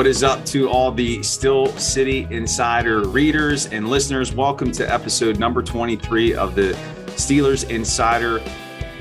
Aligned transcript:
What 0.00 0.06
is 0.06 0.22
up 0.22 0.46
to 0.46 0.66
all 0.66 0.90
the 0.90 1.22
Steel 1.22 1.66
City 1.76 2.26
Insider 2.30 3.06
readers 3.06 3.66
and 3.66 3.86
listeners? 3.90 4.32
Welcome 4.32 4.72
to 4.72 4.90
episode 4.90 5.38
number 5.38 5.62
23 5.62 6.32
of 6.32 6.54
the 6.54 6.72
Steelers 7.16 7.68
Insider 7.68 8.38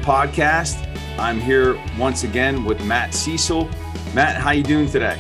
podcast. 0.02 0.86
I'm 1.18 1.40
here 1.40 1.82
once 1.98 2.26
again 2.26 2.66
with 2.66 2.84
Matt 2.84 3.14
Cecil. 3.14 3.70
Matt, 4.14 4.42
how 4.42 4.52
you 4.52 4.62
doing 4.62 4.90
today? 4.90 5.18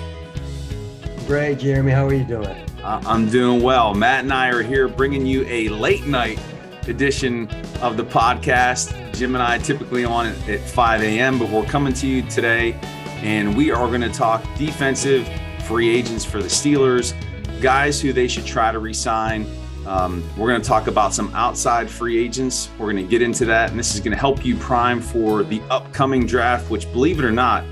Great, 1.25 1.59
Jeremy. 1.59 1.93
How 1.93 2.07
are 2.07 2.13
you 2.13 2.25
doing? 2.25 2.57
Uh, 2.83 3.01
I'm 3.05 3.29
doing 3.29 3.63
well. 3.63 3.93
Matt 3.93 4.25
and 4.25 4.33
I 4.33 4.49
are 4.49 4.61
here 4.61 4.89
bringing 4.89 5.25
you 5.25 5.45
a 5.47 5.69
late 5.69 6.05
night 6.05 6.41
edition 6.89 7.49
of 7.81 7.95
the 7.95 8.03
podcast. 8.03 9.13
Jim 9.13 9.33
and 9.33 9.41
I 9.41 9.59
typically 9.59 10.03
on 10.03 10.25
at 10.25 10.59
5 10.59 11.03
a.m., 11.03 11.39
but 11.39 11.49
we're 11.49 11.63
coming 11.63 11.93
to 11.93 12.05
you 12.05 12.21
today 12.23 12.77
and 13.21 13.55
we 13.55 13.71
are 13.71 13.87
going 13.87 14.01
to 14.01 14.09
talk 14.09 14.43
defensive 14.57 15.25
free 15.69 15.87
agents 15.87 16.25
for 16.25 16.41
the 16.41 16.47
Steelers, 16.47 17.13
guys 17.61 18.01
who 18.01 18.11
they 18.11 18.27
should 18.27 18.43
try 18.43 18.71
to 18.71 18.79
resign. 18.79 19.45
Um, 19.85 20.27
we're 20.35 20.49
going 20.49 20.59
to 20.59 20.67
talk 20.67 20.87
about 20.87 21.13
some 21.13 21.31
outside 21.35 21.87
free 21.87 22.17
agents. 22.17 22.71
We're 22.79 22.91
going 22.91 23.05
to 23.05 23.07
get 23.07 23.21
into 23.21 23.45
that, 23.45 23.69
and 23.69 23.77
this 23.77 23.93
is 23.93 23.99
going 23.99 24.13
to 24.13 24.17
help 24.17 24.43
you 24.43 24.55
prime 24.57 24.99
for 24.99 25.43
the 25.43 25.61
upcoming 25.69 26.25
draft, 26.25 26.71
which, 26.71 26.91
believe 26.91 27.19
it 27.19 27.23
or 27.23 27.31
not, 27.31 27.63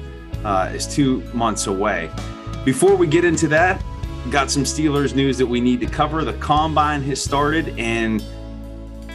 uh, 0.43 0.69
is 0.71 0.85
two 0.85 1.23
months 1.33 1.65
away. 1.65 2.11
Before 2.63 2.95
we 2.95 3.07
get 3.07 3.25
into 3.25 3.47
that, 3.47 3.83
got 4.29 4.51
some 4.51 4.63
Steelers 4.63 5.15
news 5.15 5.39
that 5.39 5.47
we 5.47 5.59
need 5.59 5.79
to 5.79 5.87
cover. 5.87 6.23
The 6.23 6.33
combine 6.33 7.01
has 7.01 7.19
started 7.19 7.73
and 7.79 8.23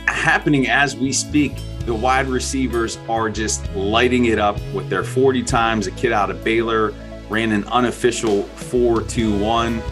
happening 0.08 0.68
as 0.68 0.96
we 0.96 1.12
speak 1.12 1.52
the 1.86 1.94
wide 1.94 2.26
receivers 2.26 2.98
are 3.08 3.28
just 3.28 3.68
lighting 3.74 4.26
it 4.26 4.38
up 4.38 4.60
with 4.72 4.88
their 4.88 5.02
40 5.02 5.42
times. 5.42 5.88
A 5.88 5.90
kid 5.92 6.12
out 6.12 6.30
of 6.30 6.42
Baylor 6.44 6.94
ran 7.28 7.52
an 7.52 7.64
unofficial 7.64 8.42
4-2-1. 8.56 9.82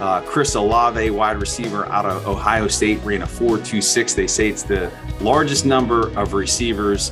Uh, 0.00 0.22
Chris 0.22 0.54
Olave, 0.54 1.10
wide 1.10 1.36
receiver 1.36 1.86
out 1.86 2.06
of 2.06 2.26
Ohio 2.26 2.68
State, 2.68 3.00
ran 3.04 3.22
a 3.22 3.26
4-2-6. 3.26 4.14
They 4.14 4.26
say 4.26 4.48
it's 4.48 4.62
the 4.62 4.90
largest 5.20 5.66
number 5.66 6.08
of 6.18 6.32
receivers 6.32 7.10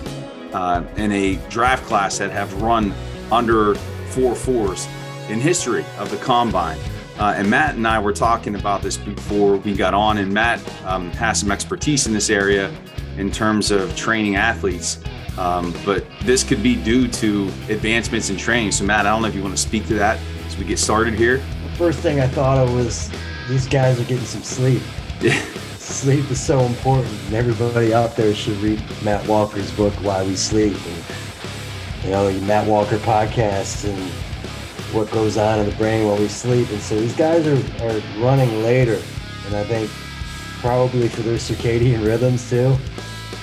uh, 0.53 0.85
in 0.97 1.13
a 1.13 1.37
draft 1.49 1.85
class 1.85 2.19
that 2.19 2.31
have 2.31 2.63
run 2.63 2.95
under 3.31 3.75
four 4.11 4.35
fours 4.35 4.87
in 5.29 5.41
history 5.41 5.85
of 5.99 6.11
the 6.11 6.17
combine. 6.19 6.79
Uh, 7.19 7.35
and 7.37 7.51
Matt 7.51 7.75
and 7.75 7.87
I 7.87 7.99
were 7.99 8.13
talking 8.13 8.55
about 8.55 8.81
this 8.81 8.97
before 8.97 9.57
we 9.57 9.75
got 9.75 9.93
on, 9.93 10.19
and 10.19 10.33
Matt 10.33 10.61
um, 10.85 11.11
has 11.13 11.41
some 11.41 11.51
expertise 11.51 12.07
in 12.07 12.13
this 12.15 12.31
area 12.31 12.73
in 13.17 13.31
terms 13.31 13.71
of 13.71 13.95
training 13.97 14.37
athletes. 14.37 15.01
Um, 15.39 15.73
but 15.85 16.05
this 16.23 16.43
could 16.43 16.65
be 16.65 16.75
due 16.75 17.07
to 17.07 17.45
advancements 17.69 18.29
in 18.29 18.37
training. 18.37 18.73
So, 18.73 18.85
Matt, 18.85 19.07
I 19.07 19.11
don't 19.11 19.23
know 19.23 19.29
if 19.29 19.37
you 19.37 19.43
want 19.43 19.57
to 19.57 19.63
speak 19.63 19.87
to 19.87 19.95
that 19.95 20.19
as 20.47 20.59
we 20.59 20.65
get 20.65 20.81
started 20.81 21.15
here. 21.15 21.37
The 21.37 21.77
first 21.77 22.01
thing 22.01 22.19
I 22.19 22.27
thought 22.27 22.59
of 22.59 22.75
was 22.75 23.09
these 23.49 23.69
guys 23.69 24.01
are 24.01 24.05
getting 24.05 24.27
some 24.27 24.43
sleep. 24.43 24.83
Yeah. 25.21 25.41
Sleep 25.79 26.31
is 26.31 26.39
so 26.39 26.61
important, 26.61 27.15
and 27.27 27.35
everybody 27.35 27.95
out 27.95 28.15
there 28.15 28.35
should 28.35 28.59
read 28.59 28.79
Matt 29.03 29.27
Walker's 29.27 29.75
book, 29.75 29.95
Why 29.95 30.23
We 30.23 30.37
Sleep, 30.37 30.75
and 30.75 31.05
you 32.05 32.11
know, 32.11 32.31
the 32.31 32.45
Matt 32.45 32.67
Walker 32.67 32.99
podcast 32.99 33.89
and 33.89 33.99
what 34.95 35.11
goes 35.11 35.39
on 35.39 35.61
in 35.61 35.67
the 35.67 35.75
brain 35.77 36.07
while 36.07 36.19
we 36.19 36.29
sleep. 36.29 36.69
And 36.69 36.81
so 36.83 37.01
these 37.01 37.17
guys 37.17 37.47
are, 37.47 37.87
are 37.87 38.03
running 38.23 38.63
later, 38.63 39.01
and 39.47 39.57
I 39.57 39.65
think 39.65 39.91
probably 40.61 41.09
for 41.09 41.23
their 41.23 41.39
circadian 41.39 42.05
rhythms 42.05 42.51
too 42.51 42.77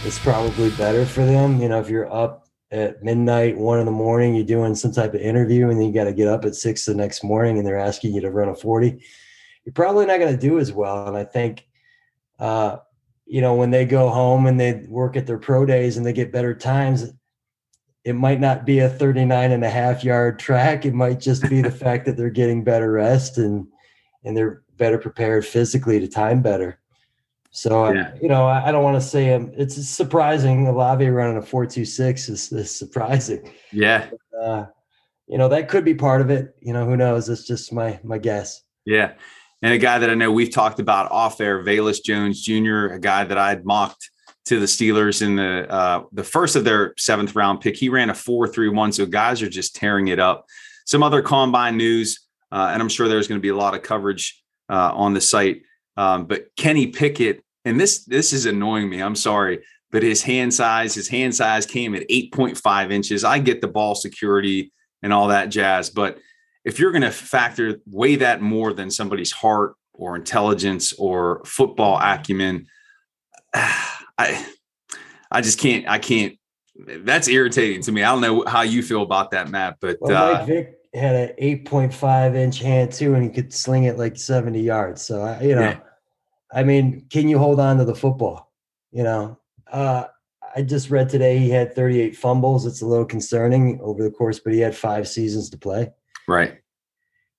it's 0.06 0.20
probably 0.20 0.70
better 0.72 1.04
for 1.04 1.26
them. 1.26 1.60
You 1.60 1.68
know, 1.68 1.80
if 1.80 1.90
you're 1.90 2.12
up 2.14 2.48
at 2.70 3.02
midnight, 3.02 3.58
one 3.58 3.80
in 3.80 3.88
the 3.88 3.92
morning, 3.92 4.36
you're 4.36 4.46
doing 4.46 4.76
some 4.76 4.92
type 4.92 5.16
of 5.16 5.22
interview, 5.22 5.70
and 5.70 5.80
then 5.80 5.88
you 5.88 5.94
got 5.94 6.04
to 6.04 6.14
get 6.14 6.28
up 6.28 6.46
at 6.46 6.54
six 6.54 6.86
the 6.86 6.94
next 6.94 7.24
morning, 7.24 7.58
and 7.58 7.66
they're 7.66 7.80
asking 7.80 8.14
you 8.14 8.22
to 8.22 8.30
run 8.30 8.48
a 8.48 8.56
forty. 8.56 9.04
You're 9.66 9.74
probably 9.74 10.06
not 10.06 10.20
going 10.20 10.32
to 10.32 10.40
do 10.40 10.60
as 10.60 10.72
well. 10.72 11.08
And 11.08 11.18
I 11.18 11.24
think, 11.24 11.66
uh, 12.38 12.78
you 13.26 13.42
know, 13.42 13.56
when 13.56 13.72
they 13.72 13.84
go 13.84 14.10
home 14.10 14.46
and 14.46 14.60
they 14.60 14.86
work 14.88 15.18
at 15.18 15.26
their 15.26 15.40
pro 15.40 15.66
days 15.66 15.98
and 15.98 16.06
they 16.06 16.14
get 16.14 16.32
better 16.32 16.54
times, 16.54 17.12
it 18.04 18.14
might 18.14 18.40
not 18.40 18.64
be 18.64 18.80
a 18.80 18.90
39 18.90 19.52
and 19.52 19.66
a 19.66 19.70
half 19.70 20.04
yard 20.04 20.38
track. 20.38 20.86
It 20.86 20.94
might 20.94 21.20
just 21.20 21.50
be 21.50 21.64
the 21.64 21.72
fact 21.84 22.06
that 22.06 22.16
they're 22.16 22.30
getting 22.30 22.64
better 22.64 22.92
rest 22.92 23.40
and 23.40 23.68
and 24.24 24.38
they're 24.38 24.62
better 24.78 25.00
prepared 25.00 25.48
physically 25.48 26.00
to 26.00 26.08
time 26.08 26.44
better. 26.44 26.80
So, 27.56 27.94
yeah. 27.94 28.14
you 28.22 28.28
know, 28.28 28.46
I, 28.48 28.68
I 28.68 28.72
don't 28.74 28.84
want 28.84 29.02
to 29.02 29.08
say 29.08 29.34
um, 29.34 29.50
it's 29.56 29.76
surprising. 29.88 30.68
Olave 30.68 31.08
running 31.08 31.38
a 31.38 31.42
four 31.42 31.66
two 31.66 31.86
six 31.86 32.28
is, 32.28 32.52
is 32.52 32.78
surprising. 32.78 33.50
Yeah. 33.72 34.10
But, 34.12 34.38
uh, 34.38 34.66
you 35.28 35.38
know, 35.38 35.48
that 35.48 35.70
could 35.70 35.86
be 35.86 35.96
part 35.96 36.20
of 36.20 36.30
it. 36.30 36.54
You 36.60 36.74
know, 36.74 36.86
who 36.86 36.98
knows? 36.98 37.30
It's 37.30 37.48
just 37.48 37.72
my 37.72 37.98
my 38.04 38.18
guess. 38.18 38.62
Yeah. 38.86 39.14
And 39.62 39.74
a 39.74 39.78
guy 39.78 40.00
that 40.00 40.10
I 40.10 40.16
know 40.16 40.34
we've 40.34 40.52
talked 40.52 40.82
about 40.82 41.10
off 41.14 41.40
air, 41.40 41.64
Velus 41.64 42.04
Jones 42.04 42.42
Jr., 42.44 42.88
a 42.88 43.00
guy 43.00 43.24
that 43.24 43.38
I 43.38 43.50
had 43.50 43.66
mocked 43.66 44.12
to 44.48 44.60
the 44.60 44.66
Steelers 44.66 45.22
in 45.22 45.38
the 45.38 45.66
uh, 45.72 46.04
the 46.12 46.26
first 46.26 46.58
of 46.58 46.66
their 46.66 46.94
seventh 46.98 47.38
round 47.38 47.62
pick. 47.62 47.78
He 47.78 47.88
ran 47.88 48.10
a 48.10 48.14
four 48.14 48.50
three 48.50 48.68
one. 48.68 48.92
So 48.92 49.06
guys 49.06 49.42
are 49.42 49.50
just 49.50 49.78
tearing 49.78 50.10
it 50.10 50.20
up. 50.20 50.46
Some 50.86 51.04
other 51.04 51.22
combine 51.22 51.78
news, 51.78 52.20
uh, 52.52 52.72
and 52.74 52.82
I'm 52.82 52.90
sure 52.90 53.08
there's 53.08 53.30
going 53.30 53.40
to 53.40 53.42
be 53.42 53.48
a 53.48 53.56
lot 53.56 53.76
of 53.76 53.82
coverage 53.82 54.44
uh, 54.70 54.92
on 54.94 55.14
the 55.14 55.22
site. 55.22 55.62
Um, 55.96 56.26
but 56.26 56.48
Kenny 56.58 56.88
Pickett 56.88 57.45
and 57.66 57.80
this 57.80 58.06
this 58.06 58.32
is 58.32 58.46
annoying 58.46 58.90
me. 58.90 59.02
I'm 59.02 59.16
sorry, 59.16 59.64
but 59.92 60.04
his 60.04 60.22
hand 60.22 60.54
size, 60.54 60.94
his 60.94 61.08
hand 61.08 61.36
size 61.36 61.66
came 61.66 61.96
at 61.96 62.08
8.5 62.08 62.92
inches. 62.92 63.24
I 63.24 63.40
get 63.40 63.60
the 63.60 63.68
ball 63.68 63.96
security 63.96 64.72
and 65.02 65.12
all 65.12 65.28
that 65.30 65.50
jazz, 65.50 65.90
but 65.90 66.20
if 66.64 66.80
you're 66.80 66.92
going 66.92 67.02
to 67.02 67.12
factor 67.12 67.80
weigh 67.88 68.18
that 68.18 68.42
more 68.42 68.74
than 68.74 68.90
somebody's 68.90 69.32
heart 69.32 69.76
or 69.94 70.16
intelligence 70.16 70.94
or 70.94 71.44
football 71.46 72.00
acumen, 72.02 72.68
I 73.54 74.46
I 75.32 75.42
just 75.42 75.60
can't 75.60 75.90
I 75.90 75.98
can't. 75.98 76.38
That's 76.78 77.28
irritating 77.28 77.82
to 77.84 77.92
me. 77.92 78.04
I 78.04 78.12
don't 78.12 78.22
know 78.22 78.44
how 78.46 78.62
you 78.62 78.84
feel 78.84 79.02
about 79.02 79.32
that, 79.32 79.50
Matt, 79.50 79.78
but 79.80 79.98
well, 80.02 80.34
Mike 80.34 80.42
uh, 80.42 80.46
Vick 80.46 80.78
had 80.94 81.16
an 81.16 81.36
8.5 81.42 82.36
inch 82.36 82.60
hand 82.60 82.92
too, 82.92 83.16
and 83.16 83.24
he 83.24 83.30
could 83.30 83.54
sling 83.54 83.86
it 83.86 83.98
like 83.98 84.18
70 84.18 84.62
yards. 84.62 85.02
So 85.02 85.22
I, 85.24 85.42
you 85.42 85.56
know. 85.56 85.62
Yeah 85.62 85.80
I 86.54 86.64
mean, 86.64 87.06
can 87.10 87.28
you 87.28 87.38
hold 87.38 87.60
on 87.60 87.78
to 87.78 87.86
the 87.86 87.96
football? 87.96 88.52
You 88.92 89.04
know, 89.04 89.40
uh, 89.72 90.06
I 90.56 90.62
just 90.62 90.90
read 90.90 91.10
today 91.10 91.38
he 91.38 91.50
had 91.50 91.76
38 91.76 92.16
fumbles. 92.16 92.66
It's 92.66 92.82
a 92.82 92.86
little 92.86 93.06
concerning 93.06 93.80
over 93.82 94.04
the 94.04 94.12
course, 94.12 94.40
but 94.40 94.54
he 94.54 94.60
had 94.60 94.76
five 94.76 95.08
seasons 95.08 95.50
to 95.50 95.58
play. 95.58 95.92
Right. 96.28 96.60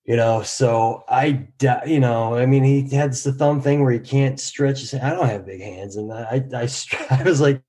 You 0.04 0.14
know, 0.14 0.42
so 0.42 1.02
I, 1.08 1.48
you 1.84 1.98
know, 1.98 2.36
I 2.36 2.46
mean, 2.46 2.62
he 2.62 2.88
had 2.94 3.12
the 3.12 3.32
thumb 3.32 3.60
thing 3.60 3.82
where 3.82 3.90
he 3.90 3.98
can't 3.98 4.38
stretch 4.38 4.78
his. 4.78 4.94
I 4.94 5.10
don't 5.10 5.28
have 5.28 5.44
big 5.44 5.60
hands, 5.60 5.96
and 5.96 6.12
I, 6.12 6.44
I, 6.54 6.68
I 7.10 7.22
was 7.24 7.40
like, 7.40 7.60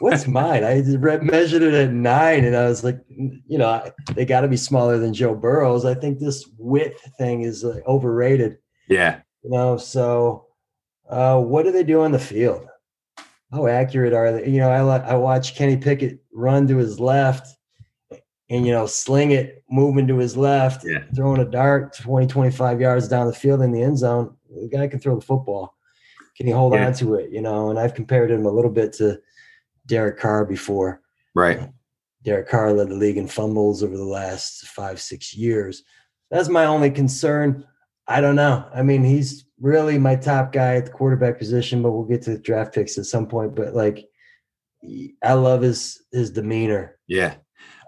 "What's 0.00 0.26
mine?" 0.26 0.62
I 0.62 0.82
measured 0.82 1.62
it 1.62 1.72
at 1.72 1.94
nine, 1.94 2.44
and 2.44 2.54
I 2.54 2.68
was 2.68 2.84
like, 2.84 2.98
you 3.08 3.56
know, 3.56 3.90
they 4.14 4.26
got 4.26 4.42
to 4.42 4.48
be 4.48 4.58
smaller 4.58 4.98
than 4.98 5.14
Joe 5.14 5.34
Burrow's. 5.34 5.86
I 5.86 5.94
think 5.94 6.18
this 6.18 6.46
width 6.58 7.00
thing 7.16 7.40
is 7.40 7.64
like 7.64 7.82
overrated. 7.86 8.58
Yeah. 8.90 9.20
You 9.42 9.52
know, 9.52 9.78
so 9.78 10.45
uh, 11.08 11.40
what 11.40 11.64
do 11.64 11.72
they 11.72 11.84
do 11.84 12.02
on 12.02 12.12
the 12.12 12.18
field? 12.18 12.66
How 13.52 13.66
accurate 13.66 14.12
are 14.12 14.32
they? 14.32 14.48
You 14.48 14.58
know, 14.58 14.70
I 14.70 15.12
I 15.12 15.14
watch 15.14 15.54
Kenny 15.54 15.76
Pickett 15.76 16.20
run 16.32 16.66
to 16.68 16.76
his 16.76 16.98
left 16.98 17.56
and 18.48 18.66
you 18.66 18.72
know 18.72 18.86
sling 18.86 19.32
it 19.32 19.64
moving 19.70 20.06
to 20.06 20.18
his 20.18 20.36
left 20.36 20.84
yeah. 20.84 21.04
throwing 21.14 21.40
a 21.40 21.44
dart 21.44 21.96
20 21.96 22.26
25 22.26 22.80
yards 22.80 23.08
down 23.08 23.26
the 23.26 23.32
field 23.32 23.62
in 23.62 23.72
the 23.72 23.82
end 23.82 23.98
zone 23.98 24.34
the 24.50 24.68
guy 24.68 24.86
can 24.86 25.00
throw 25.00 25.14
the 25.14 25.24
football 25.24 25.74
can 26.36 26.46
he 26.46 26.52
hold 26.52 26.74
yeah. 26.74 26.86
on 26.86 26.92
to 26.92 27.14
it 27.14 27.30
you 27.30 27.40
know 27.40 27.70
and 27.70 27.78
i've 27.78 27.94
compared 27.94 28.30
him 28.30 28.46
a 28.46 28.50
little 28.50 28.70
bit 28.70 28.92
to 28.92 29.18
derek 29.86 30.18
carr 30.18 30.44
before 30.44 31.00
right 31.34 31.68
derek 32.22 32.48
carr 32.48 32.72
led 32.72 32.88
the 32.88 32.94
league 32.94 33.16
in 33.16 33.26
fumbles 33.26 33.82
over 33.82 33.96
the 33.96 34.04
last 34.04 34.66
five 34.68 35.00
six 35.00 35.34
years 35.34 35.82
that's 36.30 36.48
my 36.48 36.66
only 36.66 36.90
concern 36.90 37.66
i 38.06 38.20
don't 38.20 38.36
know 38.36 38.68
i 38.74 38.82
mean 38.82 39.02
he's 39.02 39.45
really 39.60 39.98
my 39.98 40.16
top 40.16 40.52
guy 40.52 40.76
at 40.76 40.86
the 40.86 40.92
quarterback 40.92 41.38
position, 41.38 41.82
but 41.82 41.92
we'll 41.92 42.04
get 42.04 42.22
to 42.22 42.30
the 42.30 42.38
draft 42.38 42.74
picks 42.74 42.98
at 42.98 43.06
some 43.06 43.26
point. 43.26 43.54
But 43.54 43.74
like, 43.74 44.08
I 45.22 45.32
love 45.34 45.62
his 45.62 46.02
his 46.12 46.30
demeanor. 46.30 46.98
Yeah, 47.06 47.34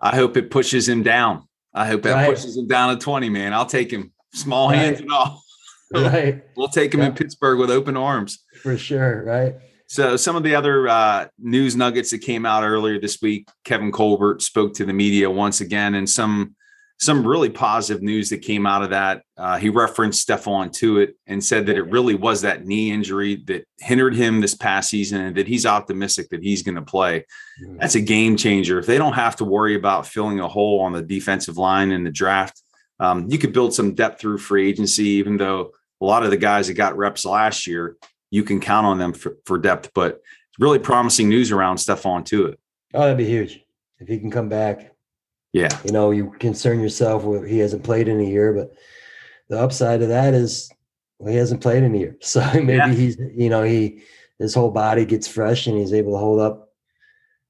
I 0.03 0.17
hope 0.17 0.37
it 0.37 0.51
pushes 0.51 0.89
him 0.89 1.03
down. 1.03 1.49
I 1.75 1.87
hope 1.87 2.03
that 2.03 2.15
right. 2.15 2.31
pushes 2.31 2.57
him 2.57 2.67
down 2.67 2.97
to 2.97 3.03
twenty. 3.03 3.29
Man, 3.29 3.53
I'll 3.53 3.67
take 3.67 3.91
him, 3.91 4.13
small 4.33 4.71
right. 4.71 4.79
hands 4.79 5.01
and 5.01 5.11
all. 5.13 5.43
right, 5.95 6.43
we'll 6.57 6.69
take 6.69 6.93
him 6.93 7.01
in 7.01 7.15
Pittsburgh 7.15 7.59
with 7.59 7.71
open 7.71 7.97
arms 7.97 8.45
for 8.63 8.77
sure. 8.77 9.25
Right. 9.25 9.55
So 9.87 10.19
some 10.19 10.37
of 10.37 10.43
the 10.43 10.55
other 10.55 10.87
uh, 10.87 11.29
news 11.39 11.75
nuggets 11.75 12.11
that 12.11 12.19
came 12.19 12.45
out 12.45 12.63
earlier 12.63 13.01
this 13.01 13.23
week, 13.23 13.49
Kevin 13.65 13.91
Colbert 13.91 14.43
spoke 14.43 14.75
to 14.75 14.85
the 14.85 14.93
media 14.93 15.31
once 15.31 15.63
again, 15.63 15.95
and 15.95 16.09
some 16.09 16.57
some 17.01 17.27
really 17.27 17.49
positive 17.49 18.03
news 18.03 18.29
that 18.31 18.39
came 18.39 18.67
out 18.67 18.83
of 18.83 18.91
that. 18.91 19.23
Uh, 19.37 19.57
he 19.57 19.69
referenced 19.69 20.27
Stephon 20.27 20.71
Tuitt 20.71 21.15
and 21.27 21.43
said 21.43 21.67
that 21.67 21.77
it 21.77 21.85
really 21.85 22.15
was 22.15 22.43
that 22.43 22.67
knee 22.67 22.91
injury 22.91 23.37
that 23.47 23.65
hindered 23.79 24.17
him 24.17 24.41
this 24.41 24.55
past 24.55 24.91
season 24.91 25.21
and 25.21 25.37
that 25.37 25.47
he's 25.47 25.65
optimistic 25.65 26.29
that 26.31 26.43
he's 26.43 26.63
going 26.63 26.75
to 26.75 26.83
play. 26.83 27.25
Mm-hmm. 27.63 27.79
That's 27.79 27.95
a 27.95 28.01
game 28.01 28.37
changer. 28.37 28.81
If 28.81 28.87
they 28.87 28.99
don't 28.99 29.13
have 29.13 29.37
to 29.37 29.45
worry 29.45 29.77
about 29.77 30.07
filling 30.07 30.41
a 30.41 30.49
hole 30.49 30.81
on 30.81 30.93
the 30.93 31.03
defensive 31.03 31.57
line 31.57 31.93
in 31.93 32.03
the 32.03 32.11
draft 32.11 32.61
um, 33.01 33.27
you 33.29 33.39
could 33.39 33.53
build 33.53 33.75
some 33.75 33.95
depth 33.95 34.21
through 34.21 34.39
free 34.39 34.69
agency, 34.69 35.05
even 35.05 35.37
though 35.37 35.73
a 36.01 36.05
lot 36.05 36.25
of 36.25 36.31
the 36.31 36.37
guys 36.37 36.69
that 36.69 36.75
got 36.75 36.97
reps 36.97 37.25
last 37.25 37.67
year, 37.67 37.97
you 38.31 38.43
can 38.43 38.61
count 38.61 38.87
on 38.87 38.99
them 38.99 39.13
for, 39.13 39.37
for 39.45 39.59
depth. 39.59 39.91
But 39.95 40.15
it's 40.15 40.59
really 40.59 40.79
promising 40.79 41.29
news 41.29 41.53
around 41.53 41.77
Stephon 41.77 42.25
Tuitt. 42.25 42.57
Oh, 42.95 43.01
that'd 43.01 43.17
be 43.17 43.25
huge 43.25 43.61
if 43.99 44.09
he 44.09 44.19
can 44.19 44.31
come 44.31 44.49
back. 44.49 44.95
Yeah, 45.53 45.77
you 45.85 45.93
know, 45.93 46.11
you 46.11 46.33
concern 46.39 46.81
yourself 46.81 47.25
with 47.25 47.47
he 47.47 47.59
hasn't 47.59 47.85
played 47.85 48.09
in 48.09 48.21
a 48.21 48.25
year, 48.25 48.53
but 48.53 48.73
the 49.49 49.59
upside 49.59 50.03
of 50.03 50.09
that 50.09 50.35
is 50.35 50.71
well, 51.19 51.33
he 51.33 51.39
hasn't 51.39 51.63
played 51.63 51.83
in 51.83 51.95
a 51.95 51.99
year, 51.99 52.17
so 52.21 52.41
maybe 52.55 52.75
yeah. 52.75 52.93
he's 52.93 53.17
you 53.35 53.49
know 53.49 53.63
he 53.63 54.03
his 54.39 54.55
whole 54.55 54.71
body 54.71 55.05
gets 55.05 55.27
fresh 55.27 55.67
and 55.67 55.79
he's 55.79 55.93
able 55.93 56.13
to 56.13 56.19
hold 56.19 56.41
up, 56.41 56.73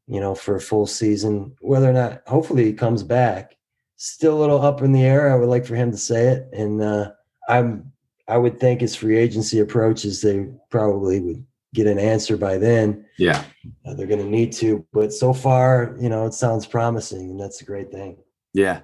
you 0.06 0.21
know, 0.21 0.35
for 0.35 0.56
a 0.56 0.61
full 0.61 0.87
season. 0.87 1.55
Whether 1.61 1.91
or 1.91 1.93
not, 1.93 2.23
hopefully, 2.27 2.65
he 2.65 2.73
comes 2.73 3.03
back. 3.03 3.56
Still 3.97 4.39
a 4.39 4.41
little 4.41 4.62
up 4.62 4.81
in 4.81 4.93
the 4.93 5.03
air. 5.03 5.31
I 5.31 5.37
would 5.37 5.49
like 5.49 5.67
for 5.67 5.75
him 5.75 5.91
to 5.91 5.99
say 5.99 6.29
it, 6.29 6.49
and 6.53 6.81
uh, 6.81 7.11
I'm 7.49 7.93
I 8.29 8.37
would 8.37 8.61
think 8.61 8.81
his 8.81 8.94
free 8.94 9.17
agency 9.17 9.59
approaches, 9.59 10.21
they 10.21 10.47
probably 10.71 11.21
would 11.21 11.44
get 11.75 11.87
an 11.87 11.99
answer 11.99 12.37
by 12.37 12.59
then. 12.59 13.05
Yeah. 13.19 13.44
Uh, 13.87 13.94
they're 13.94 14.06
going 14.06 14.23
to 14.23 14.29
need 14.29 14.53
to. 14.55 14.87
But 14.93 15.12
so 15.12 15.32
far, 15.32 15.97
you 16.00 16.09
know, 16.09 16.26
it 16.26 16.35
sounds 16.35 16.67
promising, 16.67 17.31
and 17.31 17.41
that's 17.41 17.61
a 17.61 17.65
great 17.65 17.91
thing. 17.91 18.17
Yeah. 18.55 18.81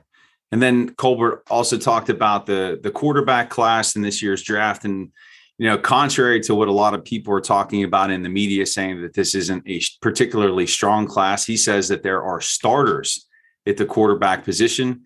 And 0.53 0.63
then 0.63 0.95
Colbert 0.95 1.43
also 1.51 1.77
talked 1.77 2.11
about 2.11 2.47
the 2.47 2.79
the 2.83 2.91
quarterback 2.91 3.51
class 3.51 3.97
in 3.97 4.03
this 4.03 4.23
year's 4.23 4.43
draft, 4.43 4.85
and 4.85 5.11
you 5.59 5.69
know, 5.69 5.79
contrary 5.79 6.41
to 6.41 6.55
what 6.55 6.69
a 6.69 6.73
lot 6.73 6.95
of 6.95 7.05
people 7.05 7.33
are 7.35 7.41
talking 7.41 7.85
about 7.85 8.11
in 8.11 8.23
the 8.23 8.29
media, 8.29 8.67
saying 8.67 9.03
that 9.03 9.15
this 9.15 9.35
isn't 9.35 9.69
a 9.69 9.81
particularly 10.01 10.67
strong 10.67 11.07
class, 11.07 11.45
he 11.45 11.57
says 11.57 11.89
that 11.89 12.03
there 12.03 12.23
are 12.23 12.41
starters 12.41 13.27
at 13.67 13.77
the 13.79 13.87
quarterback 13.87 14.45
position, 14.45 15.03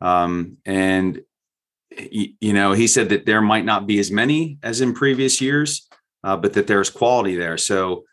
um, 0.00 0.58
and 0.66 1.22
you 1.96 2.52
know, 2.52 2.72
he 2.72 2.86
said 2.86 3.08
that 3.08 3.26
there 3.26 3.40
might 3.40 3.64
not 3.64 3.86
be 3.86 3.98
as 3.98 4.10
many 4.10 4.58
as 4.62 4.80
in 4.80 4.92
previous 4.92 5.40
years, 5.40 5.88
uh, 6.24 6.36
but 6.36 6.52
that 6.52 6.66
there's 6.66 6.90
quality 6.90 7.36
there. 7.36 7.58
So 7.58 8.04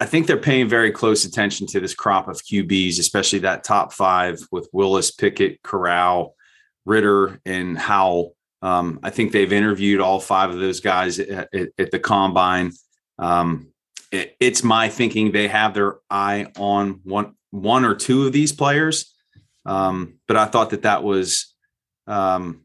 I 0.00 0.06
think 0.06 0.26
they're 0.26 0.36
paying 0.36 0.68
very 0.68 0.90
close 0.90 1.24
attention 1.24 1.66
to 1.68 1.80
this 1.80 1.94
crop 1.94 2.28
of 2.28 2.42
QBs, 2.42 2.98
especially 2.98 3.40
that 3.40 3.64
top 3.64 3.92
five 3.92 4.40
with 4.50 4.68
Willis, 4.72 5.10
Pickett, 5.10 5.62
Corral, 5.62 6.34
Ridder, 6.86 7.40
and 7.44 7.78
Howell. 7.78 8.34
Um, 8.62 9.00
I 9.02 9.10
think 9.10 9.32
they've 9.32 9.52
interviewed 9.52 10.00
all 10.00 10.20
five 10.20 10.50
of 10.50 10.58
those 10.58 10.80
guys 10.80 11.18
at, 11.18 11.48
at, 11.52 11.68
at 11.78 11.90
the 11.90 11.98
combine. 11.98 12.72
Um, 13.18 13.72
it, 14.10 14.36
it's 14.40 14.64
my 14.64 14.88
thinking 14.88 15.32
they 15.32 15.48
have 15.48 15.74
their 15.74 15.96
eye 16.08 16.46
on 16.56 17.00
one 17.04 17.34
one 17.50 17.84
or 17.84 17.94
two 17.94 18.26
of 18.26 18.32
these 18.32 18.52
players, 18.52 19.14
um, 19.64 20.14
but 20.26 20.36
I 20.36 20.46
thought 20.46 20.70
that 20.70 20.82
that 20.82 21.04
was 21.04 21.54
um, 22.06 22.63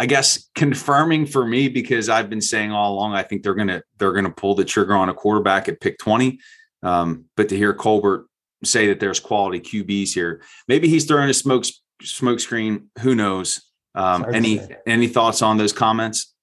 I 0.00 0.06
guess 0.06 0.48
confirming 0.54 1.26
for 1.26 1.44
me 1.44 1.68
because 1.68 2.08
I've 2.08 2.30
been 2.30 2.40
saying 2.40 2.72
all 2.72 2.94
along 2.94 3.12
I 3.12 3.22
think 3.22 3.42
they're 3.42 3.54
gonna 3.54 3.82
they're 3.98 4.14
gonna 4.14 4.30
pull 4.30 4.54
the 4.54 4.64
trigger 4.64 4.94
on 4.94 5.10
a 5.10 5.14
quarterback 5.14 5.68
at 5.68 5.78
pick 5.78 5.98
20. 5.98 6.38
Um, 6.82 7.26
but 7.36 7.50
to 7.50 7.56
hear 7.56 7.74
Colbert 7.74 8.26
say 8.64 8.86
that 8.86 8.98
there's 8.98 9.20
quality 9.20 9.60
QBs 9.60 10.14
here, 10.14 10.40
maybe 10.68 10.88
he's 10.88 11.04
throwing 11.04 11.28
a 11.28 11.34
smoke 11.34 11.66
smoke 12.00 12.40
screen. 12.40 12.88
Who 13.00 13.14
knows? 13.14 13.60
Um, 13.94 14.24
any 14.32 14.62
any 14.86 15.06
thoughts 15.06 15.42
on 15.42 15.58
those 15.58 15.74
comments? 15.74 16.34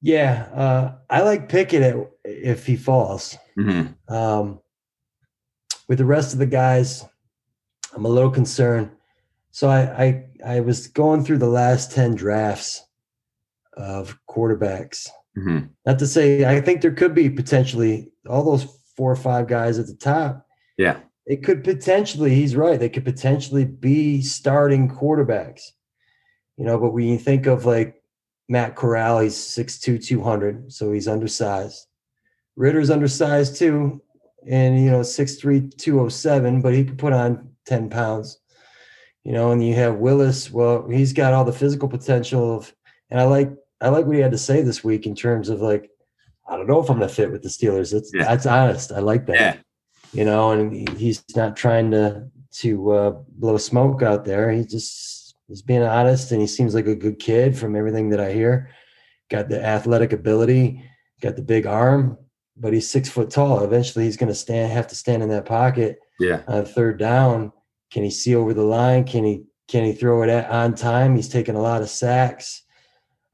Yeah, 0.00 0.48
uh, 0.54 0.94
I 1.10 1.20
like 1.20 1.50
Pickett 1.50 2.08
if 2.24 2.64
he 2.64 2.76
falls. 2.76 3.36
Mm-hmm. 3.58 4.14
Um, 4.14 4.60
with 5.86 5.98
the 5.98 6.06
rest 6.06 6.32
of 6.32 6.38
the 6.38 6.46
guys, 6.46 7.04
I'm 7.92 8.06
a 8.06 8.08
little 8.08 8.30
concerned. 8.30 8.90
So 9.50 9.68
I, 9.68 10.04
I 10.04 10.24
I 10.44 10.60
was 10.60 10.86
going 10.88 11.24
through 11.24 11.38
the 11.38 11.46
last 11.46 11.92
10 11.92 12.14
drafts 12.14 12.82
of 13.76 14.18
quarterbacks. 14.28 15.08
Mm-hmm. 15.36 15.66
Not 15.86 15.98
to 15.98 16.06
say 16.06 16.44
I 16.44 16.60
think 16.60 16.80
there 16.80 16.92
could 16.92 17.14
be 17.14 17.30
potentially 17.30 18.12
all 18.28 18.44
those 18.44 18.66
four 18.96 19.10
or 19.10 19.16
five 19.16 19.48
guys 19.48 19.78
at 19.78 19.86
the 19.86 19.94
top. 19.94 20.46
Yeah. 20.78 21.00
It 21.26 21.42
could 21.42 21.64
potentially, 21.64 22.34
he's 22.34 22.54
right. 22.54 22.78
They 22.78 22.88
could 22.88 23.04
potentially 23.04 23.64
be 23.64 24.22
starting 24.22 24.88
quarterbacks. 24.88 25.62
You 26.56 26.64
know, 26.64 26.78
but 26.78 26.92
when 26.92 27.08
you 27.08 27.18
think 27.18 27.46
of 27.46 27.64
like 27.64 28.00
Matt 28.48 28.76
Corral, 28.76 29.20
he's 29.20 29.34
6'2, 29.34 30.04
200, 30.04 30.72
so 30.72 30.92
he's 30.92 31.08
undersized. 31.08 31.86
Ridder's 32.56 32.90
undersized 32.90 33.56
too, 33.56 34.00
and 34.48 34.78
you 34.78 34.90
know, 34.90 35.00
6'3, 35.00 35.76
207, 35.76 36.60
but 36.60 36.74
he 36.74 36.84
could 36.84 36.98
put 36.98 37.12
on 37.12 37.50
10 37.66 37.90
pounds 37.90 38.38
you 39.24 39.32
know, 39.32 39.50
and 39.50 39.66
you 39.66 39.74
have 39.74 39.96
Willis. 39.96 40.50
Well, 40.50 40.86
he's 40.88 41.12
got 41.12 41.32
all 41.32 41.44
the 41.44 41.52
physical 41.52 41.88
potential 41.88 42.56
of, 42.56 42.72
and 43.10 43.18
I 43.18 43.24
like 43.24 43.50
I 43.80 43.88
like 43.88 44.06
what 44.06 44.16
he 44.16 44.22
had 44.22 44.32
to 44.32 44.38
say 44.38 44.62
this 44.62 44.84
week 44.84 45.06
in 45.06 45.14
terms 45.14 45.48
of 45.48 45.60
like, 45.60 45.90
I 46.46 46.56
don't 46.56 46.66
know 46.66 46.80
if 46.82 46.90
I'm 46.90 46.98
going 46.98 47.08
to 47.08 47.14
fit 47.14 47.32
with 47.32 47.42
the 47.42 47.48
Steelers. 47.48 47.92
That's 47.92 48.10
yeah. 48.14 48.24
that's 48.24 48.46
honest. 48.46 48.92
I 48.92 49.00
like 49.00 49.26
that. 49.26 49.36
Yeah. 49.36 49.56
You 50.12 50.24
know, 50.24 50.52
and 50.52 50.88
he's 50.90 51.24
not 51.34 51.56
trying 51.56 51.90
to 51.90 52.28
to 52.58 52.90
uh, 52.92 53.10
blow 53.28 53.56
smoke 53.56 54.02
out 54.02 54.24
there. 54.24 54.50
He 54.52 54.64
just 54.64 55.34
he's 55.48 55.62
being 55.62 55.82
honest, 55.82 56.30
and 56.30 56.40
he 56.40 56.46
seems 56.46 56.74
like 56.74 56.86
a 56.86 56.94
good 56.94 57.18
kid 57.18 57.58
from 57.58 57.74
everything 57.74 58.10
that 58.10 58.20
I 58.20 58.32
hear. 58.32 58.70
Got 59.30 59.48
the 59.48 59.64
athletic 59.64 60.12
ability, 60.12 60.84
got 61.22 61.34
the 61.34 61.42
big 61.42 61.66
arm, 61.66 62.18
but 62.58 62.74
he's 62.74 62.90
six 62.90 63.08
foot 63.08 63.30
tall. 63.30 63.64
Eventually, 63.64 64.04
he's 64.04 64.18
going 64.18 64.28
to 64.28 64.34
stand 64.34 64.70
have 64.70 64.86
to 64.88 64.94
stand 64.94 65.22
in 65.22 65.30
that 65.30 65.46
pocket. 65.46 65.98
Yeah. 66.20 66.42
On 66.46 66.64
third 66.66 66.98
down 66.98 67.52
can 67.90 68.02
he 68.02 68.10
see 68.10 68.34
over 68.34 68.54
the 68.54 68.62
line? 68.62 69.04
Can 69.04 69.24
he 69.24 69.44
can 69.68 69.84
he 69.84 69.92
throw 69.92 70.22
it 70.22 70.28
at, 70.28 70.50
on 70.50 70.74
time? 70.74 71.16
He's 71.16 71.28
taken 71.28 71.56
a 71.56 71.62
lot 71.62 71.82
of 71.82 71.88
sacks. 71.88 72.62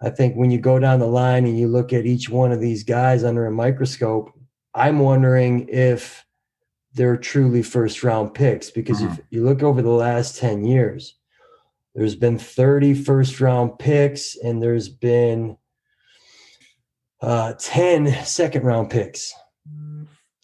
I 0.02 0.10
think 0.10 0.34
when 0.36 0.50
you 0.50 0.58
go 0.58 0.78
down 0.78 1.00
the 1.00 1.06
line 1.06 1.44
and 1.44 1.58
you 1.58 1.68
look 1.68 1.92
at 1.92 2.06
each 2.06 2.30
one 2.30 2.52
of 2.52 2.60
these 2.60 2.84
guys 2.84 3.24
under 3.24 3.46
a 3.46 3.50
microscope, 3.50 4.32
I'm 4.74 5.00
wondering 5.00 5.68
if 5.68 6.24
they're 6.94 7.16
truly 7.16 7.62
first 7.62 8.02
round 8.02 8.34
picks 8.34 8.70
because 8.70 9.00
mm-hmm. 9.00 9.12
if 9.12 9.20
you 9.30 9.44
look 9.44 9.62
over 9.62 9.82
the 9.82 9.90
last 9.90 10.38
10 10.38 10.64
years, 10.64 11.16
there's 11.94 12.16
been 12.16 12.38
30 12.38 12.94
first 12.94 13.40
round 13.40 13.78
picks 13.78 14.36
and 14.36 14.62
there's 14.62 14.88
been 14.88 15.56
uh, 17.20 17.54
10 17.58 18.24
second 18.24 18.64
round 18.64 18.90
picks. 18.90 19.34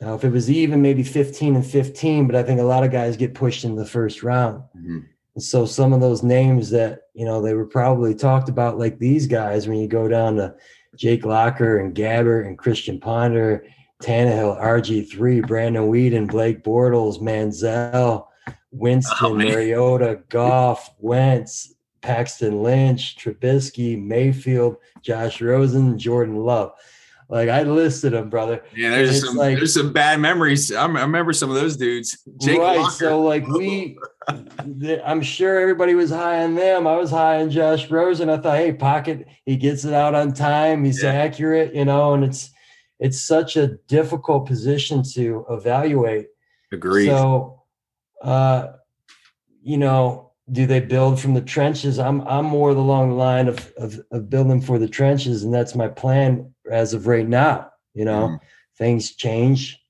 Now, 0.01 0.15
if 0.15 0.25
it 0.25 0.31
was 0.31 0.51
even, 0.51 0.83
maybe 0.83 1.03
15 1.03 1.57
and 1.57 1.67
15, 1.67 2.27
but 2.27 2.37
I 2.37 2.43
think 2.43 2.61
a 2.61 2.65
lot 2.65 2.85
of 2.85 2.93
guys 2.93 3.17
get 3.17 3.35
pushed 3.35 3.65
in 3.65 3.77
the 3.77 3.87
first 3.87 4.23
round. 4.23 4.63
Mm-hmm. 4.77 4.99
And 5.35 5.43
so 5.43 5.67
some 5.67 5.93
of 5.93 6.01
those 6.01 6.23
names 6.23 6.71
that, 6.71 7.03
you 7.15 7.25
know, 7.25 7.43
they 7.43 7.55
were 7.55 7.67
probably 7.67 8.15
talked 8.15 8.49
about 8.49 8.79
like 8.79 8.99
these 8.99 9.27
guys 9.27 9.69
when 9.69 9.79
you 9.79 9.89
go 9.89 10.09
down 10.09 10.37
to 10.37 10.55
Jake 10.97 11.25
Locker 11.25 11.79
and 11.79 11.95
Gabbert 11.95 12.47
and 12.47 12.59
Christian 12.59 13.01
Ponder, 13.01 13.65
Tannehill, 14.03 14.61
RG3, 14.61 15.47
Brandon 15.47 15.91
Weeden, 15.91 16.31
Blake 16.31 16.63
Bortles, 16.63 17.21
Manziel, 17.21 18.27
Winston, 18.71 19.17
oh, 19.23 19.35
Mariota, 19.35 20.21
Goff, 20.29 20.91
Wentz, 20.99 21.75
Paxton 22.03 22.63
Lynch, 22.63 23.17
Trubisky, 23.17 24.03
Mayfield, 24.03 24.77
Josh 25.03 25.41
Rosen, 25.41 25.99
Jordan 25.99 26.37
Love. 26.37 26.73
Like 27.29 27.49
I 27.49 27.63
listed 27.63 28.13
them, 28.13 28.31
brother. 28.31 28.63
Yeah, 28.75 28.91
there's 28.91 29.25
some 29.25 29.37
like, 29.37 29.57
there's 29.57 29.75
some 29.75 29.93
bad 29.93 30.21
memories. 30.21 30.73
I 30.73 30.87
remember 30.87 31.33
some 31.33 31.51
of 31.51 31.57
those 31.57 31.77
dudes. 31.77 32.17
Jake 32.41 32.61
right. 32.61 32.79
Locker. 32.79 32.93
So 32.93 33.21
like 33.21 33.47
we, 33.49 33.99
I'm 35.05 35.23
sure 35.23 35.59
everybody 35.59 35.95
was 35.95 36.11
high 36.11 36.45
on 36.45 36.55
them. 36.55 36.87
I 36.87 36.95
was 36.95 37.11
high 37.11 37.41
on 37.41 37.51
Josh 37.51 37.91
Rosen. 37.91 38.31
I 38.31 38.37
thought, 38.37 38.59
hey, 38.59 38.73
pocket, 38.73 39.27
he 39.45 39.57
gets 39.57 39.85
it 39.85 39.93
out 39.93 40.15
on 40.15 40.35
time. 40.35 40.85
He's 40.85 41.03
yeah. 41.03 41.15
accurate, 41.15 41.75
you 41.75 41.85
know, 41.85 42.15
and 42.15 42.23
it's 42.23 42.51
it's 43.01 43.21
such 43.21 43.57
a 43.57 43.79
difficult 43.89 44.47
position 44.47 45.03
to 45.15 45.45
evaluate. 45.51 46.29
Agreed. 46.71 47.07
So, 47.07 47.65
uh, 48.23 48.69
you 49.63 49.79
know, 49.79 50.26
do 50.53 50.67
they 50.67 50.81
build 50.81 51.21
from 51.21 51.35
the 51.35 51.41
trenches? 51.41 51.99
I'm 51.99 52.21
I'm 52.23 52.45
more 52.45 52.71
along 52.71 53.11
the 53.11 53.15
line 53.17 53.49
of, 53.49 53.73
of, 53.77 54.01
of 54.13 54.31
building 54.31 54.61
for 54.61 54.79
the 54.79 54.89
trenches, 54.89 55.43
and 55.43 55.53
that's 55.53 55.75
my 55.75 55.89
plan 55.89 56.53
as 56.71 56.95
of 56.95 57.07
right 57.07 57.29
now. 57.29 57.71
You 57.95 58.05
know, 58.05 58.29
mm. 58.29 58.41
things 58.79 59.17
change, 59.17 59.81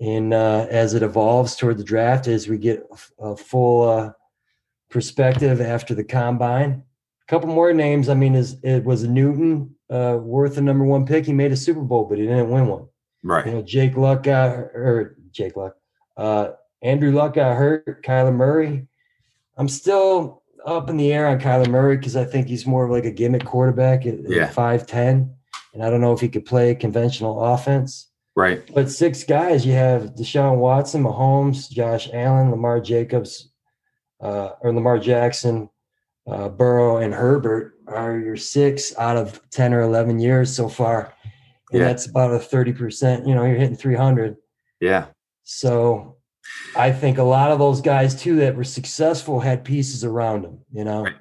and 0.00 0.34
uh, 0.34 0.66
as 0.70 0.94
it 0.94 1.02
evolves 1.02 1.56
toward 1.56 1.78
the 1.78 1.84
draft, 1.84 2.26
as 2.26 2.48
we 2.48 2.58
get 2.58 2.84
a, 3.18 3.36
full 3.36 3.88
uh, 3.88 4.10
perspective 4.90 5.60
after 5.60 5.94
the 5.94 6.04
combine. 6.04 6.82
A 7.26 7.30
couple 7.30 7.48
more 7.48 7.72
names. 7.72 8.10
I 8.10 8.14
mean, 8.14 8.34
is 8.34 8.58
it 8.62 8.84
was 8.84 9.04
Newton 9.04 9.74
uh, 9.88 10.18
worth 10.20 10.56
the 10.56 10.60
number 10.60 10.84
one 10.84 11.06
pick? 11.06 11.24
He 11.24 11.32
made 11.32 11.52
a 11.52 11.56
Super 11.56 11.80
Bowl, 11.80 12.04
but 12.04 12.18
he 12.18 12.26
didn't 12.26 12.50
win 12.50 12.66
one. 12.66 12.86
Right. 13.22 13.46
You 13.46 13.52
know, 13.52 13.62
Jake 13.62 13.96
Luck 13.96 14.24
got 14.24 14.50
or 14.50 15.16
Jake 15.30 15.56
Luck. 15.56 15.76
Uh, 16.18 16.50
Andrew 16.82 17.12
Luck 17.12 17.34
got 17.34 17.56
hurt. 17.56 18.04
Kyler 18.04 18.34
Murray. 18.34 18.86
I'm 19.56 19.68
still 19.68 20.42
up 20.66 20.88
in 20.88 20.96
the 20.96 21.12
air 21.12 21.26
on 21.26 21.38
Kyler 21.38 21.68
Murray 21.68 21.96
because 21.96 22.16
I 22.16 22.24
think 22.24 22.48
he's 22.48 22.66
more 22.66 22.84
of 22.84 22.90
like 22.90 23.04
a 23.04 23.10
gimmick 23.10 23.44
quarterback 23.44 24.06
at, 24.06 24.28
yeah. 24.28 24.48
5'10 24.50 25.30
and 25.74 25.82
I 25.82 25.90
don't 25.90 26.00
know 26.00 26.12
if 26.12 26.20
he 26.20 26.28
could 26.28 26.46
play 26.46 26.74
conventional 26.74 27.42
offense. 27.44 28.10
Right. 28.36 28.68
But 28.74 28.90
six 28.90 29.22
guys, 29.24 29.64
you 29.66 29.72
have 29.74 30.14
Deshaun 30.14 30.56
Watson, 30.58 31.02
Mahomes, 31.04 31.70
Josh 31.70 32.08
Allen, 32.12 32.50
Lamar 32.50 32.80
Jacobs, 32.80 33.50
uh, 34.20 34.50
or 34.60 34.72
Lamar 34.72 34.98
Jackson, 34.98 35.68
uh, 36.26 36.48
Burrow 36.48 36.96
and 36.98 37.12
Herbert 37.12 37.74
are 37.86 38.18
your 38.18 38.36
six 38.36 38.96
out 38.98 39.16
of 39.16 39.40
10 39.50 39.74
or 39.74 39.82
11 39.82 40.18
years 40.18 40.54
so 40.54 40.68
far. 40.68 41.12
And 41.70 41.80
Yeah. 41.80 41.88
that's 41.88 42.06
about 42.06 42.32
a 42.32 42.38
30%, 42.38 43.26
you 43.26 43.34
know, 43.34 43.44
you're 43.44 43.56
hitting 43.56 43.76
300. 43.76 44.36
Yeah. 44.80 45.06
So 45.42 46.13
I 46.76 46.92
think 46.92 47.18
a 47.18 47.22
lot 47.22 47.50
of 47.50 47.58
those 47.58 47.80
guys 47.80 48.14
too 48.20 48.36
that 48.36 48.56
were 48.56 48.64
successful 48.64 49.40
had 49.40 49.64
pieces 49.64 50.04
around 50.04 50.42
them, 50.42 50.58
you 50.72 50.84
know. 50.84 51.04
Right. 51.04 51.14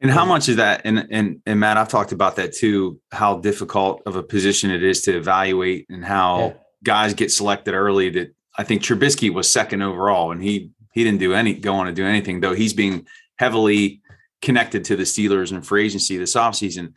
And 0.00 0.10
how 0.10 0.24
much 0.24 0.48
is 0.48 0.56
that? 0.56 0.82
And 0.84 1.06
and 1.10 1.42
and 1.46 1.58
Matt, 1.58 1.76
I've 1.76 1.88
talked 1.88 2.12
about 2.12 2.36
that 2.36 2.52
too. 2.52 3.00
How 3.10 3.38
difficult 3.38 4.02
of 4.06 4.14
a 4.16 4.22
position 4.22 4.70
it 4.70 4.82
is 4.84 5.02
to 5.02 5.16
evaluate, 5.16 5.86
and 5.88 6.04
how 6.04 6.38
Yeah. 6.38 6.52
guys 6.84 7.14
get 7.14 7.32
selected 7.32 7.74
early. 7.74 8.08
That 8.10 8.34
I 8.56 8.62
think 8.64 8.82
Trubisky 8.82 9.32
was 9.32 9.50
second 9.50 9.82
overall, 9.82 10.30
and 10.30 10.40
he 10.42 10.70
he 10.92 11.02
didn't 11.02 11.18
do 11.18 11.34
any 11.34 11.54
go 11.54 11.74
on 11.74 11.86
to 11.86 11.92
do 11.92 12.06
anything 12.06 12.40
though. 12.40 12.54
He's 12.54 12.72
being 12.72 13.06
heavily 13.36 14.00
connected 14.40 14.84
to 14.84 14.94
the 14.94 15.02
Steelers 15.02 15.50
and 15.50 15.66
free 15.66 15.84
agency 15.86 16.16
this 16.16 16.34
offseason. 16.36 16.92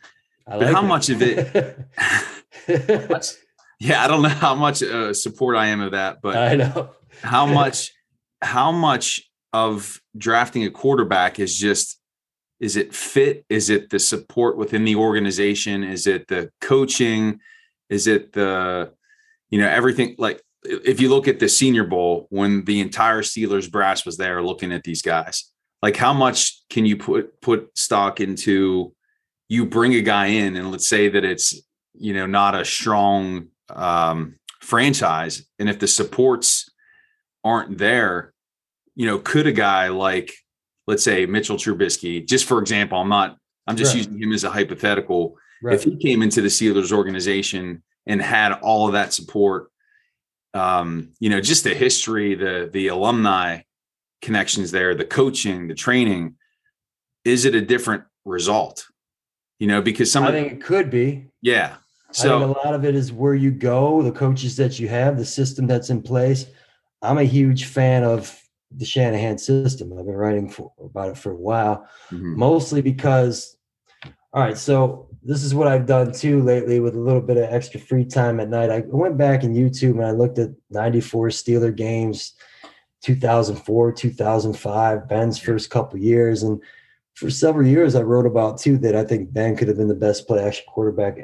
I 0.46 0.58
But 0.58 0.72
how 0.72 0.84
it. 0.84 0.86
much 0.86 1.08
of 1.08 1.20
it? 1.22 1.78
yeah, 3.80 4.04
I 4.04 4.06
don't 4.08 4.22
know 4.22 4.28
how 4.28 4.54
much 4.54 4.82
uh, 4.82 5.12
support 5.12 5.56
I 5.56 5.66
am 5.68 5.80
of 5.80 5.90
that, 5.92 6.20
but 6.22 6.36
I 6.36 6.54
know. 6.54 6.90
How 7.22 7.46
much 7.46 7.92
how 8.40 8.72
much 8.72 9.30
of 9.52 10.00
drafting 10.16 10.64
a 10.64 10.70
quarterback 10.70 11.38
is 11.38 11.56
just 11.56 11.98
is 12.60 12.76
it 12.76 12.94
fit? 12.94 13.44
Is 13.48 13.70
it 13.70 13.90
the 13.90 13.98
support 13.98 14.56
within 14.56 14.84
the 14.84 14.94
organization? 14.94 15.82
Is 15.82 16.06
it 16.06 16.28
the 16.28 16.50
coaching? 16.60 17.40
Is 17.90 18.06
it 18.06 18.32
the 18.32 18.92
you 19.50 19.58
know 19.58 19.68
everything 19.68 20.16
like 20.18 20.42
if 20.64 21.00
you 21.00 21.08
look 21.08 21.28
at 21.28 21.38
the 21.38 21.48
senior 21.48 21.84
bowl 21.84 22.26
when 22.30 22.64
the 22.64 22.80
entire 22.80 23.22
steelers 23.22 23.70
brass 23.70 24.06
was 24.06 24.16
there 24.16 24.42
looking 24.42 24.72
at 24.72 24.84
these 24.84 25.02
guys 25.02 25.50
like 25.82 25.96
how 25.96 26.12
much 26.12 26.62
can 26.70 26.86
you 26.86 26.96
put 26.96 27.40
put 27.40 27.76
stock 27.76 28.20
into 28.20 28.94
you 29.48 29.66
bring 29.66 29.94
a 29.94 30.00
guy 30.00 30.26
in 30.26 30.56
and 30.56 30.70
let's 30.70 30.88
say 30.88 31.08
that 31.08 31.24
it's 31.24 31.60
you 31.94 32.14
know 32.14 32.26
not 32.26 32.54
a 32.54 32.64
strong 32.64 33.48
um 33.70 34.36
franchise 34.60 35.44
and 35.58 35.68
if 35.68 35.78
the 35.78 35.88
supports 35.88 36.61
aren't 37.44 37.78
there, 37.78 38.32
you 38.94 39.06
know, 39.06 39.18
could 39.18 39.46
a 39.46 39.52
guy 39.52 39.88
like, 39.88 40.32
let's 40.86 41.02
say 41.02 41.26
Mitchell 41.26 41.56
Trubisky, 41.56 42.26
just 42.26 42.44
for 42.46 42.58
example, 42.58 42.98
I'm 42.98 43.08
not, 43.08 43.36
I'm 43.66 43.76
just 43.76 43.94
Right. 43.94 43.98
using 44.06 44.20
him 44.22 44.32
as 44.32 44.44
a 44.44 44.50
hypothetical. 44.50 45.36
Right. 45.62 45.74
If 45.74 45.84
he 45.84 45.96
came 45.96 46.22
into 46.22 46.40
the 46.42 46.48
Steelers 46.48 46.92
organization 46.92 47.82
and 48.06 48.20
had 48.20 48.52
all 48.52 48.86
of 48.86 48.92
that 48.94 49.12
support, 49.12 49.70
um, 50.54 51.12
you 51.20 51.30
know, 51.30 51.40
just 51.40 51.64
the 51.64 51.74
history, 51.74 52.34
the 52.34 52.68
the 52.72 52.88
alumni 52.88 53.60
connections 54.20 54.70
there, 54.70 54.94
the 54.94 55.04
coaching, 55.04 55.68
the 55.68 55.74
training, 55.74 56.34
is 57.24 57.44
it 57.44 57.54
a 57.54 57.60
different 57.60 58.04
result? 58.24 58.86
You 59.58 59.68
know, 59.68 59.80
because 59.80 60.10
some 60.12 60.24
I 60.24 60.28
of 60.28 60.34
think 60.34 60.52
it 60.52 60.62
could 60.62 60.90
be. 60.90 61.26
yeah. 61.40 61.76
I 62.10 62.14
think 62.14 62.16
So 62.16 62.44
a 62.44 62.52
lot 62.66 62.74
of 62.74 62.84
it 62.84 62.94
is 62.94 63.10
where 63.12 63.34
you 63.34 63.50
go, 63.50 64.02
the 64.02 64.12
coaches 64.12 64.56
that 64.56 64.78
you 64.78 64.88
have, 64.88 65.16
the 65.16 65.24
system 65.24 65.66
that's 65.66 65.88
in 65.88 66.02
place. 66.02 66.44
I'm 67.02 67.18
a 67.18 67.24
huge 67.24 67.64
fan 67.64 68.04
of 68.04 68.38
the 68.70 68.84
Shanahan 68.84 69.38
system. 69.38 69.92
I've 69.92 70.06
been 70.06 70.14
writing 70.14 70.48
for, 70.48 70.72
about 70.82 71.10
it 71.10 71.18
for 71.18 71.32
a 71.32 71.36
while, 71.36 71.86
mhm, 72.10 72.36
mostly 72.36 72.80
because, 72.80 73.56
all 74.32 74.42
right, 74.42 74.56
so 74.56 75.08
this 75.22 75.44
is 75.44 75.54
what 75.54 75.68
I've 75.68 75.86
done 75.86 76.12
too 76.12 76.42
lately 76.42 76.80
with 76.80 76.96
a 76.96 77.00
little 77.00 77.20
bit 77.20 77.36
of 77.36 77.44
extra 77.44 77.78
free 77.78 78.04
time 78.04 78.40
at 78.40 78.48
night. 78.48 78.70
I 78.70 78.82
went 78.86 79.16
back 79.16 79.44
in 79.44 79.54
YouTube 79.54 79.92
and 79.92 80.04
I 80.04 80.10
looked 80.10 80.38
at 80.38 80.50
94 80.70 81.28
Steeler 81.28 81.74
games, 81.74 82.34
2004, 83.02 83.92
2005, 83.92 85.08
Ben's 85.08 85.38
first 85.38 85.70
couple 85.70 85.98
years. 85.98 86.42
And 86.42 86.60
for 87.14 87.30
several 87.30 87.66
years, 87.66 87.94
I 87.94 88.02
wrote 88.02 88.26
about 88.26 88.58
too 88.58 88.78
that 88.78 88.96
I 88.96 89.04
think 89.04 89.32
Ben 89.32 89.56
could 89.56 89.68
have 89.68 89.76
been 89.76 89.88
the 89.88 89.94
best 89.94 90.26
play 90.26 90.42
action 90.42 90.64
quarterback, 90.68 91.18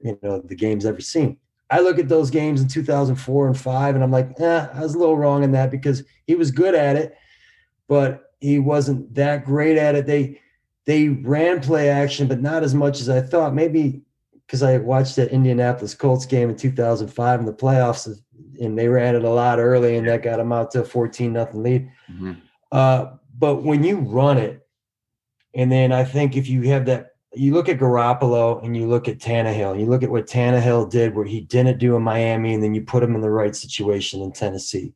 you 0.00 0.18
know, 0.22 0.40
the 0.40 0.54
game's 0.54 0.86
ever 0.86 1.00
seen. 1.00 1.38
I 1.70 1.80
look 1.80 1.98
at 1.98 2.08
those 2.08 2.30
games 2.30 2.62
in 2.62 2.68
2004 2.68 3.46
and 3.46 3.58
five, 3.58 3.94
and 3.94 4.02
I'm 4.02 4.10
like, 4.10 4.40
eh, 4.40 4.66
I 4.72 4.80
was 4.80 4.94
a 4.94 4.98
little 4.98 5.18
wrong 5.18 5.42
in 5.44 5.52
that 5.52 5.70
because 5.70 6.02
he 6.26 6.34
was 6.34 6.50
good 6.50 6.74
at 6.74 6.96
it, 6.96 7.14
but 7.88 8.32
he 8.40 8.58
wasn't 8.58 9.14
that 9.14 9.44
great 9.44 9.76
at 9.76 9.94
it. 9.94 10.06
They 10.06 10.40
they 10.86 11.08
ran 11.08 11.60
play 11.60 11.90
action, 11.90 12.26
but 12.28 12.40
not 12.40 12.62
as 12.62 12.74
much 12.74 13.00
as 13.00 13.10
I 13.10 13.20
thought. 13.20 13.54
Maybe 13.54 14.00
because 14.46 14.62
I 14.62 14.78
watched 14.78 15.16
that 15.16 15.30
Indianapolis 15.30 15.94
Colts 15.94 16.24
game 16.24 16.48
in 16.48 16.56
2005 16.56 17.40
in 17.40 17.44
the 17.44 17.52
playoffs, 17.52 18.08
and 18.58 18.78
they 18.78 18.88
ran 18.88 19.14
it 19.14 19.22
a 19.24 19.28
lot 19.30 19.58
early, 19.58 19.96
and 19.96 20.08
that 20.08 20.22
got 20.22 20.38
them 20.38 20.52
out 20.52 20.70
to 20.70 20.80
a 20.80 20.84
14 20.84 21.32
nothing 21.34 21.62
lead. 21.62 21.90
mhm, 22.10 22.38
Uh, 22.72 23.06
but 23.38 23.56
when 23.62 23.84
you 23.84 23.98
run 23.98 24.38
it, 24.38 24.66
and 25.54 25.70
then 25.70 25.92
I 25.92 26.04
think 26.04 26.34
if 26.36 26.48
you 26.48 26.62
have 26.62 26.86
that, 26.86 27.10
you 27.34 27.52
look 27.52 27.68
at 27.68 27.78
Garoppolo 27.78 28.62
and 28.64 28.76
you 28.76 28.86
look 28.86 29.08
at 29.08 29.18
Tannehill, 29.18 29.72
and 29.72 29.80
you 29.80 29.86
look 29.86 30.02
at 30.02 30.10
what 30.10 30.26
Tannehill 30.26 30.90
did, 30.90 31.14
where 31.14 31.24
he 31.24 31.40
didn't 31.40 31.78
do 31.78 31.96
in 31.96 32.02
Miami, 32.02 32.54
and 32.54 32.62
then 32.62 32.74
you 32.74 32.82
put 32.82 33.02
him 33.02 33.14
in 33.14 33.20
the 33.20 33.30
right 33.30 33.54
situation 33.54 34.22
in 34.22 34.32
Tennessee. 34.32 34.94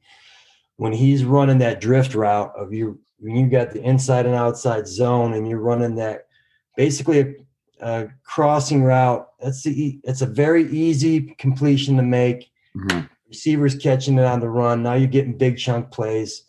When 0.76 0.92
he's 0.92 1.24
running 1.24 1.58
that 1.58 1.80
drift 1.80 2.14
route 2.14 2.52
of 2.56 2.72
you, 2.72 2.98
when 3.18 3.36
you 3.36 3.48
got 3.48 3.72
the 3.72 3.82
inside 3.82 4.26
and 4.26 4.34
outside 4.34 4.88
zone, 4.88 5.34
and 5.34 5.46
you're 5.48 5.60
running 5.60 5.96
that 5.96 6.26
basically 6.76 7.20
a, 7.20 7.34
a 7.80 8.08
crossing 8.24 8.82
route, 8.82 9.28
that's 9.40 9.62
the 9.62 10.00
it's 10.02 10.22
a 10.22 10.26
very 10.26 10.70
easy 10.72 11.34
completion 11.38 11.96
to 11.96 12.02
make 12.02 12.50
mhm. 12.74 13.08
receivers 13.28 13.76
catching 13.76 14.18
it 14.18 14.24
on 14.24 14.40
the 14.40 14.48
run. 14.48 14.82
Now 14.82 14.94
you're 14.94 15.08
getting 15.08 15.36
big 15.36 15.58
chunk 15.58 15.90
plays. 15.90 16.44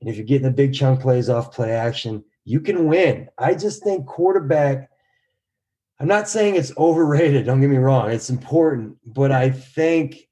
And 0.00 0.08
if 0.08 0.16
you're 0.16 0.26
getting 0.26 0.46
the 0.46 0.52
big 0.52 0.74
chunk 0.74 1.00
plays 1.00 1.28
off 1.28 1.52
play 1.52 1.72
action, 1.72 2.24
you 2.44 2.60
can 2.60 2.86
win. 2.86 3.28
I 3.36 3.54
just 3.54 3.82
think 3.82 4.06
quarterback, 4.06 4.87
I'm 6.00 6.08
not 6.08 6.28
saying 6.28 6.56
it's 6.56 6.76
overrated. 6.76 7.46
Don't 7.46 7.60
get 7.60 7.70
me 7.70 7.76
wrong. 7.76 8.10
It's 8.10 8.30
important. 8.30 8.96
But 9.04 9.32
I 9.32 9.50
think 9.50 10.28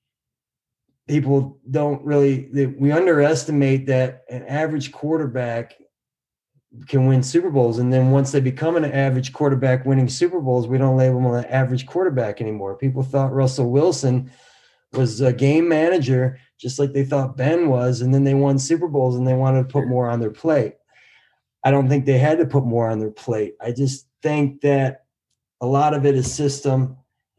people 1.08 1.58
don't 1.70 2.04
really, 2.04 2.48
that 2.52 2.80
we 2.80 2.92
underestimate 2.92 3.86
that 3.86 4.24
an 4.30 4.44
average 4.44 4.92
quarterback 4.92 5.74
can 6.86 7.06
win 7.06 7.22
Super 7.22 7.50
Bowls. 7.50 7.78
And 7.78 7.92
then 7.92 8.10
once 8.10 8.32
they 8.32 8.40
become 8.40 8.76
an 8.76 8.84
average 8.84 9.32
quarterback 9.32 9.86
winning 9.86 10.08
Super 10.08 10.40
Bowls, 10.40 10.68
we 10.68 10.78
don't 10.78 10.96
label 10.96 11.20
them 11.20 11.32
an 11.32 11.44
average 11.46 11.86
quarterback 11.86 12.40
anymore. 12.40 12.76
People 12.76 13.02
thought 13.02 13.32
Russell 13.32 13.70
Wilson 13.70 14.30
was 14.92 15.20
a 15.20 15.32
game 15.32 15.68
manager, 15.68 16.38
just 16.60 16.78
like 16.78 16.92
they 16.92 17.04
thought 17.04 17.36
Ben 17.36 17.68
was, 17.68 18.02
and 18.02 18.14
then 18.14 18.24
they 18.24 18.34
won 18.34 18.58
Super 18.58 18.88
Bowls 18.88 19.16
and 19.16 19.26
they 19.26 19.34
wanted 19.34 19.62
to 19.62 19.72
put 19.72 19.88
more 19.88 20.08
on 20.08 20.20
their 20.20 20.30
plate. 20.30 20.74
I 21.64 21.70
don't 21.70 21.88
think 21.88 22.04
they 22.04 22.18
had 22.18 22.38
to 22.38 22.46
put 22.46 22.64
more 22.64 22.88
on 22.88 23.00
their 23.00 23.10
plate. 23.10 23.54
I 23.60 23.72
just 23.72 24.06
think 24.22 24.60
that 24.60 25.05
a 25.60 25.66
lot 25.66 25.94
of 25.94 26.06
it 26.06 26.14
is 26.14 26.32
system. 26.32 26.96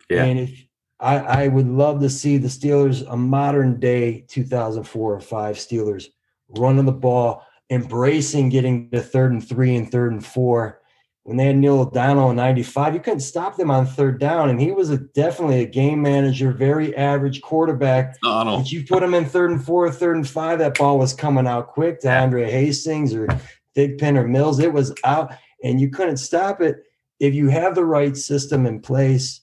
Yeah. 0.10 0.24
And 0.24 0.40
if 0.40 0.68
I, 1.00 1.18
I 1.18 1.48
would 1.48 1.68
love 1.68 2.00
to 2.02 2.10
see 2.10 2.38
the 2.38 2.48
Steelers, 2.48 3.06
a 3.12 3.18
modern 3.18 3.80
day 3.80 4.26
2004 4.28 5.14
or 5.14 5.20
five 5.20 5.58
Steelers, 5.58 6.06
running 6.50 6.86
the 6.86 6.92
ball, 6.92 7.46
embracing 7.70 8.50
getting 8.50 8.90
to 8.92 9.02
third 9.02 9.32
and 9.32 9.48
three 9.48 9.76
and 9.76 9.92
third 9.92 10.12
and 10.12 10.26
four. 10.26 10.82
When 11.24 11.36
they 11.36 11.48
had 11.48 11.58
Neil 11.58 11.82
O'Donnell 11.82 12.30
in 12.30 12.38
95, 12.38 12.94
you 12.94 13.02
couldn't 13.02 13.20
stop 13.20 13.58
them 13.58 13.70
on 13.70 13.86
third 13.86 14.18
down. 14.18 14.50
And 14.50 14.62
he 14.62 14.72
was 14.72 14.90
a, 14.92 14.98
definitely 14.98 15.60
a 15.60 15.66
game 15.66 16.02
manager, 16.02 16.54
very 16.54 16.96
average 16.96 17.42
quarterback. 17.42 18.18
Donald. 18.22 18.66
If 18.66 18.72
you 18.72 18.86
put 18.86 19.04
him 19.04 19.14
in 19.14 19.26
third 19.26 19.52
and 19.52 19.64
four, 19.64 19.92
third 19.92 20.16
and 20.16 20.28
five, 20.28 20.60
that 20.60 20.78
ball 20.78 20.98
was 20.98 21.14
coming 21.14 21.46
out 21.46 21.68
quick 21.68 22.00
to. 22.02 22.10
Andre 22.10 22.50
Hastings 22.50 23.14
or 23.14 23.28
Thigpen 23.76 24.18
or 24.18 24.26
Mills. 24.26 24.60
It 24.60 24.72
was 24.72 24.94
out, 25.04 25.34
and 25.62 25.82
you 25.82 25.90
couldn't 25.90 26.18
stop 26.18 26.62
it. 26.62 26.87
If 27.20 27.34
you 27.34 27.50
have 27.50 27.76
the 27.76 27.86
right 27.86 28.16
system 28.16 28.66
in 28.66 28.80
place, 28.80 29.42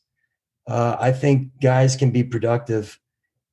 uh, 0.66 0.97
I 0.99 1.12
think 1.12 1.50
guys 1.61 1.97
can 1.97 2.11
be 2.11 2.25
productive. 2.25 2.99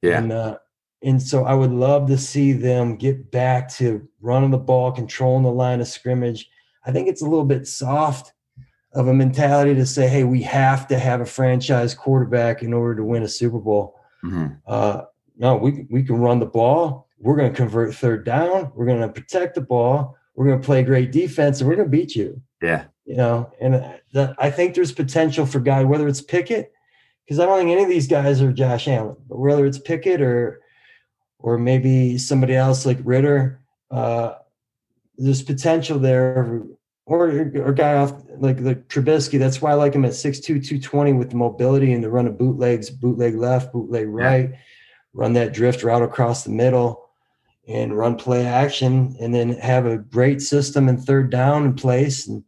Yeah. 0.01 0.17
And, 0.17 0.31
uh, 0.31 0.57
and 1.03 1.21
so 1.21 1.45
I 1.45 1.53
would 1.53 1.71
love 1.71 2.07
to 2.07 2.17
see 2.17 2.53
them 2.53 2.95
get 2.95 3.31
back 3.31 3.69
to 3.75 4.07
running 4.21 4.51
the 4.51 4.57
ball, 4.57 4.91
controlling 4.91 5.43
the 5.43 5.51
line 5.51 5.81
of 5.81 5.87
scrimmage. 5.87 6.49
I 6.85 6.91
think 6.91 7.07
it's 7.07 7.21
a 7.21 7.27
little 7.27 7.45
bit 7.45 7.67
soft 7.67 8.33
of 8.93 9.07
a 9.07 9.13
mentality 9.13 9.73
to 9.75 9.85
say, 9.85 10.07
hey, 10.07 10.23
we 10.23 10.41
have 10.43 10.87
to 10.87 10.99
have 10.99 11.21
a 11.21 11.25
franchise 11.25 11.93
quarterback 11.95 12.61
in 12.61 12.73
order 12.73 12.95
to 12.95 13.03
win 13.03 13.23
a 13.23 13.27
Super 13.27 13.59
Bowl. 13.59 13.95
Mhm. 14.23 14.59
Uh, 14.67 15.03
no, 15.37 15.55
we 15.55 15.87
we 15.89 16.03
can 16.03 16.17
run 16.17 16.39
the 16.39 16.45
ball. 16.45 17.07
We're 17.17 17.35
going 17.35 17.51
to 17.51 17.55
convert 17.55 17.95
third 17.95 18.25
down. 18.25 18.71
We're 18.75 18.85
going 18.85 19.01
to 19.01 19.09
protect 19.09 19.55
the 19.55 19.61
ball. 19.61 20.15
We're 20.35 20.45
going 20.47 20.59
to 20.59 20.65
play 20.65 20.83
great 20.83 21.11
defense, 21.11 21.59
and 21.59 21.69
we're 21.69 21.75
going 21.75 21.87
to 21.87 21.97
beat 21.97 22.15
you. 22.15 22.41
Yeah. 22.61 22.85
You 23.11 23.17
know, 23.17 23.51
and 23.59 23.73
the, 24.13 24.33
I 24.39 24.49
think 24.49 24.73
there's 24.73 24.93
potential 24.93 25.45
for 25.45 25.59
guy 25.59 25.83
whether 25.83 26.07
it's 26.07 26.21
Pickett, 26.21 26.71
because 27.25 27.39
I 27.39 27.45
don't 27.45 27.59
think 27.59 27.71
any 27.71 27.83
of 27.83 27.89
these 27.89 28.07
guys 28.07 28.41
are 28.41 28.53
Josh 28.53 28.87
Allen, 28.87 29.17
but 29.27 29.37
whether 29.37 29.65
it's 29.65 29.79
Pickett 29.79 30.21
or 30.21 30.61
or 31.37 31.57
maybe 31.57 32.17
somebody 32.17 32.55
else 32.55 32.85
like 32.85 32.99
Ridder, 33.03 33.59
uh, 33.89 34.35
there's 35.17 35.43
potential 35.43 35.99
there. 35.99 36.69
Or 37.05 37.51
or 37.57 37.73
guy 37.73 37.95
off 37.95 38.13
like 38.37 38.63
the 38.63 38.75
Trubisky. 38.75 39.37
That's 39.37 39.61
why 39.61 39.71
I 39.71 39.73
like 39.73 39.93
him 39.93 40.05
at 40.05 40.11
6'2", 40.11 40.45
220 40.45 41.11
with 41.11 41.31
the 41.31 41.35
mobility 41.35 41.91
and 41.91 42.01
the 42.01 42.09
run 42.09 42.27
of 42.27 42.37
bootlegs, 42.37 42.89
bootleg 42.89 43.35
left, 43.35 43.73
bootleg 43.73 44.07
right, 44.07 44.53
run 45.11 45.33
that 45.33 45.51
drift 45.51 45.83
route 45.83 46.03
across 46.03 46.45
the 46.45 46.51
middle 46.51 47.09
and 47.67 47.97
run 47.97 48.15
play 48.15 48.45
action 48.45 49.17
and 49.19 49.35
then 49.35 49.49
have 49.57 49.85
a 49.85 49.97
great 49.97 50.41
system 50.41 50.87
and 50.87 51.03
third 51.03 51.29
down 51.29 51.65
in 51.65 51.73
place 51.73 52.29
and 52.29 52.45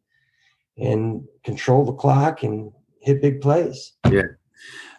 and 0.77 1.25
control 1.43 1.85
the 1.85 1.93
clock 1.93 2.43
and 2.43 2.71
hit 3.01 3.21
big 3.21 3.41
plays. 3.41 3.93
Yeah. 4.09 4.23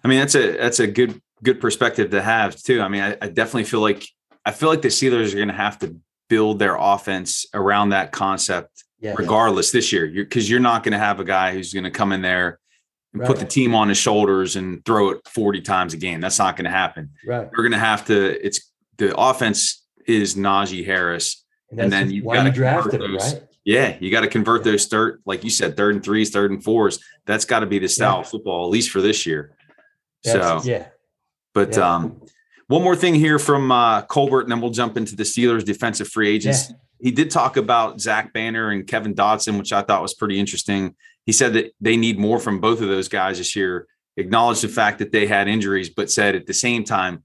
I 0.02 0.08
mean, 0.08 0.18
that's 0.18 0.34
a 0.34 0.56
that's 0.56 0.80
a 0.80 0.86
good 0.86 1.20
good 1.42 1.60
perspective 1.60 2.10
to 2.10 2.22
have 2.22 2.56
too. 2.56 2.80
I 2.80 2.88
mean, 2.88 3.02
I, 3.02 3.16
I 3.20 3.28
definitely 3.28 3.64
feel 3.64 3.80
like 3.80 4.06
I 4.44 4.50
feel 4.50 4.68
like 4.68 4.82
the 4.82 4.88
Steelers 4.88 5.32
are 5.32 5.36
going 5.36 5.48
to 5.48 5.54
have 5.54 5.78
to 5.80 5.96
build 6.28 6.58
their 6.58 6.76
offense 6.76 7.46
around 7.54 7.90
that 7.90 8.12
concept, 8.12 8.84
yeah, 9.00 9.14
regardless 9.16 9.72
yeah. 9.72 9.78
this 9.78 9.92
year, 9.92 10.06
because 10.06 10.48
you're, 10.48 10.58
you're, 10.58 10.62
not 10.62 10.82
going 10.82 10.92
to 10.92 10.98
have 10.98 11.20
a 11.20 11.24
guy 11.24 11.52
who's 11.52 11.72
going 11.72 11.84
to 11.84 11.90
come 11.90 12.12
in 12.12 12.22
there 12.22 12.58
and 13.12 13.22
right. 13.22 13.26
put 13.26 13.38
the 13.38 13.46
team 13.46 13.74
on 13.74 13.88
his 13.88 13.98
shoulders 13.98 14.56
and 14.56 14.84
throw 14.84 15.10
it 15.10 15.26
40 15.28 15.62
times 15.62 15.94
a 15.94 15.96
game. 15.96 16.20
That's 16.20 16.38
not 16.38 16.56
going 16.56 16.64
to 16.64 16.70
happen. 16.70 17.10
Right. 17.26 17.48
We're 17.50 17.62
going 17.62 17.72
to 17.72 17.78
have 17.78 18.04
to. 18.06 18.44
It's 18.44 18.72
the 18.98 19.16
offense 19.16 19.82
is 20.06 20.34
Najee 20.34 20.84
Harris, 20.84 21.44
and, 21.70 21.80
and 21.80 21.92
then 21.92 22.10
you 22.10 22.22
got 22.22 22.42
to 22.42 22.50
draft 22.50 22.92
him, 22.92 23.16
right? 23.16 23.42
Yeah, 23.64 23.96
you 23.98 24.10
got 24.10 24.20
to 24.20 24.28
convert 24.28 24.62
those 24.62 24.86
third, 24.86 25.22
like 25.24 25.42
you 25.42 25.50
said, 25.50 25.76
third 25.76 25.94
and 25.94 26.04
threes, 26.04 26.30
third 26.30 26.50
and 26.50 26.62
fours. 26.62 27.00
That's 27.24 27.46
got 27.46 27.60
to 27.60 27.66
be 27.66 27.78
the 27.78 27.88
style 27.88 28.20
of 28.20 28.28
football, 28.28 28.66
at 28.66 28.70
least 28.70 28.90
for 28.90 29.00
this 29.00 29.24
year. 29.24 29.56
That's, 30.22 30.64
so 30.64 30.70
yeah, 30.70 30.88
but 31.54 31.76
um, 31.78 32.20
one 32.66 32.82
more 32.82 32.96
thing 32.96 33.14
here 33.14 33.38
from 33.38 33.72
uh, 33.72 34.02
Colbert, 34.02 34.42
and 34.42 34.50
then 34.50 34.60
we'll 34.60 34.70
jump 34.70 34.96
into 34.96 35.16
the 35.16 35.22
Steelers' 35.22 35.64
defensive 35.64 36.08
free 36.08 36.28
agents. 36.28 36.70
Yeah. 36.70 36.76
He 37.00 37.10
did 37.10 37.30
talk 37.30 37.56
about 37.56 38.00
Zach 38.00 38.32
Banner 38.32 38.70
and 38.70 38.86
Kevin 38.86 39.14
Dotson, 39.14 39.58
which 39.58 39.72
I 39.72 39.82
thought 39.82 40.02
was 40.02 40.14
pretty 40.14 40.38
interesting. 40.38 40.94
He 41.26 41.32
said 41.32 41.54
that 41.54 41.74
they 41.80 41.96
need 41.96 42.18
more 42.18 42.38
from 42.38 42.60
both 42.60 42.80
of 42.80 42.88
those 42.88 43.08
guys 43.08 43.38
this 43.38 43.56
year. 43.56 43.86
Acknowledged 44.16 44.62
the 44.62 44.68
fact 44.68 45.00
that 45.00 45.10
they 45.10 45.26
had 45.26 45.48
injuries, 45.48 45.90
but 45.90 46.10
said 46.10 46.34
at 46.34 46.46
the 46.46 46.54
same 46.54 46.84
time 46.84 47.24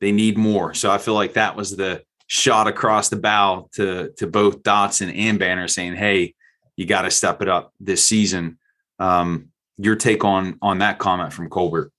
they 0.00 0.12
need 0.12 0.36
more. 0.36 0.74
So 0.74 0.90
I 0.90 0.98
feel 0.98 1.14
like 1.14 1.32
that 1.32 1.56
was 1.56 1.76
the 1.76 2.02
shot 2.26 2.66
across 2.66 3.08
the 3.08 3.16
bow 3.16 3.68
to 3.72 4.12
to 4.18 4.26
both 4.26 4.62
Dotson 4.62 5.16
and 5.16 5.38
Banner, 5.38 5.68
saying, 5.68 5.94
"Hey, 5.94 6.34
you 6.76 6.86
got 6.86 7.02
to 7.02 7.10
step 7.10 7.42
it 7.42 7.48
up 7.48 7.72
this 7.80 8.04
season." 8.04 8.58
Um, 8.98 9.48
your 9.78 9.96
take 9.96 10.24
on 10.24 10.58
on 10.62 10.78
that 10.78 10.98
comment 10.98 11.32
from 11.32 11.48
Colbert? 11.50 11.92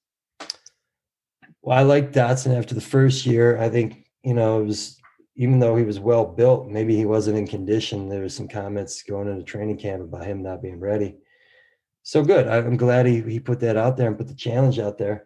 Well, 1.62 1.78
I 1.78 1.84
like 1.84 2.14
Dotson 2.14 2.58
after 2.58 2.74
the 2.74 2.82
first 2.82 3.26
year. 3.26 3.60
I 3.60 3.70
think, 3.70 4.08
you 4.24 4.34
know, 4.34 4.62
it 4.62 4.66
was 4.66 4.98
even 5.36 5.60
though 5.60 5.76
he 5.76 5.84
was 5.84 6.00
well 6.00 6.26
built, 6.26 6.68
maybe 6.68 6.96
he 6.96 7.06
wasn't 7.06 7.38
in 7.38 7.48
condition. 7.48 8.10
There 8.10 8.24
was 8.24 8.36
some 8.36 8.48
comments 8.48 9.04
going 9.04 9.28
into 9.28 9.44
training 9.44 9.78
camp 9.78 10.02
about 10.02 10.26
him 10.26 10.42
not 10.42 10.64
being 10.64 10.80
ready. 10.80 11.18
So 12.02 12.24
good. 12.24 12.48
I'm 12.48 12.78
glad 12.78 13.06
he, 13.06 13.22
he 13.22 13.40
put 13.40 13.60
that 13.60 13.78
out 13.78 13.98
there 13.98 14.08
and 14.08 14.18
put 14.18 14.28
the 14.28 14.34
challenge 14.34 14.80
out 14.80 14.98
there. 14.98 15.26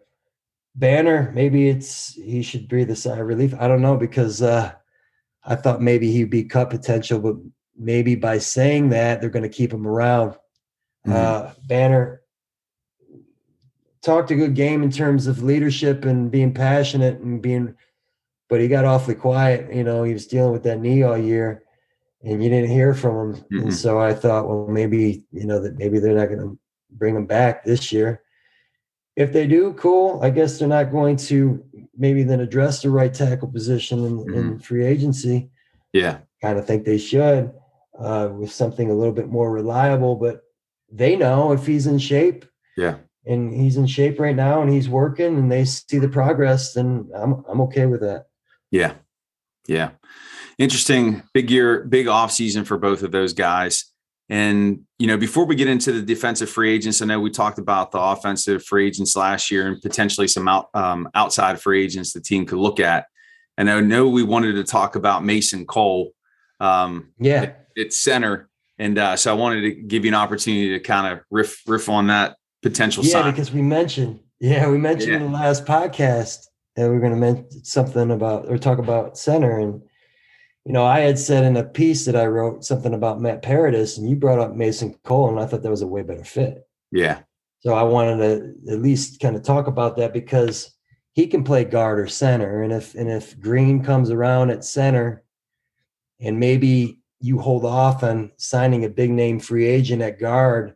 Banner, 0.74 1.30
maybe 1.32 1.68
it's 1.68 2.14
he 2.14 2.42
should 2.42 2.68
breathe 2.68 2.90
a 2.90 2.96
sigh 2.96 3.18
of 3.18 3.26
relief. 3.26 3.54
I 3.58 3.68
don't 3.68 3.82
know 3.82 3.96
because 3.96 4.42
uh, 4.42 4.72
I 5.44 5.56
thought 5.56 5.82
maybe 5.82 6.10
he'd 6.12 6.30
be 6.30 6.44
cut 6.44 6.70
potential, 6.70 7.18
but 7.18 7.36
maybe 7.76 8.14
by 8.14 8.38
saying 8.38 8.90
that 8.90 9.20
they're 9.20 9.30
going 9.30 9.42
to 9.42 9.48
keep 9.48 9.72
him 9.72 9.86
around. 9.86 10.32
Mm-hmm. 11.06 11.12
Uh, 11.12 11.50
Banner, 11.66 12.22
talked 14.02 14.30
a 14.30 14.34
good 14.34 14.54
game 14.54 14.82
in 14.82 14.90
terms 14.90 15.26
of 15.26 15.42
leadership 15.42 16.04
and 16.04 16.30
being 16.30 16.52
passionate 16.52 17.20
and 17.20 17.40
being, 17.40 17.74
but 18.48 18.60
he 18.60 18.68
got 18.68 18.84
awfully 18.84 19.14
quiet. 19.14 19.72
You 19.72 19.84
know, 19.84 20.02
he 20.02 20.12
was 20.12 20.26
dealing 20.26 20.52
with 20.52 20.64
that 20.64 20.80
knee 20.80 21.02
all 21.02 21.16
year, 21.16 21.62
and 22.22 22.42
you 22.42 22.50
didn't 22.50 22.70
hear 22.70 22.94
from 22.94 23.34
him. 23.34 23.34
Mm-hmm. 23.42 23.58
And 23.58 23.74
so 23.74 24.00
I 24.00 24.12
thought, 24.12 24.48
well, 24.48 24.66
maybe 24.66 25.24
you 25.32 25.46
know 25.46 25.60
that 25.60 25.78
maybe 25.78 25.98
they're 25.98 26.16
not 26.16 26.26
going 26.28 26.40
to 26.40 26.58
bring 26.90 27.16
him 27.16 27.26
back 27.26 27.64
this 27.64 27.92
year. 27.92 28.21
If 29.16 29.32
they 29.32 29.46
do, 29.46 29.74
cool. 29.74 30.20
I 30.22 30.30
guess 30.30 30.58
they're 30.58 30.68
not 30.68 30.90
going 30.90 31.16
to 31.16 31.64
maybe 31.96 32.22
then 32.22 32.40
address 32.40 32.82
the 32.82 32.90
right 32.90 33.12
tackle 33.12 33.48
position 33.48 34.04
in, 34.04 34.18
mm-hmm. 34.18 34.34
in 34.34 34.58
free 34.58 34.86
agency. 34.86 35.50
Yeah, 35.92 36.18
kind 36.40 36.58
of 36.58 36.66
think 36.66 36.84
they 36.84 36.98
should 36.98 37.52
uh, 37.98 38.30
with 38.32 38.50
something 38.50 38.90
a 38.90 38.94
little 38.94 39.12
bit 39.12 39.28
more 39.28 39.50
reliable. 39.50 40.16
But 40.16 40.42
they 40.90 41.16
know 41.16 41.52
if 41.52 41.66
he's 41.66 41.86
in 41.86 41.98
shape. 41.98 42.46
Yeah 42.76 42.96
and 43.26 43.52
he's 43.54 43.76
in 43.76 43.86
shape 43.86 44.18
right 44.18 44.34
now 44.34 44.62
and 44.62 44.70
he's 44.70 44.88
working 44.88 45.36
and 45.36 45.50
they 45.50 45.64
see 45.64 45.98
the 45.98 46.08
progress, 46.08 46.74
then 46.74 47.08
I'm 47.14 47.44
I'm 47.48 47.60
okay 47.62 47.86
with 47.86 48.00
that. 48.00 48.26
Yeah. 48.70 48.94
Yeah. 49.66 49.90
Interesting. 50.58 51.22
Big 51.32 51.50
year, 51.50 51.84
big 51.84 52.08
off 52.08 52.32
season 52.32 52.64
for 52.64 52.78
both 52.78 53.02
of 53.02 53.12
those 53.12 53.32
guys. 53.32 53.91
And 54.32 54.84
you 54.98 55.06
know, 55.06 55.18
before 55.18 55.44
we 55.44 55.54
get 55.56 55.68
into 55.68 55.92
the 55.92 56.00
defensive 56.00 56.48
free 56.48 56.72
agents, 56.72 57.02
I 57.02 57.04
know 57.04 57.20
we 57.20 57.28
talked 57.28 57.58
about 57.58 57.90
the 57.90 58.00
offensive 58.00 58.64
free 58.64 58.86
agents 58.86 59.14
last 59.14 59.50
year 59.50 59.66
and 59.66 59.80
potentially 59.82 60.26
some 60.26 60.48
out, 60.48 60.70
um, 60.72 61.06
outside 61.14 61.60
free 61.60 61.84
agents 61.84 62.14
the 62.14 62.20
team 62.22 62.46
could 62.46 62.56
look 62.56 62.80
at. 62.80 63.04
And 63.58 63.68
I 63.68 63.78
know 63.82 64.08
we 64.08 64.22
wanted 64.22 64.54
to 64.54 64.64
talk 64.64 64.96
about 64.96 65.22
Mason 65.22 65.66
Cole. 65.66 66.12
Um, 66.60 67.12
yeah, 67.18 67.42
at, 67.42 67.66
at 67.76 67.92
center, 67.92 68.48
and 68.78 68.96
uh, 68.96 69.16
so 69.16 69.30
I 69.30 69.34
wanted 69.34 69.62
to 69.62 69.70
give 69.72 70.06
you 70.06 70.10
an 70.12 70.14
opportunity 70.14 70.70
to 70.70 70.80
kind 70.80 71.12
of 71.12 71.22
riff 71.30 71.60
riff 71.66 71.90
on 71.90 72.06
that 72.06 72.36
potential 72.62 73.04
yeah, 73.04 73.12
sign. 73.12 73.32
because 73.32 73.52
we 73.52 73.60
mentioned, 73.60 74.18
yeah, 74.40 74.66
we 74.66 74.78
mentioned 74.78 75.12
yeah. 75.12 75.18
in 75.18 75.24
the 75.24 75.38
last 75.38 75.66
podcast 75.66 76.46
that 76.76 76.88
we 76.88 76.96
are 76.96 77.00
going 77.00 77.12
to 77.12 77.18
mention 77.18 77.64
something 77.64 78.10
about 78.10 78.48
or 78.48 78.56
talk 78.56 78.78
about 78.78 79.18
center. 79.18 79.58
And, 79.58 79.82
you 80.64 80.72
know, 80.72 80.84
I 80.84 81.00
had 81.00 81.18
said 81.18 81.44
in 81.44 81.56
a 81.56 81.64
piece 81.64 82.04
that 82.04 82.16
I 82.16 82.26
wrote 82.26 82.64
something 82.64 82.94
about 82.94 83.20
Matt 83.20 83.42
Paradis 83.42 83.98
and 83.98 84.08
you 84.08 84.16
brought 84.16 84.38
up 84.38 84.54
Mason 84.54 84.94
Cole, 85.04 85.28
and 85.28 85.40
I 85.40 85.46
thought 85.46 85.62
that 85.62 85.70
was 85.70 85.82
a 85.82 85.86
way 85.86 86.02
better 86.02 86.24
fit. 86.24 86.66
Yeah. 86.92 87.20
So 87.60 87.74
I 87.74 87.82
wanted 87.82 88.18
to 88.18 88.72
at 88.72 88.80
least 88.80 89.20
kind 89.20 89.36
of 89.36 89.42
talk 89.42 89.66
about 89.66 89.96
that 89.96 90.12
because 90.12 90.72
he 91.12 91.26
can 91.26 91.44
play 91.44 91.64
guard 91.64 91.98
or 91.98 92.06
center. 92.06 92.62
And 92.62 92.72
if 92.72 92.94
and 92.94 93.10
if 93.10 93.38
Green 93.38 93.84
comes 93.84 94.10
around 94.10 94.50
at 94.50 94.64
center 94.64 95.24
and 96.20 96.38
maybe 96.38 97.00
you 97.20 97.38
hold 97.38 97.64
off 97.64 98.02
on 98.02 98.32
signing 98.36 98.84
a 98.84 98.88
big 98.88 99.10
name 99.10 99.38
free 99.38 99.66
agent 99.66 100.02
at 100.02 100.18
guard, 100.18 100.74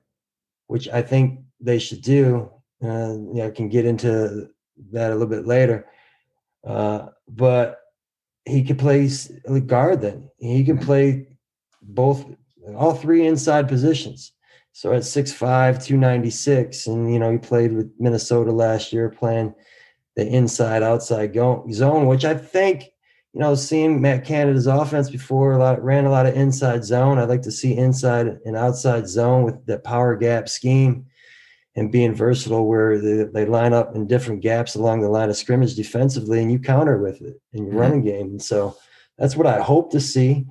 which 0.66 0.88
I 0.88 1.02
think 1.02 1.40
they 1.60 1.78
should 1.78 2.02
do. 2.02 2.50
Uh, 2.82 3.14
know, 3.18 3.46
I 3.46 3.50
can 3.50 3.68
get 3.68 3.84
into 3.84 4.48
that 4.92 5.10
a 5.10 5.14
little 5.14 5.28
bit 5.28 5.46
later. 5.46 5.86
Uh, 6.64 7.06
but 7.28 7.80
he 8.46 8.62
could 8.62 8.78
play 8.78 9.10
guard 9.66 10.00
then. 10.00 10.30
He 10.38 10.64
can 10.64 10.76
mm-hmm. 10.76 10.86
play 10.86 11.38
both, 11.82 12.24
all 12.76 12.94
three 12.94 13.26
inside 13.26 13.68
positions. 13.68 14.32
So 14.72 14.92
at 14.92 15.02
6'5, 15.02 15.82
296, 15.84 16.86
and 16.86 17.12
you 17.12 17.18
know, 17.18 17.32
he 17.32 17.38
played 17.38 17.72
with 17.72 17.90
Minnesota 17.98 18.52
last 18.52 18.92
year 18.92 19.08
playing 19.08 19.54
the 20.16 20.26
inside 20.26 20.82
outside 20.82 21.34
zone, 21.34 22.06
which 22.06 22.24
I 22.24 22.34
think, 22.34 22.84
you 23.32 23.40
know, 23.40 23.54
seeing 23.54 24.00
Matt 24.00 24.24
Canada's 24.24 24.66
offense 24.66 25.10
before 25.10 25.52
a 25.52 25.58
lot 25.58 25.82
ran 25.82 26.04
a 26.04 26.10
lot 26.10 26.26
of 26.26 26.34
inside 26.34 26.84
zone. 26.84 27.18
I'd 27.18 27.28
like 27.28 27.42
to 27.42 27.50
see 27.50 27.76
inside 27.76 28.38
and 28.44 28.56
outside 28.56 29.08
zone 29.08 29.44
with 29.44 29.64
the 29.66 29.78
power 29.78 30.16
gap 30.16 30.48
scheme 30.48 31.06
and 31.76 31.92
being 31.92 32.14
versatile 32.14 32.66
where 32.66 32.98
they, 32.98 33.24
they 33.24 33.44
line 33.44 33.74
up 33.74 33.94
in 33.94 34.06
different 34.06 34.40
gaps 34.40 34.74
along 34.74 35.02
the 35.02 35.08
line 35.08 35.28
of 35.28 35.36
scrimmage 35.36 35.74
defensively 35.74 36.40
and 36.40 36.50
you 36.50 36.58
counter 36.58 36.98
with 36.98 37.20
it 37.20 37.40
in 37.52 37.64
your 37.64 37.72
mm-hmm. 37.72 37.78
running 37.78 38.02
game. 38.02 38.26
And 38.28 38.42
so 38.42 38.76
that's 39.18 39.36
what 39.36 39.46
I 39.46 39.60
hope 39.60 39.92
to 39.92 40.00
see. 40.00 40.46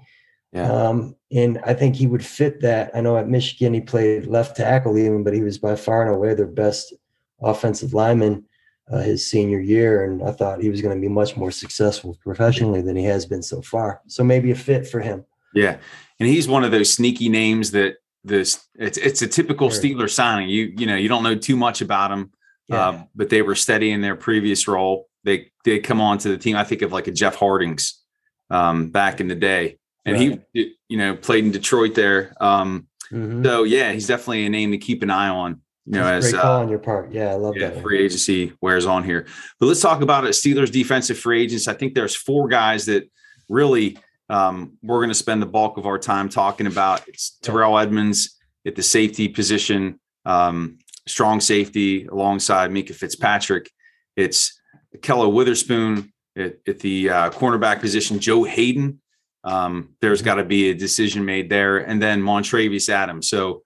Yeah. 0.54 0.72
Um, 0.72 1.16
and 1.32 1.60
I 1.66 1.74
think 1.74 1.96
he 1.96 2.08
would 2.08 2.24
fit 2.24 2.62
that. 2.62 2.92
I 2.94 3.02
know 3.02 3.18
at 3.18 3.28
Michigan 3.28 3.74
he 3.74 3.82
played 3.82 4.28
left 4.28 4.56
tackle 4.56 4.98
even, 4.98 5.24
but 5.24 5.34
he 5.34 5.42
was 5.42 5.58
by 5.58 5.76
far 5.76 6.06
and 6.06 6.16
away 6.16 6.34
their 6.34 6.48
best 6.48 6.94
offensive 7.42 7.94
lineman 7.94 8.46
uh, 8.90 9.00
his 9.00 9.30
senior 9.30 9.60
year. 9.60 10.06
And 10.06 10.24
I 10.24 10.32
thought 10.32 10.62
he 10.62 10.70
was 10.70 10.82
going 10.82 10.96
to 10.96 11.02
be 11.02 11.12
much 11.12 11.36
more 11.36 11.52
successful 11.52 12.18
professionally 12.24 12.82
than 12.82 12.96
he 12.96 13.04
has 13.06 13.26
been 13.26 13.44
so 13.44 13.62
far. 13.62 14.02
So 14.08 14.24
maybe 14.24 14.52
a 14.52 14.56
fit 14.56 14.88
for 14.88 15.02
him. 15.02 15.26
Yeah. 15.54 15.78
And 16.20 16.30
he's 16.30 16.48
one 16.48 16.64
of 16.64 16.72
those 16.72 16.94
sneaky 16.94 17.30
names 17.30 17.72
that 17.72 17.96
this 18.26 18.68
it's 18.76 18.98
it's 18.98 19.22
a 19.22 19.28
typical 19.28 19.70
sure. 19.70 19.82
Steeler 19.82 20.10
signing. 20.10 20.50
You 20.50 20.74
you 20.78 20.86
know 20.86 20.96
you 20.96 21.08
don't 21.08 21.24
know 21.24 21.36
too 21.36 21.56
much 21.56 21.82
about 21.82 22.10
them, 22.10 22.32
yeah. 22.68 22.90
uh, 22.90 23.04
but 23.16 23.30
they 23.30 23.42
were 23.42 23.56
steady 23.56 23.92
in 23.92 24.02
their 24.02 24.16
previous 24.16 24.68
role. 24.68 25.08
They 25.24 25.52
they 25.64 25.80
come 25.80 26.02
on 26.02 26.18
to 26.20 26.30
the 26.30 26.38
team. 26.38 26.56
I 26.56 26.64
think 26.64 26.82
of 26.82 26.92
like 26.92 27.08
a 27.08 27.12
Jeff 27.12 27.36
Hartings 27.36 28.02
um, 28.50 28.90
back 28.90 29.22
in 29.22 29.28
the 29.28 29.36
day, 29.36 29.78
and 30.06 30.16
right. 30.18 30.42
he 30.54 30.76
you 30.90 30.98
know 30.98 31.16
played 31.16 31.46
in 31.46 31.52
Detroit 31.52 31.96
there. 31.96 32.34
Um, 32.42 32.88
mm-hmm. 33.12 33.44
So 33.44 33.64
yeah, 33.64 33.92
he's 33.92 34.08
definitely 34.08 34.46
a 34.46 34.50
name 34.50 34.72
to 34.72 34.78
keep 34.78 35.04
an 35.04 35.12
eye 35.12 35.30
on. 35.30 35.62
You 35.86 36.00
know, 36.00 36.06
That's 36.06 36.26
as 36.26 36.32
great 36.32 36.42
call 36.42 36.56
uh, 36.56 36.60
on 36.62 36.70
your 36.70 36.80
part. 36.80 37.12
Yeah, 37.12 37.30
I 37.30 37.36
love 37.36 37.56
yeah, 37.56 37.70
that. 37.70 37.84
Free 37.84 38.04
agency 38.04 38.54
wears 38.60 38.88
on 38.88 39.04
here, 39.04 39.28
but 39.60 39.68
let's 39.68 39.82
talk 39.82 40.02
about 40.02 40.26
it. 40.26 40.30
Steelers 40.30 40.72
defensive 40.72 41.20
free 41.20 41.44
agents. 41.44 41.68
I 41.68 41.76
think 41.76 41.94
there's 41.94 42.16
four 42.16 42.48
guys 42.48 42.88
that 42.88 43.08
really 43.50 43.98
um, 44.30 44.78
we're 44.82 45.00
going 45.00 45.10
to 45.10 45.16
spend 45.16 45.42
the 45.42 45.48
bulk 45.48 45.78
of 45.78 45.86
our 45.86 46.00
time 46.00 46.30
talking 46.30 46.68
about. 46.68 47.08
It's 47.08 47.38
Terrell 47.42 47.78
Edmunds 47.78 48.38
at 48.66 48.76
the 48.76 48.84
safety 48.84 49.28
position, 49.28 50.00
um, 50.26 50.80
strong 51.08 51.40
safety 51.40 52.06
alongside 52.06 52.72
Minkah 52.72 52.96
Fitzpatrick. 52.96 53.70
It's 54.16 54.60
Ahkello 54.96 55.32
Witherspoon 55.32 56.12
at, 56.36 56.58
at 56.68 56.80
the 56.80 57.10
uh, 57.10 57.30
cornerback 57.30 57.80
position, 57.80 58.20
Joe 58.20 58.44
Haden. 58.44 59.02
Um, 59.44 59.96
there's 60.02 60.20
mm-hmm. 60.20 60.26
got 60.26 60.36
to 60.36 60.44
be 60.44 60.72
a 60.72 60.74
decision 60.74 61.24
made 61.24 61.50
there, 61.50 61.78
and 61.78 62.02
then 62.02 62.22
Montravius 62.22 62.90
Adams. 62.90 63.30
So, 63.30 63.62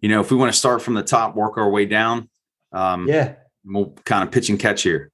you 0.00 0.08
know, 0.08 0.20
if 0.20 0.30
we 0.30 0.36
want 0.36 0.52
to 0.52 0.58
start 0.58 0.82
from 0.82 0.94
the 0.94 1.04
top, 1.04 1.36
work 1.36 1.56
our 1.56 1.70
way 1.70 1.86
down, 1.86 2.28
um, 2.72 3.06
yeah, 3.06 3.34
we'll 3.64 3.94
kind 4.04 4.24
of 4.24 4.32
pitch 4.32 4.48
and 4.48 4.58
catch 4.58 4.82
here. 4.82 5.12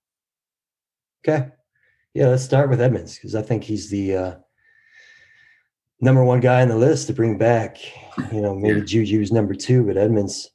Okay, 1.27 1.49
yeah, 2.15 2.29
let's 2.29 2.45
start 2.45 2.71
with 2.71 2.81
Edmunds 2.81 3.17
because 3.17 3.35
I 3.35 3.43
think 3.43 3.65
he's 3.65 3.91
the 3.91 4.17
uh, 4.17 4.35
number 6.01 6.25
one 6.25 6.41
guy 6.41 6.63
on 6.63 6.69
the 6.69 6.77
list 6.77 7.07
to 7.07 7.13
bring 7.13 7.39
back. 7.39 7.79
You 8.33 8.41
know, 8.41 8.55
maybe 8.55 8.81
yeah. 8.81 8.85
Juju's 8.85 9.33
number 9.33 9.55
two, 9.55 9.85
but 9.85 9.97
Edmunds. 9.97 10.51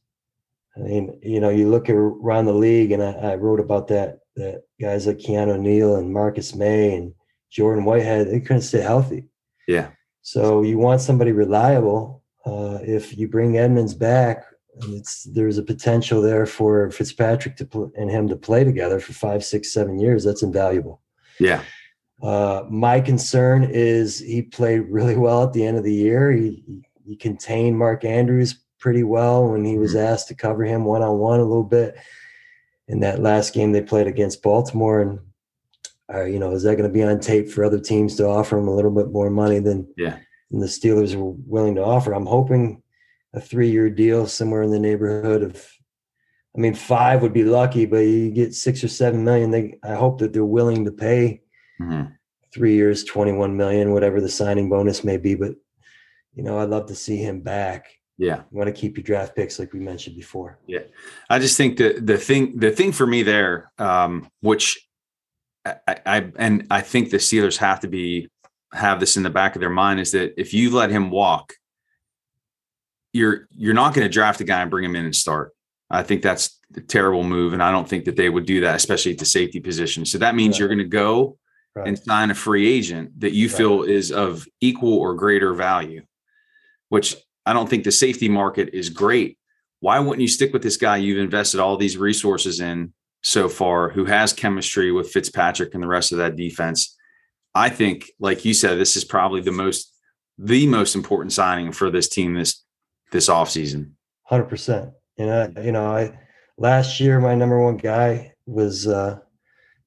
I 0.77 0.79
mean, 0.79 1.19
you 1.21 1.39
know, 1.39 1.49
you 1.49 1.69
look 1.69 1.89
around 1.89 2.45
the 2.45 2.53
league, 2.53 2.91
and 2.91 3.03
I, 3.03 3.11
I 3.11 3.35
wrote 3.35 3.59
about 3.59 3.87
that. 3.89 4.19
That 4.37 4.63
guys 4.79 5.07
like 5.07 5.17
Keanu 5.17 5.59
Neal 5.59 5.95
and 5.97 6.13
Marcus 6.13 6.55
Maye 6.55 6.95
and 6.95 7.13
Jordan 7.49 7.83
Whitehead, 7.83 8.31
they 8.31 8.39
couldn't 8.39 8.61
stay 8.61 8.79
healthy. 8.79 9.25
Yeah. 9.67 9.89
So 10.21 10.61
you 10.61 10.77
want 10.77 11.01
somebody 11.01 11.33
reliable. 11.33 12.23
Uh, 12.45 12.79
if 12.81 13.17
you 13.17 13.27
bring 13.27 13.57
Edmunds 13.57 13.93
back, 13.93 14.45
it's 14.83 15.23
there's 15.23 15.57
a 15.57 15.63
potential 15.63 16.21
there 16.21 16.45
for 16.45 16.89
Fitzpatrick 16.91 17.57
to 17.57 17.65
pl- 17.65 17.91
and 17.97 18.09
him 18.09 18.29
to 18.29 18.37
play 18.37 18.63
together 18.63 18.99
for 18.99 19.13
five, 19.13 19.43
six, 19.43 19.73
seven 19.73 19.99
years. 19.99 20.23
That's 20.23 20.43
invaluable. 20.43 21.01
Yeah. 21.39 21.61
Uh, 22.21 22.65
my 22.69 23.01
concern 23.01 23.63
is 23.63 24.19
he 24.19 24.43
played 24.43 24.81
really 24.89 25.15
well 25.15 25.43
at 25.43 25.53
the 25.53 25.65
end 25.65 25.77
of 25.77 25.83
the 25.83 25.93
year. 25.93 26.31
He, 26.31 26.63
he 27.03 27.15
contained 27.15 27.77
Mark 27.77 28.05
Andrews 28.05 28.59
pretty 28.79 29.03
well 29.03 29.47
when 29.47 29.65
he 29.65 29.77
was 29.77 29.95
mm-hmm. 29.95 30.05
asked 30.05 30.27
to 30.27 30.35
cover 30.35 30.63
him 30.63 30.85
one 30.85 31.01
on 31.01 31.17
one 31.17 31.39
a 31.39 31.45
little 31.45 31.63
bit 31.63 31.95
in 32.87 32.99
that 32.99 33.19
last 33.19 33.53
game 33.53 33.71
they 33.71 33.81
played 33.81 34.07
against 34.07 34.43
Baltimore. 34.43 35.01
And 35.01 35.19
uh, 36.13 36.25
you 36.25 36.39
know, 36.39 36.51
is 36.51 36.63
that 36.63 36.75
going 36.75 36.89
to 36.89 36.93
be 36.93 37.03
on 37.03 37.19
tape 37.19 37.49
for 37.49 37.63
other 37.63 37.79
teams 37.79 38.15
to 38.17 38.27
offer 38.27 38.57
him 38.57 38.67
a 38.67 38.75
little 38.75 38.91
bit 38.91 39.11
more 39.11 39.29
money 39.29 39.59
than 39.59 39.87
yeah 39.97 40.17
than 40.51 40.59
the 40.59 40.67
Steelers 40.67 41.15
were 41.15 41.31
willing 41.47 41.75
to 41.75 41.83
offer? 41.83 42.13
I'm 42.13 42.25
hoping 42.25 42.83
a 43.33 43.39
three 43.39 43.71
year 43.71 43.89
deal 43.89 44.27
somewhere 44.27 44.61
in 44.61 44.71
the 44.71 44.79
neighborhood 44.79 45.41
of. 45.41 45.65
I 46.53 46.59
mean, 46.59 46.73
five 46.73 47.21
would 47.21 47.31
be 47.31 47.45
lucky, 47.45 47.85
but 47.85 47.99
you 47.99 48.29
get 48.29 48.53
six 48.53 48.83
or 48.83 48.89
seven 48.89 49.23
million. 49.23 49.51
They, 49.51 49.79
I 49.85 49.93
hope 49.93 50.19
that 50.19 50.33
they're 50.33 50.43
willing 50.43 50.83
to 50.83 50.91
pay 50.91 51.43
mm-hmm. 51.81 52.11
three 52.53 52.75
years, 52.75 53.03
21 53.03 53.55
million, 53.55 53.93
whatever 53.93 54.21
the 54.21 54.29
signing 54.29 54.69
bonus 54.69 55.03
may 55.03 55.17
be. 55.17 55.35
But, 55.35 55.55
you 56.33 56.43
know, 56.43 56.59
I'd 56.59 56.69
love 56.69 56.87
to 56.87 56.95
see 56.95 57.17
him 57.17 57.41
back. 57.41 57.87
Yeah. 58.17 58.43
You 58.51 58.57
want 58.57 58.67
to 58.67 58.79
keep 58.79 58.97
your 58.97 59.03
draft 59.03 59.35
picks 59.35 59.57
like 59.57 59.73
we 59.73 59.79
mentioned 59.79 60.15
before. 60.15 60.59
Yeah. 60.67 60.83
I 61.29 61.39
just 61.39 61.57
think 61.57 61.77
that 61.77 62.05
the 62.05 62.17
thing, 62.17 62.57
the 62.57 62.71
thing 62.71 62.91
for 62.91 63.07
me 63.07 63.23
there, 63.23 63.71
um, 63.79 64.29
which 64.41 64.87
I, 65.65 65.75
I, 65.87 66.31
and 66.35 66.67
I 66.69 66.81
think 66.81 67.09
the 67.09 67.17
Steelers 67.17 67.57
have 67.57 67.79
to 67.81 67.87
be, 67.87 68.29
have 68.73 68.99
this 68.99 69.17
in 69.17 69.23
the 69.23 69.29
back 69.29 69.55
of 69.55 69.59
their 69.59 69.69
mind 69.69 69.99
is 69.99 70.11
that 70.11 70.39
if 70.39 70.53
you 70.53 70.69
let 70.69 70.91
him 70.91 71.09
walk, 71.09 71.53
you're, 73.11 73.47
you're 73.51 73.73
not 73.73 73.93
going 73.93 74.05
to 74.05 74.11
draft 74.11 74.39
a 74.39 74.43
guy 74.43 74.61
and 74.61 74.71
bring 74.71 74.85
him 74.85 74.95
in 74.95 75.05
and 75.05 75.15
start. 75.15 75.53
I 75.89 76.03
think 76.03 76.21
that's 76.21 76.57
a 76.75 76.81
terrible 76.81 77.23
move. 77.23 77.53
And 77.53 77.61
I 77.61 77.71
don't 77.71 77.87
think 77.87 78.05
that 78.05 78.15
they 78.15 78.29
would 78.29 78.45
do 78.45 78.61
that, 78.61 78.75
especially 78.75 79.11
at 79.11 79.17
the 79.17 79.25
safety 79.25 79.59
position. 79.59 80.05
So 80.05 80.19
that 80.19 80.35
means 80.35 80.53
right. 80.53 80.59
you're 80.59 80.69
going 80.69 80.77
to 80.77 80.85
go 80.85 81.37
right. 81.75 81.87
and 81.87 81.97
sign 81.97 82.31
a 82.31 82.35
free 82.35 82.71
agent 82.71 83.19
that 83.19 83.33
you 83.33 83.47
right. 83.47 83.57
feel 83.57 83.83
is 83.83 84.11
of 84.11 84.47
equal 84.59 84.93
or 84.93 85.13
greater 85.13 85.53
value, 85.53 86.03
which 86.89 87.15
I 87.45 87.53
don't 87.53 87.69
think 87.69 87.83
the 87.83 87.91
safety 87.91 88.29
market 88.29 88.69
is 88.73 88.89
great. 88.89 89.37
Why 89.79 89.99
wouldn't 89.99 90.21
you 90.21 90.27
stick 90.27 90.53
with 90.53 90.61
this 90.61 90.77
guy 90.77 90.97
you've 90.97 91.17
invested 91.17 91.59
all 91.59 91.77
these 91.77 91.97
resources 91.97 92.59
in 92.59 92.93
so 93.23 93.49
far, 93.49 93.89
who 93.89 94.05
has 94.05 94.33
chemistry 94.33 94.91
with 94.91 95.11
Fitzpatrick 95.11 95.73
and 95.73 95.81
the 95.81 95.87
rest 95.87 96.11
of 96.11 96.19
that 96.19 96.35
defense? 96.35 96.95
I 97.53 97.69
think, 97.69 98.11
like 98.19 98.45
you 98.45 98.53
said, 98.53 98.77
this 98.77 98.95
is 98.95 99.03
probably 99.03 99.41
the 99.41 99.51
most 99.51 99.93
the 100.37 100.65
most 100.65 100.95
important 100.95 101.33
signing 101.33 101.71
for 101.71 101.89
this 101.89 102.07
team 102.07 102.33
this 102.33 102.63
this 103.11 103.29
offseason. 103.29 103.91
Hundred 104.23 104.45
percent. 104.45 104.91
And 105.17 105.57
I, 105.57 105.61
you 105.61 105.71
know, 105.71 105.85
I 105.85 106.17
last 106.57 106.99
year 106.99 107.19
my 107.19 107.35
number 107.35 107.59
one 107.59 107.77
guy 107.77 108.33
was 108.45 108.87
uh 108.87 109.19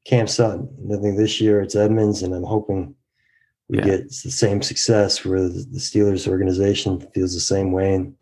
Cam 0.04 0.26
Sutton. 0.26 0.68
I 0.92 1.00
think 1.00 1.16
this 1.16 1.40
year 1.40 1.60
it's 1.60 1.76
Edmunds, 1.76 2.22
and 2.22 2.34
I'm 2.34 2.44
hoping 2.44 2.94
we 3.68 3.78
yeah. 3.78 3.84
get 3.84 4.08
the 4.08 4.30
same 4.30 4.62
success 4.62 5.24
where 5.24 5.48
the 5.48 5.78
Steelers 5.78 6.28
organization 6.28 7.00
feels 7.14 7.32
the 7.32 7.40
same 7.40 7.72
way 7.72 7.94
and 7.94 8.14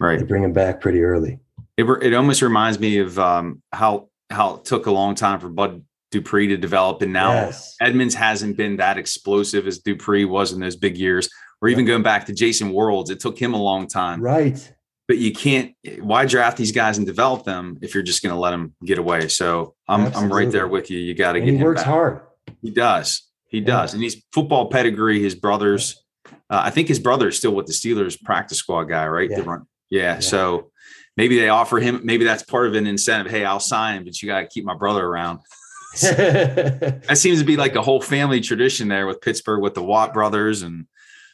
right. 0.00 0.18
they 0.18 0.24
bring 0.24 0.42
him 0.42 0.52
back 0.52 0.80
pretty 0.80 1.02
early. 1.02 1.38
It, 1.76 1.84
it 2.02 2.14
almost 2.14 2.40
reminds 2.40 2.80
me 2.80 2.98
of 2.98 3.18
um, 3.18 3.62
how 3.72 4.08
how 4.30 4.56
it 4.56 4.64
took 4.64 4.86
a 4.86 4.90
long 4.90 5.14
time 5.14 5.38
for 5.38 5.48
Bud 5.48 5.84
Dupree 6.10 6.48
to 6.48 6.56
develop, 6.56 7.02
and 7.02 7.12
now 7.12 7.32
yes. 7.32 7.76
Edmunds 7.80 8.14
hasn't 8.14 8.56
been 8.56 8.76
that 8.76 8.96
explosive 8.96 9.66
as 9.66 9.78
Dupree 9.78 10.24
was 10.24 10.52
in 10.52 10.60
those 10.60 10.76
big 10.76 10.96
years. 10.96 11.28
Or 11.62 11.68
even 11.68 11.86
going 11.86 12.02
back 12.02 12.26
to 12.26 12.34
Jason 12.34 12.70
Worilds, 12.70 13.10
it 13.10 13.18
took 13.18 13.38
him 13.38 13.54
a 13.54 13.62
long 13.62 13.86
time. 13.88 14.20
Right. 14.20 14.72
But 15.08 15.18
you 15.18 15.32
can't. 15.32 15.74
Why 16.00 16.26
draft 16.26 16.56
these 16.56 16.72
guys 16.72 16.98
and 16.98 17.06
develop 17.06 17.44
them 17.44 17.78
if 17.80 17.94
you're 17.94 18.02
just 18.02 18.22
going 18.22 18.34
to 18.34 18.40
let 18.40 18.50
them 18.50 18.74
get 18.84 18.98
away? 18.98 19.28
So 19.28 19.74
I'm 19.88 20.02
Absolutely. 20.02 20.24
I'm 20.24 20.36
right 20.36 20.52
there 20.52 20.66
with 20.66 20.90
you. 20.90 20.98
You 20.98 21.14
got 21.14 21.32
to 21.32 21.40
get. 21.40 21.54
He 21.54 21.62
works 21.62 21.82
back. 21.82 21.88
hard. 21.88 22.20
He 22.60 22.70
does. 22.70 23.22
He 23.48 23.60
does, 23.60 23.94
and 23.94 24.02
he's 24.02 24.22
football 24.32 24.68
pedigree. 24.68 25.22
His 25.22 25.36
brothers, 25.36 26.02
uh, 26.26 26.62
I 26.64 26.70
think 26.70 26.88
his 26.88 26.98
brother 26.98 27.28
is 27.28 27.36
still 27.38 27.54
with 27.54 27.66
the 27.66 27.72
Steelers 27.72 28.20
practice 28.20 28.58
squad 28.58 28.84
guy, 28.84 29.06
right? 29.06 29.30
Yeah. 29.30 29.38
yeah. 29.38 29.58
yeah. 29.90 30.18
So 30.18 30.72
maybe 31.16 31.38
they 31.38 31.48
offer 31.48 31.78
him. 31.78 32.00
Maybe 32.02 32.24
that's 32.24 32.42
part 32.42 32.66
of 32.66 32.74
an 32.74 32.88
incentive. 32.88 33.30
Hey, 33.30 33.44
I'll 33.44 33.60
sign, 33.60 34.04
but 34.04 34.20
you 34.20 34.26
got 34.26 34.40
to 34.40 34.46
keep 34.48 34.64
my 34.64 34.74
brother 34.74 35.06
around. 35.06 35.38
that 36.02 37.16
seems 37.16 37.38
to 37.38 37.44
be 37.44 37.56
like 37.56 37.76
a 37.76 37.82
whole 37.82 38.02
family 38.02 38.40
tradition 38.40 38.88
there 38.88 39.06
with 39.06 39.20
Pittsburgh 39.20 39.62
with 39.62 39.74
the 39.74 39.82
Watt 39.82 40.12
brothers 40.12 40.62
and. 40.62 40.86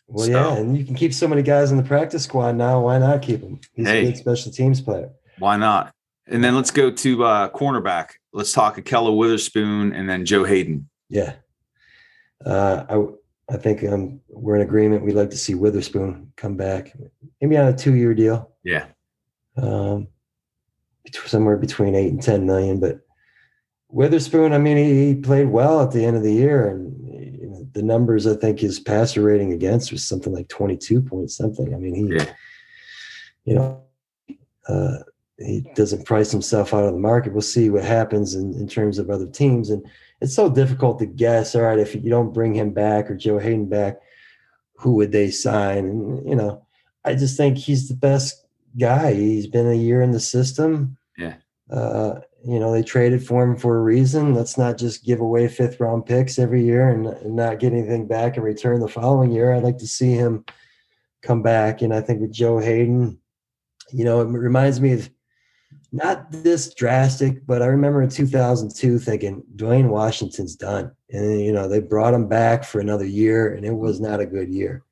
Well, 0.09 0.27
so, 0.27 0.33
yeah, 0.33 0.57
and 0.57 0.77
you 0.77 0.85
can 0.85 0.95
keep 0.95 1.15
so 1.15 1.27
many 1.27 1.43
guys 1.43 1.71
in 1.71 1.77
the 1.77 1.83
practice 1.83 2.25
squad 2.25 2.57
now. 2.57 2.81
Why 2.81 2.99
not 2.99 3.23
keep 3.23 3.41
him? 3.41 3.61
He's 3.75 3.87
hey, 3.87 4.01
a 4.01 4.05
good 4.07 4.19
special 4.19 4.53
teams 4.53 4.81
player. 4.81 5.11
Why 5.39 5.57
not? 5.57 5.95
And 6.27 6.45
then 6.45 6.55
let's 6.55 6.71
go 6.71 6.91
to 6.91 7.25
uh, 7.25 7.49
cornerback. 7.51 8.11
Let's 8.33 8.53
talk 8.53 8.77
Ahkello 8.77 9.17
Witherspoon 9.17 9.93
and 9.93 10.09
then 10.09 10.25
Joe 10.25 10.45
Haden. 10.45 10.89
Yeah 11.09 11.35
uh, 12.45 12.85
I 12.89 13.55
I 13.55 13.57
think 13.59 13.85
um, 13.85 14.21
we're 14.29 14.57
in 14.57 14.63
agreement. 14.63 15.05
We'd 15.05 15.15
like 15.15 15.31
to 15.31 15.37
see 15.37 15.55
Witherspoon 15.55 16.33
come 16.37 16.57
back, 16.57 16.97
maybe 17.41 17.57
on 17.57 17.69
a 17.69 17.77
two-year 17.77 18.15
deal. 18.15 18.51
Yeah, 18.65 18.87
um, 19.57 20.09
somewhere 21.27 21.57
between 21.57 21.95
eight 21.95 22.13
and 22.13 22.23
ten 22.23 22.47
million. 22.47 22.81
But 22.81 23.01
Witherspoon, 23.89 24.53
I 24.53 24.59
mean, 24.59 24.77
he, 24.77 25.07
he 25.07 25.15
played 25.15 25.49
well 25.49 25.83
at 25.83 25.93
the 25.93 26.05
end 26.05 26.17
of 26.17 26.23
the 26.23 26.33
year, 26.33 26.69
and 26.69 27.12
the 27.73 27.83
numbers 27.83 28.27
I 28.27 28.35
think 28.35 28.61
his 28.61 28.81
passer 28.81 29.23
rating 29.23 29.53
against 29.53 29.93
was 29.93 30.05
something 30.05 30.33
like 30.33 30.49
twenty-two 30.49 31.03
point 31.03 31.31
something. 31.31 31.75
I 31.75 31.79
mean, 31.79 31.95
he, 31.95 32.17
yeah. 32.17 32.33
you 33.45 33.55
know, 33.55 33.83
uh, 34.69 34.99
he 35.39 35.63
doesn't 35.75 36.07
price 36.07 36.31
himself 36.31 36.73
out 36.73 36.85
of 36.85 36.93
the 36.93 36.99
market. 36.99 37.33
We'll 37.33 37.43
see 37.43 37.71
what 37.71 37.85
happens 37.85 38.35
in, 38.35 38.55
in 38.55 38.69
terms 38.69 38.99
of 38.99 39.11
other 39.11 39.27
teams 39.27 39.71
and 39.71 39.85
it's 40.23 40.37
so 40.37 40.49
difficult 40.49 41.01
to 41.01 41.07
guess. 41.07 41.55
All 41.55 41.63
right, 41.63 41.79
if 41.79 41.95
you 41.95 42.09
don't 42.09 42.33
bring 42.33 42.55
him 42.55 42.71
back 42.71 43.11
or 43.11 43.17
Joe 43.17 43.39
Haden 43.39 43.69
back, 43.69 43.99
who 44.77 44.95
would 44.95 45.11
they 45.11 45.31
sign? 45.31 45.79
And 45.79 46.29
you 46.29 46.37
know, 46.37 46.65
I 47.05 47.15
just 47.15 47.37
think 47.37 47.59
he's 47.59 47.89
the 47.89 47.95
best 47.95 48.47
guy. 48.79 49.15
He's 49.15 49.49
been 49.49 49.67
a 49.67 49.75
year 49.75 50.01
in 50.01 50.13
the 50.13 50.21
system. 50.21 50.97
Yeah. 51.19 51.35
Uh, 51.69 52.21
you 52.45 52.59
know, 52.59 52.73
they 52.73 52.83
traded 52.83 53.27
for 53.27 53.43
him 53.45 53.57
for 53.57 53.79
a 53.79 53.83
reason. 53.83 54.35
Let's 54.35 54.59
not 54.59 54.79
just 54.79 55.05
give 55.05 55.21
away 55.21 55.49
fifth 55.49 55.81
round 55.81 56.07
picks 56.07 56.39
every 56.39 56.65
year 56.65 56.89
and, 56.89 57.07
and 57.07 57.37
not 57.37 57.61
get 57.61 57.73
anything 57.73 58.07
back 58.07 58.37
in 58.37 58.43
return 58.43 58.81
the 58.81 58.89
following 58.89 59.31
year. 59.31 59.53
I'd 59.53 59.63
like 59.63 59.79
to 59.79 59.87
see 59.87 60.13
him 60.13 60.45
come 61.23 61.43
back. 61.43 61.83
And 61.83 61.95
I 61.95 62.01
think 62.01 62.21
with 62.21 62.33
Joe 62.33 62.59
haden 62.59 63.19
you 63.93 64.05
know, 64.05 64.21
it 64.21 64.27
reminds 64.27 64.81
me 64.81 64.93
of 64.93 65.11
not 65.93 66.31
this 66.31 66.73
drastic, 66.75 67.47
but 67.47 67.63
I 67.63 67.67
remember 67.67 68.03
in 68.03 68.09
2002 68.09 68.99
thinking 68.99 69.43
Dewayne 69.57 69.89
Washington's 69.89 70.57
done. 70.57 70.91
And, 71.11 71.41
you 71.41 71.53
know, 71.53 71.69
they 71.69 71.81
brought 71.81 72.15
him 72.15 72.29
back 72.29 72.65
for 72.65 72.81
another 72.81 73.05
year 73.05 73.55
and 73.55 73.67
it 73.67 73.75
was 73.75 74.01
not 74.01 74.21
a 74.21 74.27
good 74.27 74.49
year. 74.49 74.83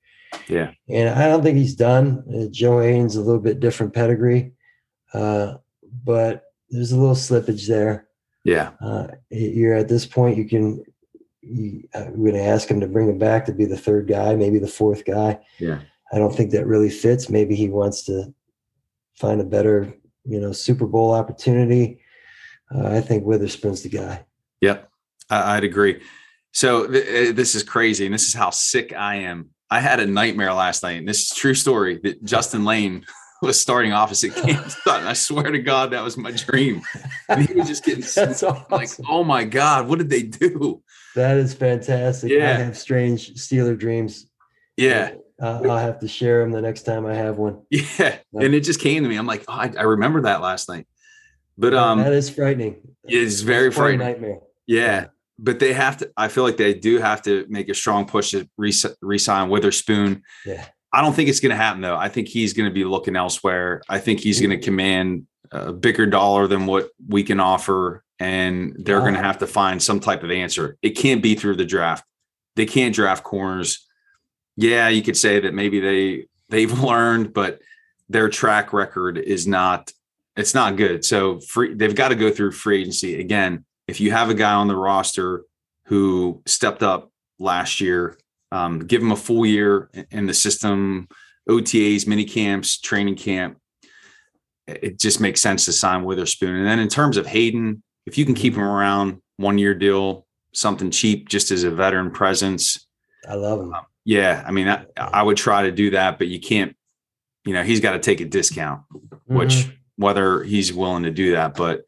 Yeah. 0.46 0.72
And 0.88 1.08
I 1.08 1.26
don't 1.26 1.42
think 1.42 1.56
he's 1.56 1.74
done. 1.74 2.22
Uh, 2.32 2.48
Joe 2.50 2.80
Haden's 2.80 3.16
a 3.16 3.22
little 3.22 3.40
bit 3.40 3.60
different 3.60 3.94
pedigree, 3.94 4.52
uh, 5.14 5.54
but 6.04 6.44
there's 6.70 6.92
a 6.92 6.98
little 6.98 7.14
slippage 7.14 7.66
there. 7.66 8.06
Yeah. 8.44 8.70
Uh, 8.80 9.09
you're 9.30 9.74
at 9.74 9.88
this 9.88 10.06
point, 10.06 10.38
you 10.38 10.48
can, 10.48 10.83
you, 11.42 11.88
uh, 11.94 12.06
we're 12.09 12.30
going 12.30 12.42
to 12.42 12.48
ask 12.48 12.68
him 12.68 12.80
to 12.80 12.88
bring 12.88 13.09
him 13.09 13.18
back 13.18 13.44
to 13.46 13.52
be 13.52 13.64
the 13.66 13.76
third 13.76 14.09
guy, 14.09 14.35
maybe 14.35 14.59
the 14.59 14.68
fourth 14.68 15.04
guy. 15.04 15.38
Yeah. 15.59 15.80
I 16.12 16.18
don't 16.18 16.35
think 16.35 16.50
that 16.52 16.66
really 16.66 16.90
fits. 16.90 17.28
Maybe 17.28 17.54
he 17.54 17.68
wants 17.68 18.04
to 18.04 18.33
find 19.16 19.40
a 19.40 19.44
better 19.44 19.94
you 20.24 20.40
know 20.40 20.52
Super 20.52 20.87
Bowl 20.87 21.12
opportunity. 21.12 22.00
Uh, 22.72 22.87
I 22.87 23.00
think 23.00 23.24
Witherspoon's 23.24 23.83
the 23.83 23.88
guy. 23.88 24.24
Yep, 24.61 24.88
I, 25.28 25.56
would 25.56 25.64
agree. 25.64 26.02
So 26.52 26.87
th- 26.87 27.30
uh, 27.30 27.33
this 27.33 27.54
is 27.54 27.62
crazy, 27.62 28.04
and 28.04 28.14
this 28.14 28.28
is 28.28 28.35
how 28.35 28.50
sick 28.50 28.94
I 28.94 29.16
am. 29.16 29.50
I 29.70 29.80
had 29.80 30.00
a 30.00 30.06
nightmare 30.06 30.52
last 30.52 30.83
night, 30.83 30.98
and 30.98 31.09
this 31.09 31.22
is 31.22 31.37
true 31.37 31.54
story 31.54 31.98
that 32.02 32.24
Justin 32.24 32.64
Layne 32.64 33.04
was 33.42 33.61
starting 33.61 33.92
opposite 33.92 34.35
Cam 34.35 34.68
Sutton. 34.68 35.07
I 35.07 35.14
swear 35.14 35.50
to 35.50 35.59
God, 35.59 35.92
that 35.92 36.03
was 36.03 36.16
my 36.16 36.31
dream. 36.31 36.83
And 37.29 37.48
he 37.48 37.55
was 37.55 37.68
just 37.68 37.85
getting 37.85 38.05
awesome. 38.29 38.64
like, 38.70 38.90
oh 39.09 39.24
my 39.24 39.44
God, 39.44 39.88
what 39.88 39.98
did 39.98 40.11
they 40.11 40.22
do? 40.22 40.83
That 41.14 41.38
is 41.38 41.55
fantastic. 41.55 42.31
Yeah. 42.31 42.50
I 42.50 42.62
have 42.62 42.76
strange 42.76 43.35
Steeler 43.35 43.79
dreams. 43.79 44.26
Yeah. 44.76 45.14
Uh, 45.40 45.61
I'll 45.64 45.79
have 45.79 45.98
to 46.00 46.09
share 46.09 46.40
them 46.40 46.53
the 46.53 46.61
next 46.61 46.83
time 46.83 47.07
I 47.07 47.14
have 47.14 47.38
one. 47.38 47.62
Yeah, 47.70 48.18
and 48.35 48.55
it 48.55 48.61
just 48.61 48.81
came 48.81 49.03
to 49.03 49.09
me. 49.09 49.16
I'm 49.16 49.26
like, 49.26 49.44
oh, 49.48 49.53
I, 49.53 49.72
I, 49.79 49.83
remember 49.83 50.20
that 50.22 50.42
last 50.42 50.68
night. 50.68 50.87
But 51.57 51.72
um, 51.72 51.98
that 51.98 52.12
is 52.12 52.29
frightening. 52.29 52.76
It's 53.05 53.40
very 53.40 53.70
frightening. 53.70 54.07
Nightmare. 54.07 54.40
Yeah, 54.66 55.07
but 55.38 55.59
they 55.59 55.72
have 55.72 55.96
to. 55.98 56.11
I 56.14 56.29
feel 56.29 56.44
like 56.44 56.59
they 56.59 56.74
do 56.74 56.98
have 56.98 57.22
to 57.22 57.46
make 57.48 57.70
a 57.70 57.74
strong 57.74 58.05
push 58.05 58.33
to 58.33 58.48
re- 58.59 58.74
resign 59.00 59.48
Witherspoon. 59.48 60.22
Yeah. 60.44 60.66
I 60.92 61.03
don't 61.03 61.14
think 61.14 61.29
it's 61.29 61.40
going 61.40 61.50
to 61.50 61.57
happen 61.57 61.81
though. 61.81 61.96
I 61.96 62.09
think 62.09 62.29
he's 62.29 62.53
going 62.53 62.68
to 62.68 62.74
be 62.74 62.85
looking 62.85 63.16
elsewhere. 63.16 63.83
I 63.88 63.98
think 63.98 64.20
he's 64.20 64.40
going 64.40 64.50
to 64.50 64.59
mm. 64.59 64.62
command 64.62 65.26
a 65.53 65.72
bigger 65.72 66.07
dollar 66.07 66.46
than 66.46 66.66
what 66.66 66.90
we 67.09 67.22
can 67.22 67.40
offer, 67.40 68.05
and 68.18 68.74
they're 68.79 68.98
Wow. 68.98 69.05
going 69.05 69.14
to 69.14 69.22
have 69.22 69.38
to 69.38 69.46
find 69.46 69.83
some 69.83 70.00
type 70.00 70.22
of 70.22 70.31
answer. 70.31 70.76
It 70.83 70.90
can't 70.90 71.22
be 71.22 71.35
through 71.35 71.57
the 71.57 71.64
draft. 71.64 72.05
They 72.57 72.66
can't 72.66 72.94
draft 72.94 73.24
corners. 73.24 73.87
Yeah, 74.57 74.88
you 74.88 75.03
could 75.03 75.16
say 75.16 75.40
that 75.40 75.55
maybe 75.55 75.81
they 75.81 76.26
they've 76.48 76.81
learned, 76.83 77.33
but 77.33 77.61
their 78.09 78.29
track 78.29 78.72
record 78.72 79.18
is 79.18 79.46
not 79.46 79.92
it's 80.37 80.55
not 80.55 80.76
good. 80.76 81.05
So 81.05 81.40
free 81.40 81.74
they've 81.74 81.94
got 81.94 82.09
to 82.09 82.14
go 82.14 82.31
through 82.31 82.53
free 82.53 82.81
agency 82.81 83.20
again. 83.20 83.64
If 83.88 84.00
you 84.00 84.12
have 84.12 84.31
a 84.31 84.35
guy 84.35 84.53
on 84.53 84.68
the 84.68 84.76
roster 84.76 85.44
who 85.87 86.42
stepped 86.46 86.83
up 86.83 87.11
last 87.38 87.81
year, 87.81 88.16
um, 88.52 88.80
give 88.80 89.02
him 89.02 89.12
a 89.12 89.16
full 89.16 89.46
year 89.46 89.90
in- 90.10 90.26
the 90.26 90.34
system, 90.34 91.08
OTAs, 91.48 92.06
mini 92.06 92.24
camps, 92.24 92.78
training 92.80 93.16
camp. 93.16 93.58
It 94.66 94.98
just 95.00 95.20
makes 95.20 95.40
sense 95.40 95.64
to 95.64 95.72
sign 95.72 96.04
Witherspoon. 96.04 96.54
And 96.56 96.66
then 96.66 96.78
in 96.78 96.88
terms 96.88 97.16
of 97.16 97.26
Haden, 97.26 97.82
if 98.06 98.16
you 98.18 98.24
can 98.24 98.34
keep 98.34 98.54
him 98.54 98.62
around, 98.62 99.20
one 99.36 99.58
year 99.58 99.74
deal, 99.74 100.26
something 100.52 100.90
cheap, 100.90 101.28
just 101.28 101.50
as 101.50 101.64
a 101.64 101.70
veteran 101.70 102.10
presence. 102.10 102.86
I 103.28 103.34
love 103.34 103.60
him. 103.60 103.74
Yeah, 104.04 104.42
I 104.46 104.50
mean, 104.50 104.68
I, 104.68 104.84
I 104.96 105.22
would 105.22 105.36
try 105.36 105.62
to 105.62 105.72
do 105.72 105.90
that, 105.90 106.18
but 106.18 106.28
you 106.28 106.40
can't. 106.40 106.76
You 107.44 107.54
know, 107.54 107.62
he's 107.62 107.80
got 107.80 107.92
to 107.92 107.98
take 107.98 108.20
a 108.20 108.24
discount, 108.26 108.82
which 109.26 109.52
Mhm. 109.54 109.72
whether 109.96 110.42
he's 110.42 110.72
willing 110.72 111.04
to 111.04 111.10
do 111.10 111.32
that, 111.32 111.54
but 111.54 111.82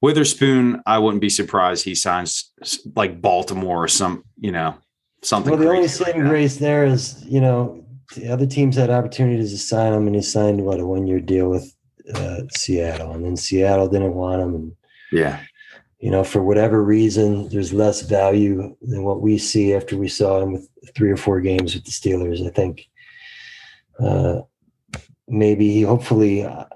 Witherspoon, 0.00 0.80
I 0.86 0.98
wouldn't 0.98 1.20
be 1.20 1.28
surprised 1.28 1.84
he 1.84 1.94
signs 1.94 2.52
like 2.94 3.20
Baltimore 3.20 3.84
or 3.84 3.88
some, 3.88 4.22
you 4.38 4.52
know, 4.52 4.76
something. 5.22 5.50
well, 5.50 5.60
the 5.60 5.68
only 5.68 5.82
like 5.82 5.90
saving 5.90 6.24
that. 6.24 6.28
grace 6.28 6.56
there 6.56 6.84
is, 6.84 7.24
you 7.24 7.40
know, 7.40 7.84
the 8.16 8.28
other 8.28 8.46
teams 8.46 8.76
had 8.76 8.90
opportunities 8.90 9.52
to 9.52 9.58
sign 9.58 9.92
him, 9.92 10.06
and 10.06 10.16
he 10.16 10.22
signed 10.22 10.64
what 10.64 10.80
a 10.80 10.86
one-year 10.86 11.20
deal 11.20 11.48
with 11.48 11.74
uh, 12.14 12.40
Seattle, 12.56 13.12
and 13.12 13.24
then 13.24 13.36
Seattle 13.36 13.88
didn't 13.88 14.14
want 14.14 14.42
him, 14.42 14.54
and 14.54 14.72
Yeah, 15.12 15.40
you 15.98 16.10
know, 16.10 16.22
for 16.22 16.42
whatever 16.42 16.82
reason, 16.82 17.48
there's 17.48 17.72
less 17.72 18.02
value 18.02 18.76
than 18.82 19.02
what 19.02 19.20
we 19.20 19.36
see 19.36 19.74
after 19.74 19.96
we 19.96 20.08
saw 20.08 20.40
him 20.40 20.52
with 20.52 20.68
three 20.94 21.10
or 21.10 21.16
four 21.16 21.40
games 21.40 21.74
with 21.74 21.84
the 21.84 21.90
Steelers. 21.90 22.46
I 22.46 22.50
think 22.50 22.88
uh, 23.98 24.42
maybe 25.26 25.72
he 25.72 25.82
hopefully 25.82 26.44
uh, 26.44 26.66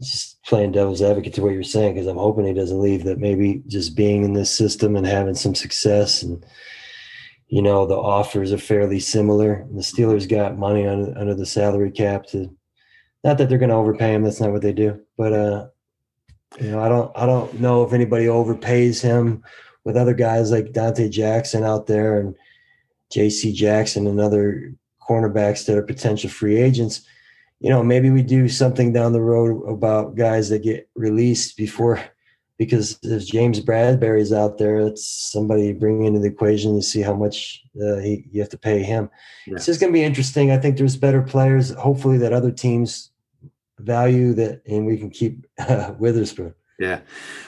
just 0.00 0.42
playing 0.44 0.72
devil's 0.72 1.02
advocate 1.02 1.34
to 1.34 1.42
what 1.42 1.52
you're 1.52 1.62
saying 1.62 1.94
because 1.94 2.06
I'm 2.06 2.16
hoping 2.16 2.46
he 2.46 2.54
doesn't 2.54 2.80
leave. 2.80 3.04
That 3.04 3.18
maybe 3.18 3.62
just 3.66 3.94
being 3.94 4.24
in 4.24 4.32
this 4.32 4.50
system 4.50 4.96
and 4.96 5.06
having 5.06 5.34
some 5.34 5.54
success 5.54 6.22
and 6.22 6.42
you 7.50 7.62
know 7.62 7.84
the 7.84 7.96
offers 7.96 8.52
are 8.52 8.58
fairly 8.58 9.00
similar. 9.00 9.66
The 9.72 9.82
Steelers 9.82 10.28
got 10.28 10.56
money 10.56 10.86
under, 10.86 11.18
under 11.18 11.34
the 11.34 11.46
salary 11.46 11.90
cap 11.90 12.26
to. 12.26 12.56
Not 13.22 13.36
that 13.36 13.50
they're 13.50 13.58
going 13.58 13.70
to 13.70 13.74
overpay 13.74 14.14
him. 14.14 14.22
That's 14.22 14.40
not 14.40 14.52
what 14.52 14.62
they 14.62 14.72
do. 14.72 15.00
But 15.18 15.32
uh, 15.32 15.66
you 16.60 16.70
know, 16.70 16.80
I 16.80 16.88
don't 16.88 17.12
I 17.16 17.26
don't 17.26 17.60
know 17.60 17.82
if 17.82 17.92
anybody 17.92 18.26
overpays 18.26 19.02
him 19.02 19.42
with 19.84 19.96
other 19.96 20.14
guys 20.14 20.52
like 20.52 20.72
Donte 20.72 21.10
Jackson 21.10 21.64
out 21.64 21.86
there 21.86 22.20
and 22.20 22.34
JC 23.12 23.52
Jackson 23.52 24.06
and 24.06 24.20
other 24.20 24.72
cornerbacks 25.06 25.66
that 25.66 25.76
are 25.76 25.82
potential 25.82 26.30
free 26.30 26.56
agents. 26.56 27.02
You 27.58 27.68
know, 27.68 27.82
maybe 27.82 28.10
we 28.10 28.22
do 28.22 28.48
something 28.48 28.92
down 28.92 29.12
the 29.12 29.20
road 29.20 29.68
about 29.68 30.14
guys 30.14 30.48
that 30.50 30.62
get 30.62 30.88
released 30.94 31.56
before 31.56 32.00
because 32.60 32.98
if 33.02 33.26
James 33.26 33.58
Bradberry's 33.58 34.34
out 34.34 34.58
there, 34.58 34.80
it's 34.80 35.08
somebody 35.08 35.68
you 35.68 35.74
bring 35.74 36.04
into 36.04 36.20
the 36.20 36.26
equation 36.26 36.76
to 36.76 36.82
see 36.82 37.00
how 37.00 37.14
much 37.14 37.62
uh, 37.82 37.96
he, 37.96 38.26
you 38.30 38.42
have 38.42 38.50
to 38.50 38.58
pay 38.58 38.82
him. 38.82 39.08
Yeah. 39.46 39.54
It's 39.54 39.64
just 39.64 39.80
going 39.80 39.90
to 39.90 39.98
be 39.98 40.04
interesting. 40.04 40.50
I 40.50 40.58
think 40.58 40.76
there's 40.76 40.94
better 40.94 41.22
players, 41.22 41.70
hopefully, 41.70 42.18
that 42.18 42.34
other 42.34 42.50
teams 42.50 43.12
value 43.78 44.34
that, 44.34 44.60
and 44.66 44.84
we 44.84 44.98
can 44.98 45.08
keep 45.08 45.46
uh, 45.58 45.94
Witherspoon. 45.98 46.52
yeah. 46.78 47.00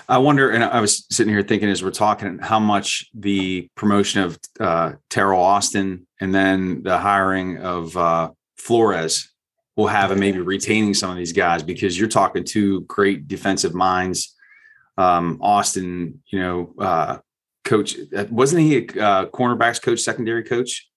I 0.09 0.17
wonder, 0.17 0.49
and 0.49 0.65
I 0.65 0.81
was 0.81 1.05
sitting 1.11 1.31
here 1.31 1.43
thinking 1.43 1.69
as 1.69 1.85
we're 1.85 1.91
talking, 1.91 2.39
how 2.39 2.59
much 2.59 3.11
the 3.13 3.69
promotion 3.75 4.23
of 4.23 4.39
uh, 4.61 4.93
Teryl 5.11 5.37
Austin 5.37 6.07
and 6.23 6.35
then 6.35 6.85
the 6.85 6.97
hiring 6.97 7.59
of 7.59 7.95
uh, 7.99 8.31
Flores 8.57 9.31
will 9.77 9.89
have, 9.89 10.11
and 10.11 10.21
maybe 10.21 10.39
retaining 10.39 10.95
some 10.95 11.11
of 11.11 11.19
these 11.19 11.35
guys 11.35 11.63
because 11.63 11.99
you're 11.99 12.09
talking 12.09 12.45
two 12.45 12.81
great 12.83 13.29
defensive 13.29 13.75
minds. 13.75 14.35
Um, 14.99 15.39
Austin, 15.41 16.23
you 16.31 16.39
know, 16.39 16.75
uh, 16.79 17.19
coach, 17.65 17.97
wasn't 18.31 18.63
he 18.63 18.77
a 18.79 18.81
uh, 19.03 19.27
cornerbacks 19.27 19.81
coach, 19.81 20.01
secondary 20.01 20.45
coach? 20.45 20.89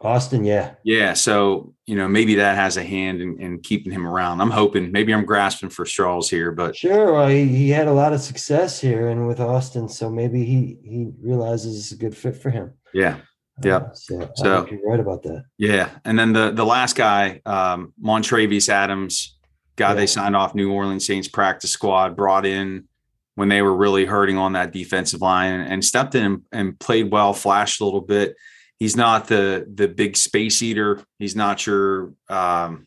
Austin, 0.00 0.44
yeah. 0.44 0.74
Yeah, 0.84 1.14
so 1.14 1.72
you 1.86 1.96
know 1.96 2.06
maybe 2.08 2.34
that 2.34 2.56
has 2.56 2.76
a 2.76 2.82
hand 2.82 3.22
in, 3.22 3.40
in 3.40 3.60
keeping 3.60 3.90
him 3.90 4.06
around. 4.06 4.40
I'm 4.42 4.50
hoping. 4.50 4.92
Maybe 4.92 5.14
I'm 5.14 5.24
grasping 5.24 5.70
for 5.70 5.86
straws 5.86 6.28
here, 6.28 6.52
but 6.52 6.76
Sure. 6.76 7.12
Well, 7.14 7.28
he, 7.28 7.46
he 7.46 7.70
had 7.70 7.88
a 7.88 7.92
lot 7.92 8.12
of 8.12 8.20
success 8.20 8.78
here 8.80 9.08
and 9.08 9.26
with 9.26 9.40
Austin, 9.40 9.88
so 9.88 10.10
maybe 10.10 10.44
he 10.44 10.76
he 10.84 11.10
realizes 11.22 11.78
it's 11.78 11.92
a 11.92 11.96
good 11.96 12.14
fit 12.16 12.36
for 12.36 12.50
him. 12.50 12.74
yeah, 12.92 13.16
Yeah. 13.62 13.76
Uh, 13.76 13.94
so, 13.94 14.30
So- 14.36 14.66
you're 14.70 14.80
right 14.86 15.00
about 15.00 15.22
that. 15.22 15.44
yeah. 15.56 15.88
And 16.04 16.18
then 16.18 16.32
the 16.34 16.50
the 16.50 16.66
last 16.66 16.96
guy, 16.96 17.40
um, 17.46 17.94
Montravius 18.02 18.68
Adams, 18.68 19.38
guy 19.76 19.90
Yeah. 19.90 19.94
they 19.94 20.06
signed 20.06 20.36
off 20.36 20.54
New 20.54 20.70
Orleans 20.70 21.06
Saints 21.06 21.28
practice 21.28 21.70
squad, 21.70 22.14
brought 22.14 22.44
in 22.44 22.88
when 23.36 23.48
they 23.48 23.62
were 23.62 23.74
really 23.76 24.04
hurting 24.04 24.38
on 24.38 24.52
that 24.52 24.72
defensive 24.72 25.20
line, 25.20 25.60
and 25.60 25.84
stepped 25.84 26.14
in 26.14 26.24
and, 26.24 26.42
and 26.52 26.78
played 26.78 27.10
well, 27.10 27.32
flashed 27.32 27.80
a 27.80 27.84
little 27.84 28.00
bit. 28.00 28.36
He's 28.78 28.96
not 28.96 29.28
the 29.28 29.66
the 29.72 29.88
big 29.88 30.16
space 30.16 30.62
eater. 30.62 31.00
He's 31.18 31.34
not 31.36 31.66
your 31.66 32.12
um, 32.28 32.86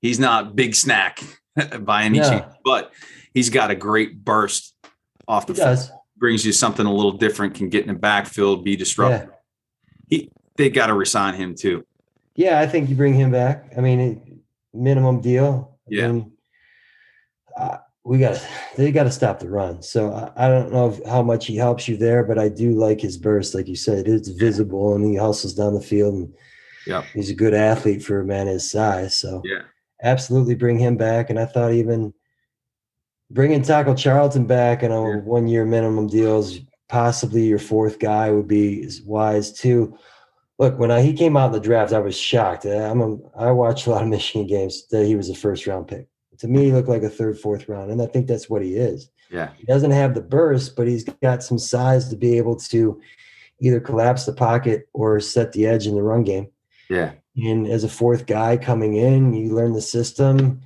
he's 0.00 0.18
not 0.20 0.54
big 0.56 0.74
snack 0.74 1.20
by 1.80 2.04
any 2.04 2.18
No. 2.20 2.28
chance, 2.28 2.54
but 2.64 2.92
he's 3.34 3.50
got 3.50 3.70
a 3.70 3.74
great 3.74 4.24
burst 4.24 4.74
off 5.26 5.46
He 5.46 5.52
the 5.52 5.54
field. 5.56 5.66
does. 5.76 5.90
brings 6.16 6.44
you 6.46 6.52
something 6.52 6.86
a 6.86 6.92
little 6.92 7.12
different, 7.12 7.54
can 7.54 7.68
get 7.68 7.82
in 7.82 7.88
the 7.88 7.98
backfield, 7.98 8.64
be 8.64 8.76
disruptive. 8.76 9.30
He 10.08 10.30
they 10.56 10.70
got 10.70 10.86
to 10.86 10.94
resign 10.94 11.34
him 11.34 11.54
too. 11.54 11.84
Yeah, 12.34 12.60
I 12.60 12.66
think 12.66 12.88
you 12.88 12.94
bring 12.96 13.14
him 13.14 13.30
back. 13.32 13.72
I 13.76 13.80
mean, 13.80 14.40
minimum 14.72 15.20
deal. 15.20 15.78
I 15.86 15.94
Yeah. 15.94 16.12
mean, 16.12 16.32
uh, 17.56 17.78
we 18.08 18.16
got 18.18 18.42
they 18.78 18.90
got 18.90 19.04
to 19.04 19.10
stop 19.10 19.38
the 19.38 19.50
run. 19.50 19.82
So 19.82 20.10
I, 20.10 20.46
I 20.46 20.48
don't 20.48 20.72
know 20.72 20.88
if, 20.88 21.04
how 21.04 21.22
much 21.22 21.46
he 21.46 21.56
helps 21.56 21.86
you 21.86 21.98
there, 21.98 22.24
but 22.24 22.38
I 22.38 22.48
do 22.48 22.70
like 22.72 23.02
his 23.02 23.18
burst. 23.18 23.54
Like 23.54 23.68
you 23.68 23.76
said, 23.76 24.08
it's 24.08 24.30
visible 24.30 24.94
and 24.94 25.04
he 25.04 25.14
hustles 25.14 25.52
down 25.52 25.74
the 25.74 25.80
field. 25.82 26.14
And 26.14 26.34
Yep. 26.86 27.04
he's 27.14 27.28
a 27.28 27.34
good 27.34 27.52
athlete 27.52 28.02
for 28.02 28.18
a 28.20 28.24
man 28.24 28.46
his 28.46 28.70
size. 28.70 29.14
So 29.14 29.42
Yeah. 29.44 29.64
absolutely 30.02 30.54
bring 30.54 30.78
him 30.78 30.96
back. 30.96 31.28
And 31.28 31.38
I 31.38 31.44
thought 31.44 31.72
even 31.72 32.14
bringing 33.30 33.60
Taco 33.60 33.94
Charlton 33.94 34.46
back 34.46 34.82
and 34.82 34.90
on 34.90 35.06
a 35.06 35.16
Yeah. 35.16 35.22
one 35.24 35.46
year 35.46 35.66
minimum 35.66 36.06
deals, 36.06 36.60
possibly 36.88 37.42
your 37.42 37.58
fourth 37.58 37.98
guy 37.98 38.30
would 38.30 38.48
be 38.48 38.88
wise 39.04 39.52
too. 39.52 39.98
Look, 40.58 40.78
when 40.78 40.90
I, 40.90 41.02
he 41.02 41.12
came 41.12 41.36
out 41.36 41.48
in 41.48 41.52
the 41.52 41.60
draft, 41.60 41.92
I 41.92 41.98
was 41.98 42.16
shocked. 42.16 42.64
Uh, 42.64 42.70
I'm 42.70 43.02
a, 43.02 43.18
I 43.36 43.50
watched 43.50 43.86
a 43.86 43.90
lot 43.90 44.02
of 44.02 44.08
Michigan 44.16 44.46
games 44.46 44.86
that 44.88 45.04
he 45.04 45.14
was 45.14 45.28
a 45.28 45.34
first 45.34 45.66
round 45.66 45.88
pick. 45.88 46.08
To 46.38 46.48
me, 46.48 46.64
he 46.66 46.72
looked 46.72 46.88
like 46.88 47.02
a 47.02 47.08
third, 47.10 47.38
fourth 47.38 47.68
round, 47.68 47.90
and 47.90 48.00
I 48.00 48.06
think 48.06 48.26
that's 48.26 48.48
what 48.48 48.62
he 48.62 48.74
is. 48.76 49.10
Yeah. 49.30 49.50
He 49.56 49.64
doesn't 49.66 49.90
have 49.90 50.14
the 50.14 50.20
burst, 50.22 50.76
but 50.76 50.86
he's 50.88 51.04
got 51.04 51.42
some 51.42 51.58
size 51.58 52.08
to 52.08 52.16
be 52.16 52.36
able 52.38 52.56
to 52.56 53.00
either 53.60 53.80
collapse 53.80 54.24
the 54.24 54.32
pocket 54.32 54.88
or 54.92 55.18
set 55.20 55.52
the 55.52 55.66
edge 55.66 55.86
in 55.86 55.94
the 55.94 56.02
run 56.02 56.22
game. 56.24 56.48
Yeah. 56.88 57.12
And 57.36 57.66
as 57.66 57.84
a 57.84 57.88
fourth 57.88 58.26
guy 58.26 58.56
coming 58.56 58.94
in, 58.94 59.32
you 59.34 59.54
learn 59.54 59.72
the 59.72 59.80
system. 59.82 60.60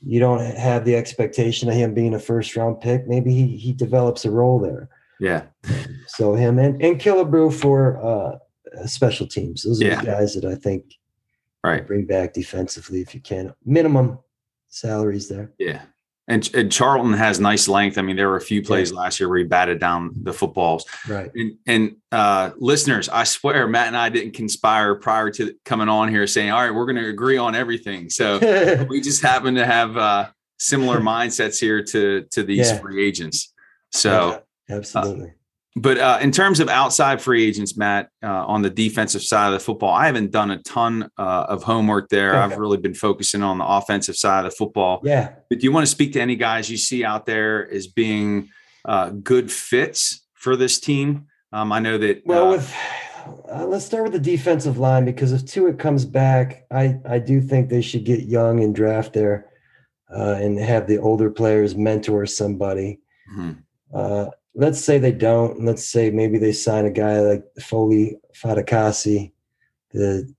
You 0.00 0.18
don't 0.20 0.40
have 0.56 0.84
the 0.84 0.96
expectation 0.96 1.68
of 1.68 1.74
him 1.74 1.92
being 1.94 2.14
a 2.14 2.18
first 2.18 2.56
round 2.56 2.80
pick. 2.80 3.06
Maybe 3.06 3.32
he, 3.34 3.56
he 3.56 3.72
develops 3.72 4.24
a 4.24 4.30
role 4.30 4.58
there. 4.58 4.88
Yeah. 5.20 5.42
So 6.08 6.34
him 6.34 6.58
and, 6.58 6.82
and 6.82 7.00
Killebrew 7.00 7.52
for 7.54 7.96
uh, 8.04 8.86
special 8.86 9.26
teams. 9.28 9.62
Those 9.62 9.80
are 9.80 9.86
Yeah. 9.86 10.00
the 10.00 10.06
guys 10.06 10.34
that 10.34 10.44
I 10.44 10.54
think 10.56 10.84
Right. 11.64 11.86
bring 11.86 12.04
back 12.04 12.34
defensively 12.34 13.00
if 13.00 13.14
you 13.14 13.20
can. 13.20 13.54
Minimum 13.64 14.18
salaries 14.70 15.28
there. 15.28 15.52
Yeah. 15.58 15.82
And, 16.28 16.48
and 16.54 16.70
Charlton 16.70 17.12
has 17.14 17.40
nice 17.40 17.66
length. 17.66 17.98
I 17.98 18.02
mean, 18.02 18.14
there 18.14 18.28
were 18.28 18.36
a 18.36 18.40
few 18.40 18.62
plays 18.62 18.92
last 18.92 19.18
year 19.18 19.28
where 19.28 19.38
he 19.38 19.44
batted 19.44 19.80
down 19.80 20.12
the 20.22 20.32
footballs. 20.32 20.84
Right. 21.08 21.28
And, 21.34 21.56
and 21.66 21.96
uh, 22.12 22.52
listeners, 22.56 23.08
I 23.08 23.24
swear, 23.24 23.66
Matt 23.66 23.88
and 23.88 23.96
I 23.96 24.10
didn't 24.10 24.34
conspire 24.34 24.94
prior 24.94 25.30
to 25.32 25.52
coming 25.64 25.88
on 25.88 26.08
here 26.08 26.28
saying, 26.28 26.52
"All 26.52 26.60
right, 26.62 26.72
we're 26.72 26.84
going 26.86 27.02
to 27.02 27.08
agree 27.08 27.36
on 27.36 27.56
everything." 27.56 28.10
So 28.10 28.86
we 28.88 29.00
just 29.00 29.22
happen 29.22 29.56
to 29.56 29.66
have 29.66 29.96
uh, 29.96 30.28
similar 30.60 31.00
mindsets 31.00 31.58
here 31.58 31.82
to 31.82 32.22
to 32.30 32.44
these 32.44 32.70
Yeah. 32.70 32.78
free 32.78 33.04
agents. 33.04 33.52
So, 33.90 34.42
absolutely. 34.68 35.32
But 35.76 35.98
uh, 35.98 36.18
in 36.20 36.32
terms 36.32 36.58
of 36.58 36.68
outside 36.68 37.22
free 37.22 37.46
agents, 37.46 37.76
Matt, 37.76 38.10
uh, 38.22 38.44
on 38.46 38.62
the 38.62 38.70
defensive 38.70 39.22
side 39.22 39.48
of 39.48 39.52
the 39.52 39.60
football, 39.60 39.92
I 39.92 40.06
haven't 40.06 40.32
done 40.32 40.50
a 40.50 40.60
ton 40.62 41.08
uh, 41.16 41.46
of 41.48 41.62
homework 41.62 42.08
there. 42.08 42.34
I've 42.34 42.58
really 42.58 42.78
been 42.78 42.94
focusing 42.94 43.42
on 43.42 43.58
the 43.58 43.66
offensive 43.66 44.16
side 44.16 44.44
of 44.44 44.50
the 44.50 44.56
football. 44.56 45.00
yeah. 45.04 45.34
But 45.48 45.60
do 45.60 45.64
you 45.64 45.72
want 45.72 45.86
to 45.86 45.90
speak 45.90 46.12
to 46.14 46.20
any 46.20 46.34
guys 46.34 46.68
you 46.68 46.76
see 46.76 47.04
out 47.04 47.24
there 47.24 47.70
as 47.70 47.86
being 47.86 48.48
uh, 48.84 49.10
good 49.10 49.50
fits 49.50 50.26
for 50.34 50.56
this 50.56 50.80
team? 50.80 51.26
Um, 51.52 51.70
I 51.70 51.78
know 51.78 51.98
that. 51.98 52.22
Well, 52.26 52.48
uh, 52.48 52.50
with 52.52 52.74
uh, 53.52 53.66
let's 53.66 53.84
start 53.84 54.04
with 54.04 54.12
the 54.12 54.18
defensive 54.18 54.78
line 54.78 55.04
because 55.04 55.32
if 55.32 55.42
Tuitt 55.42 55.78
comes 55.78 56.04
back, 56.04 56.64
I 56.70 56.98
I 57.08 57.18
do 57.18 57.40
think 57.40 57.68
they 57.68 57.82
should 57.82 58.04
get 58.04 58.22
young 58.22 58.62
and 58.62 58.74
draft 58.74 59.12
there, 59.12 59.46
uh, 60.12 60.38
and 60.40 60.58
have 60.58 60.86
the 60.86 60.98
older 60.98 61.30
players 61.30 61.76
mentor 61.76 62.26
somebody. 62.26 63.00
Mm-hmm. 63.32 63.52
Uh, 63.92 64.26
let's 64.54 64.82
say 64.82 64.98
they 64.98 65.12
don't. 65.12 65.64
Let's 65.64 65.84
say 65.84 66.10
maybe 66.10 66.38
they 66.38 66.52
sign 66.52 66.84
a 66.84 66.90
guy 66.90 67.20
like 67.20 67.44
Foley 67.60 68.18
Fatukasi, 68.34 69.32
the 69.92 70.32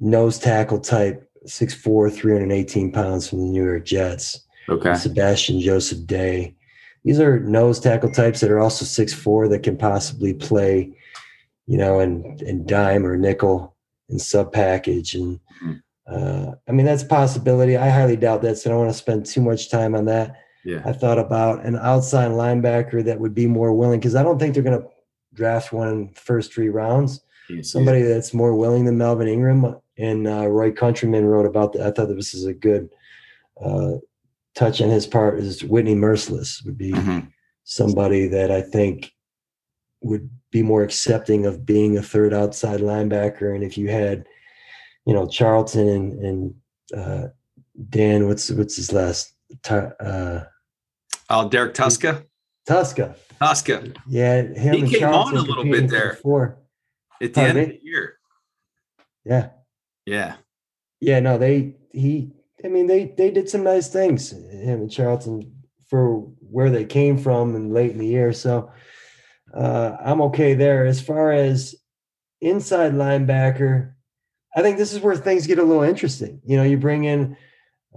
nose 0.00 0.38
tackle 0.38 0.80
type, 0.80 1.28
6'4", 1.46 2.12
318 2.12 2.92
pounds 2.92 3.28
from 3.28 3.40
the 3.40 3.46
New 3.46 3.64
York 3.64 3.84
Jets. 3.84 4.46
Okay. 4.68 4.94
Sebastian 4.94 5.60
Joseph 5.60 6.06
Day. 6.06 6.54
These 7.04 7.18
are 7.18 7.40
nose 7.40 7.80
tackle 7.80 8.10
types 8.10 8.40
that 8.40 8.50
are 8.50 8.60
also 8.60 8.84
six 8.84 9.12
four 9.12 9.48
that 9.48 9.62
can 9.62 9.76
possibly 9.76 10.34
play, 10.34 10.92
you 11.66 11.78
know, 11.78 11.98
in, 11.98 12.38
in 12.46 12.66
dime 12.66 13.06
or 13.06 13.16
nickel 13.16 13.74
and 14.10 14.20
sub 14.20 14.52
package. 14.52 15.14
And 15.14 15.40
mm-hmm. 15.64 15.72
uh, 16.06 16.52
I 16.68 16.72
mean, 16.72 16.84
that's 16.84 17.02
a 17.02 17.06
possibility. 17.06 17.76
I 17.76 17.88
highly 17.88 18.16
doubt 18.16 18.42
that. 18.42 18.58
So 18.58 18.68
I 18.68 18.72
don't 18.72 18.82
want 18.82 18.92
to 18.92 18.98
spend 18.98 19.24
too 19.24 19.40
much 19.40 19.70
time 19.70 19.94
on 19.94 20.04
that. 20.06 20.36
Yeah. 20.64 20.82
I 20.84 20.92
thought 20.92 21.18
about 21.18 21.64
an 21.64 21.76
outside 21.76 22.30
linebacker 22.30 23.04
that 23.04 23.18
would 23.18 23.34
be 23.34 23.46
more 23.46 23.72
willing 23.72 24.00
because 24.00 24.14
I 24.14 24.22
don't 24.22 24.38
think 24.38 24.54
they're 24.54 24.62
going 24.62 24.80
to 24.80 24.88
draft 25.32 25.72
one 25.72 25.88
in 25.88 26.08
the 26.08 26.20
first 26.20 26.52
three 26.52 26.68
rounds. 26.68 27.20
Somebody 27.62 28.02
that's 28.02 28.32
more 28.32 28.54
willing 28.54 28.84
than 28.84 28.96
Melvin 28.96 29.26
Ingram 29.26 29.74
and 29.98 30.28
uh, 30.28 30.46
Roy 30.46 30.70
Countryman 30.70 31.24
wrote 31.24 31.46
about 31.46 31.72
that. 31.72 31.86
I 31.86 31.90
thought 31.90 32.06
this 32.14 32.32
is 32.32 32.46
a 32.46 32.54
good 32.54 32.88
uh, 33.60 33.94
touch 34.54 34.80
on 34.80 34.88
his 34.88 35.06
part. 35.06 35.38
Is 35.38 35.64
Whitney 35.64 35.94
Mercilus 35.94 36.64
would 36.64 36.78
be 36.78 36.92
mm-hmm. 36.92 37.26
somebody 37.64 38.28
that 38.28 38.50
I 38.50 38.62
think 38.62 39.12
would 40.00 40.30
be 40.50 40.62
more 40.62 40.82
accepting 40.82 41.46
of 41.46 41.66
being 41.66 41.96
a 41.96 42.02
third 42.02 42.32
outside 42.32 42.80
linebacker. 42.80 43.54
And 43.54 43.62
if 43.62 43.76
you 43.76 43.88
had, 43.88 44.26
you 45.04 45.12
know, 45.12 45.26
Charlton 45.26 45.88
and, 45.88 46.24
and 46.24 46.54
uh, 46.96 47.28
Dan, 47.88 48.26
what's 48.26 48.50
what's 48.50 48.76
his 48.76 48.92
last? 48.92 49.34
Uh, 49.68 50.44
oh, 51.28 51.48
Derrek 51.48 51.74
Tuszka. 51.74 52.24
Tuszka. 52.68 53.16
Tuszka. 53.40 53.96
Yeah, 54.08 54.42
him 54.42 54.74
he 54.74 54.80
came 54.82 55.00
Charlton 55.00 55.38
on 55.38 55.44
a 55.44 55.48
little 55.48 55.64
bit 55.64 55.90
there. 55.90 56.14
Before. 56.14 56.58
At 57.22 57.34
the 57.34 57.40
end 57.40 57.58
of 57.58 57.68
the 57.68 57.80
year. 57.82 58.18
Yeah. 59.24 59.50
Yeah. 60.06 60.36
Yeah, 61.00 61.20
no, 61.20 61.38
they 61.38 61.76
he 61.92 62.32
I 62.64 62.68
mean 62.68 62.86
they 62.86 63.12
they 63.16 63.30
did 63.30 63.48
some 63.48 63.64
nice 63.64 63.88
things, 63.88 64.30
him 64.30 64.82
and 64.82 64.90
Charlton 64.90 65.52
for 65.88 66.20
where 66.38 66.70
they 66.70 66.84
came 66.84 67.18
from 67.18 67.56
and 67.56 67.72
late 67.72 67.90
in 67.90 67.98
the 67.98 68.06
year. 68.06 68.32
So 68.32 68.70
uh, 69.54 69.96
I'm 70.04 70.20
okay 70.22 70.54
there. 70.54 70.86
As 70.86 71.00
far 71.00 71.32
as 71.32 71.74
inside 72.40 72.92
linebacker, 72.92 73.94
I 74.54 74.62
think 74.62 74.78
this 74.78 74.92
is 74.92 75.00
where 75.00 75.16
things 75.16 75.46
get 75.46 75.58
a 75.58 75.64
little 75.64 75.82
interesting. 75.82 76.40
You 76.44 76.56
know, 76.56 76.62
you 76.62 76.76
bring 76.78 77.04
in 77.04 77.36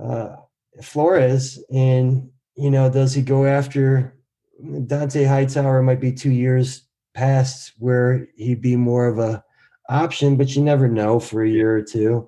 uh, 0.02 0.38
Flores, 0.82 1.64
and 1.72 2.30
you 2.56 2.70
know, 2.70 2.90
does 2.90 3.14
he 3.14 3.22
go 3.22 3.46
after 3.46 4.16
Dont'a 4.64 5.28
Hightower? 5.28 5.82
Might 5.82 6.00
be 6.00 6.12
two 6.12 6.32
years 6.32 6.84
past 7.14 7.74
where 7.78 8.28
he'd 8.36 8.62
be 8.62 8.76
more 8.76 9.08
of 9.08 9.20
a 9.20 9.44
option, 9.90 10.36
but 10.36 10.56
you 10.56 10.64
never 10.64 10.88
know 10.88 11.20
for 11.20 11.44
a 11.44 11.50
year 11.50 11.76
or 11.76 11.82
two. 11.82 12.28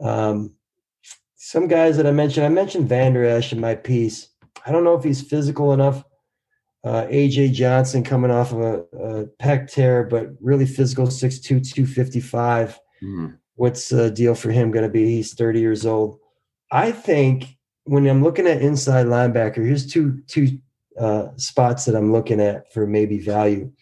Um, 0.00 0.54
some 1.36 1.68
guys 1.68 1.96
that 1.96 2.06
I 2.06 2.10
mentioned, 2.10 2.46
I 2.46 2.50
mentioned 2.50 2.88
Vander 2.88 3.24
Esch 3.24 3.52
in 3.52 3.60
my 3.60 3.74
piece. 3.74 4.28
I 4.66 4.72
don't 4.72 4.84
know 4.84 4.94
if 4.94 5.04
he's 5.04 5.22
physical 5.22 5.72
enough. 5.72 6.04
Uh, 6.84 7.04
AJ 7.06 7.52
Johnson 7.52 8.04
coming 8.04 8.30
off 8.30 8.52
of 8.52 8.60
a, 8.60 8.78
a 8.96 9.26
pec 9.40 9.70
tear, 9.70 10.04
but 10.04 10.28
really 10.40 10.66
physical, 10.66 11.06
6'2, 11.06 11.42
255. 11.42 12.78
Mm. 13.02 13.38
What's 13.56 13.88
the 13.88 14.10
deal 14.10 14.34
for 14.34 14.50
him 14.50 14.70
going 14.70 14.84
to 14.84 14.88
be? 14.90 15.06
He's 15.06 15.34
30 15.34 15.60
years 15.60 15.84
old. 15.84 16.18
I 16.70 16.92
think 16.92 17.57
when 17.88 18.06
I'm 18.06 18.22
looking 18.22 18.46
at 18.46 18.60
inside 18.60 19.06
linebacker, 19.06 19.64
here's 19.64 19.86
two 19.86 20.22
two 20.26 20.58
uh, 20.98 21.28
spots 21.36 21.84
that 21.86 21.96
I'm 21.96 22.12
looking 22.12 22.40
at 22.40 22.72
for 22.72 22.86
maybe 22.86 23.18
value 23.18 23.72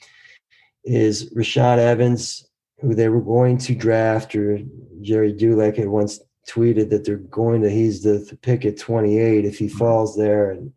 is 0.85 1.35
Rashaan 1.35 1.79
Evans, 1.79 2.49
who 2.81 2.95
they 2.95 3.09
were 3.09 3.21
going 3.21 3.59
to 3.59 3.75
draft, 3.75 4.35
or 4.37 4.61
Gerry 5.01 5.33
Dulac 5.33 5.77
had 5.77 5.89
once 5.89 6.21
tweeted 6.49 6.91
that 6.91 7.05
they're 7.05 7.17
going 7.17 7.63
to, 7.63 7.71
he's 7.71 8.03
the, 8.03 8.19
the 8.19 8.37
pick 8.37 8.65
at 8.65 8.79
28 8.79 9.45
if 9.45 9.59
he 9.59 9.69
falls 9.69 10.17
there. 10.17 10.53
And 10.53 10.73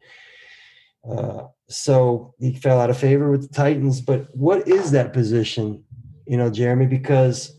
uh, 1.08 1.44
so 1.68 2.34
he 2.40 2.56
fell 2.56 2.82
out 2.82 2.90
of 2.90 2.98
favor 2.98 3.30
with 3.30 3.44
the 3.44 3.54
Titans. 3.54 4.02
But 4.02 4.36
what 4.36 4.68
is 4.68 4.92
that 4.92 5.14
position, 5.14 5.84
you 6.26 6.38
know, 6.38 6.50
Jeremy? 6.50 6.88
Because 6.88 7.56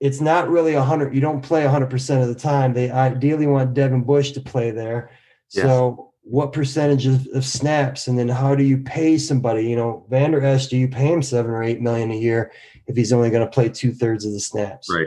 it's 0.00 0.20
not 0.20 0.48
really 0.48 0.74
a 0.74 0.82
hundred. 0.82 1.14
You 1.14 1.20
don't 1.20 1.42
play 1.42 1.66
hundred 1.66 1.90
percent 1.90 2.22
of 2.22 2.28
the 2.28 2.34
time. 2.34 2.74
They 2.74 2.90
ideally 2.90 3.46
want 3.46 3.74
Devin 3.74 4.02
Bush 4.02 4.32
to 4.32 4.40
play 4.40 4.70
there. 4.70 5.10
Yes. 5.52 5.64
So 5.64 6.12
what 6.28 6.52
percentage 6.52 7.06
of, 7.06 7.24
of, 7.34 7.44
snaps 7.44 8.08
and 8.08 8.18
then 8.18 8.28
how 8.28 8.52
do 8.52 8.64
you 8.64 8.78
pay 8.78 9.16
somebody 9.16 9.64
you 9.64 9.76
know 9.76 10.04
vander 10.10 10.44
esch 10.44 10.66
do 10.66 10.76
you 10.76 10.88
pay 10.88 11.06
him 11.06 11.22
seven 11.22 11.52
or 11.52 11.62
eight 11.62 11.80
million 11.80 12.10
a 12.10 12.16
year 12.16 12.50
if 12.88 12.96
he's 12.96 13.12
only 13.12 13.30
going 13.30 13.44
to 13.44 13.50
play 13.50 13.68
two-thirds 13.68 14.24
of 14.24 14.32
the 14.32 14.40
snaps 14.40 14.92
right 14.92 15.06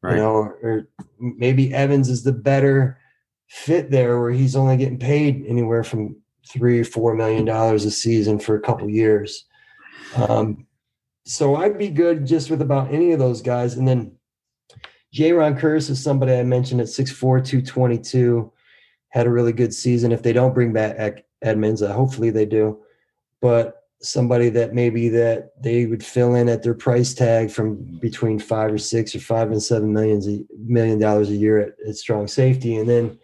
right 0.00 0.14
you 0.14 0.16
know 0.16 0.32
or, 0.32 0.58
or, 0.62 0.88
maybe 1.18 1.74
evans 1.74 2.08
is 2.08 2.22
the 2.22 2.32
better 2.32 2.98
fit 3.48 3.90
there 3.90 4.18
where 4.18 4.30
he's 4.30 4.56
only 4.56 4.78
getting 4.78 4.98
paid 4.98 5.44
anywhere 5.46 5.84
from 5.84 6.16
three 6.48 6.80
or 6.80 6.84
four 6.84 7.14
million 7.14 7.44
dollars 7.44 7.84
a 7.84 7.90
season 7.90 8.38
for 8.38 8.56
a 8.56 8.60
couple 8.60 8.88
years 8.88 9.44
um, 10.16 10.66
so 11.26 11.56
i'd 11.56 11.76
be 11.76 11.88
good 11.90 12.24
just 12.24 12.50
with 12.50 12.62
about 12.62 12.90
any 12.90 13.12
of 13.12 13.18
those 13.18 13.42
guys 13.42 13.76
and 13.76 13.86
then 13.86 14.10
Jayron 15.14 15.58
Kearse 15.58 15.90
is 15.90 16.02
somebody 16.02 16.32
I 16.32 16.42
mentioned 16.42 16.80
at 16.80 16.88
6'4", 16.88 17.18
222 17.18 18.52
had 19.10 19.26
a 19.26 19.30
really 19.30 19.52
good 19.52 19.72
season. 19.72 20.10
If 20.10 20.22
they 20.22 20.32
don't 20.32 20.52
bring 20.52 20.72
back 20.72 21.24
Edmunds, 21.40 21.82
uh, 21.82 21.92
hopefully 21.92 22.30
they 22.30 22.46
do, 22.46 22.80
but 23.40 23.84
somebody 24.00 24.48
that 24.50 24.74
maybe 24.74 25.08
that 25.08 25.52
they 25.62 25.86
would 25.86 26.04
fill 26.04 26.34
in 26.34 26.48
at 26.48 26.62
their 26.62 26.74
price 26.74 27.14
tag 27.14 27.50
from 27.50 27.76
between 28.00 28.38
five 28.38 28.72
or 28.72 28.78
six 28.78 29.14
or 29.14 29.20
five 29.20 29.50
and 29.50 29.62
seven 29.62 29.92
millions 29.92 30.28
a 30.28 30.40
million 30.58 30.98
dollars 30.98 31.30
a 31.30 31.34
year 31.34 31.58
at, 31.58 31.74
at 31.88 31.96
strong 31.96 32.26
safety, 32.26 32.76
and 32.76 32.88
then 32.88 33.18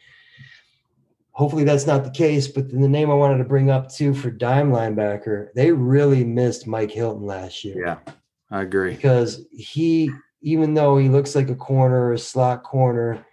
hopefully 1.32 1.64
that's 1.64 1.86
not 1.86 2.04
the 2.04 2.10
case. 2.10 2.46
But 2.46 2.70
then 2.70 2.80
the 2.80 2.88
name 2.88 3.10
I 3.10 3.14
wanted 3.14 3.38
to 3.38 3.44
bring 3.44 3.68
up 3.68 3.90
too 3.90 4.14
for 4.14 4.30
dime 4.30 4.70
linebacker, 4.70 5.48
they 5.54 5.72
really 5.72 6.22
missed 6.22 6.68
Mike 6.68 6.92
Hilton 6.92 7.26
last 7.26 7.64
year. 7.64 7.84
Yeah, 7.84 8.12
I 8.50 8.62
agree 8.62 8.94
because 8.94 9.44
he, 9.50 10.10
even 10.42 10.74
though 10.74 10.98
he 10.98 11.08
looks 11.08 11.34
like 11.34 11.50
a 11.50 11.54
corner 11.54 12.06
or 12.06 12.12
a 12.14 12.18
slot 12.18 12.62
corner 12.62 13.24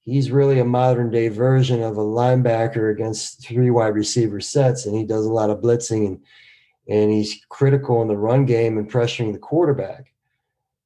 he's 0.00 0.30
really 0.30 0.58
a 0.58 0.64
modern 0.64 1.10
day 1.10 1.28
version 1.28 1.82
of 1.82 1.96
a 1.96 2.02
linebacker 2.02 2.92
against 2.92 3.46
three 3.46 3.70
wide 3.70 3.94
receiver 3.94 4.40
sets, 4.40 4.86
and 4.86 4.96
he 4.96 5.04
does 5.04 5.24
a 5.24 5.32
lot 5.32 5.50
of 5.50 5.60
blitzing 5.60 6.06
and 6.06 6.20
and 6.88 7.12
he's 7.12 7.44
critical 7.48 8.02
in 8.02 8.08
the 8.08 8.16
run 8.16 8.44
game 8.46 8.76
and 8.76 8.90
pressuring 8.90 9.32
the 9.32 9.38
quarterback. 9.38 10.12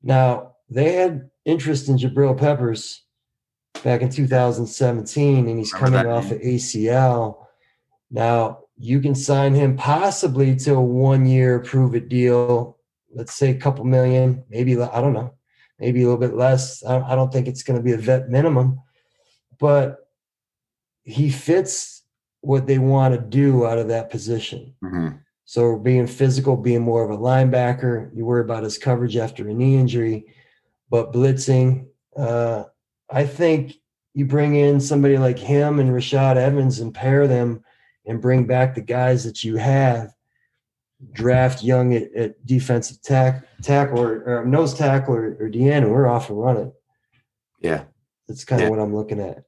Now 0.02 0.56
they 0.68 0.92
had 0.92 1.30
interest 1.46 1.88
in 1.88 1.96
Jabril 1.96 2.38
Peppers 2.38 3.02
back 3.82 4.02
in 4.02 4.10
2017, 4.10 5.48
and 5.48 5.58
he's 5.58 5.72
coming 5.72 6.06
off 6.06 6.30
of 6.30 6.40
ACL. 6.40 7.46
Now 8.10 8.64
you 8.76 9.00
can 9.00 9.14
sign 9.14 9.54
him 9.54 9.76
possibly 9.76 10.56
to 10.56 10.74
a 10.74 10.82
one-year 10.82 11.60
prove-it 11.60 12.08
deal. 12.08 12.78
Let's 13.14 13.34
say 13.34 13.50
a 13.50 13.54
couple 13.54 13.84
million, 13.84 14.44
maybe 14.50 14.78
I 14.78 15.00
don't 15.00 15.12
know, 15.14 15.32
maybe 15.78 16.02
a 16.02 16.04
little 16.04 16.20
bit 16.20 16.34
less. 16.34 16.84
I 16.84 17.14
don't 17.14 17.32
think 17.32 17.48
it's 17.48 17.62
going 17.62 17.78
to 17.78 17.82
be 17.82 17.92
a 17.92 17.98
vet 17.98 18.28
minimum 18.28 18.80
but 19.58 20.08
he 21.02 21.30
fits 21.30 22.02
what 22.40 22.66
they 22.66 22.78
want 22.78 23.14
to 23.14 23.20
do 23.20 23.66
out 23.66 23.78
of 23.78 23.88
that 23.88 24.10
position. 24.10 24.74
Mm-hmm. 24.82 25.16
So 25.46 25.78
being 25.78 26.06
physical, 26.06 26.56
being 26.56 26.82
more 26.82 27.04
of 27.04 27.10
a 27.10 27.16
linebacker, 27.16 28.14
you 28.14 28.24
worry 28.24 28.42
about 28.42 28.64
his 28.64 28.78
coverage 28.78 29.16
after 29.16 29.48
a 29.48 29.54
knee 29.54 29.76
injury, 29.76 30.26
but 30.90 31.12
blitzing. 31.12 31.86
Uh, 32.16 32.64
I 33.10 33.24
think 33.26 33.74
you 34.14 34.26
bring 34.26 34.54
in 34.54 34.80
somebody 34.80 35.18
like 35.18 35.38
him 35.38 35.80
and 35.80 35.90
Rashaan 35.90 36.36
Evans 36.36 36.80
and 36.80 36.94
pair 36.94 37.26
them 37.26 37.62
and 38.06 38.22
bring 38.22 38.46
back 38.46 38.74
the 38.74 38.80
guys 38.80 39.24
that 39.24 39.44
you 39.44 39.56
have. 39.56 40.14
Draft 41.12 41.62
young 41.62 41.94
at, 41.94 42.12
at 42.14 42.46
defensive 42.46 43.00
tack, 43.02 43.44
tackle 43.62 44.00
or, 44.00 44.22
or 44.24 44.44
nose 44.44 44.74
tackle 44.74 45.14
or, 45.14 45.36
or 45.40 45.50
DN, 45.50 45.78
and 45.78 45.90
we're 45.90 46.06
off 46.06 46.30
and 46.30 46.40
running. 46.40 46.72
Yeah, 47.60 47.84
that's 48.28 48.44
kind 48.44 48.62
of 48.62 48.70
what 48.70 48.78
I'm 48.78 48.94
looking 48.94 49.20
at. 49.20 49.44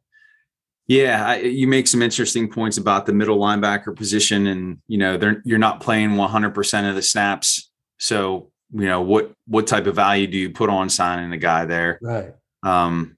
Yeah, 0.86 1.26
I, 1.26 1.36
you 1.38 1.66
make 1.66 1.88
some 1.88 2.00
interesting 2.00 2.48
points 2.48 2.78
about 2.78 3.06
the 3.06 3.12
middle 3.12 3.38
linebacker 3.38 3.94
position, 3.94 4.46
and 4.46 4.78
you 4.86 4.98
know 4.98 5.16
they're 5.16 5.42
you're 5.44 5.58
not 5.58 5.80
playing 5.80 6.16
100 6.16 6.50
percent 6.50 6.86
of 6.86 6.94
the 6.94 7.02
snaps. 7.02 7.70
So 7.98 8.50
you 8.72 8.86
know 8.86 9.00
what 9.00 9.32
what 9.46 9.66
type 9.66 9.86
of 9.86 9.96
value 9.96 10.26
do 10.26 10.36
you 10.36 10.50
put 10.50 10.70
on 10.70 10.88
signing 10.88 11.32
a 11.32 11.38
guy 11.38 11.64
there? 11.64 11.98
Right. 12.00 12.34
Um, 12.62 13.16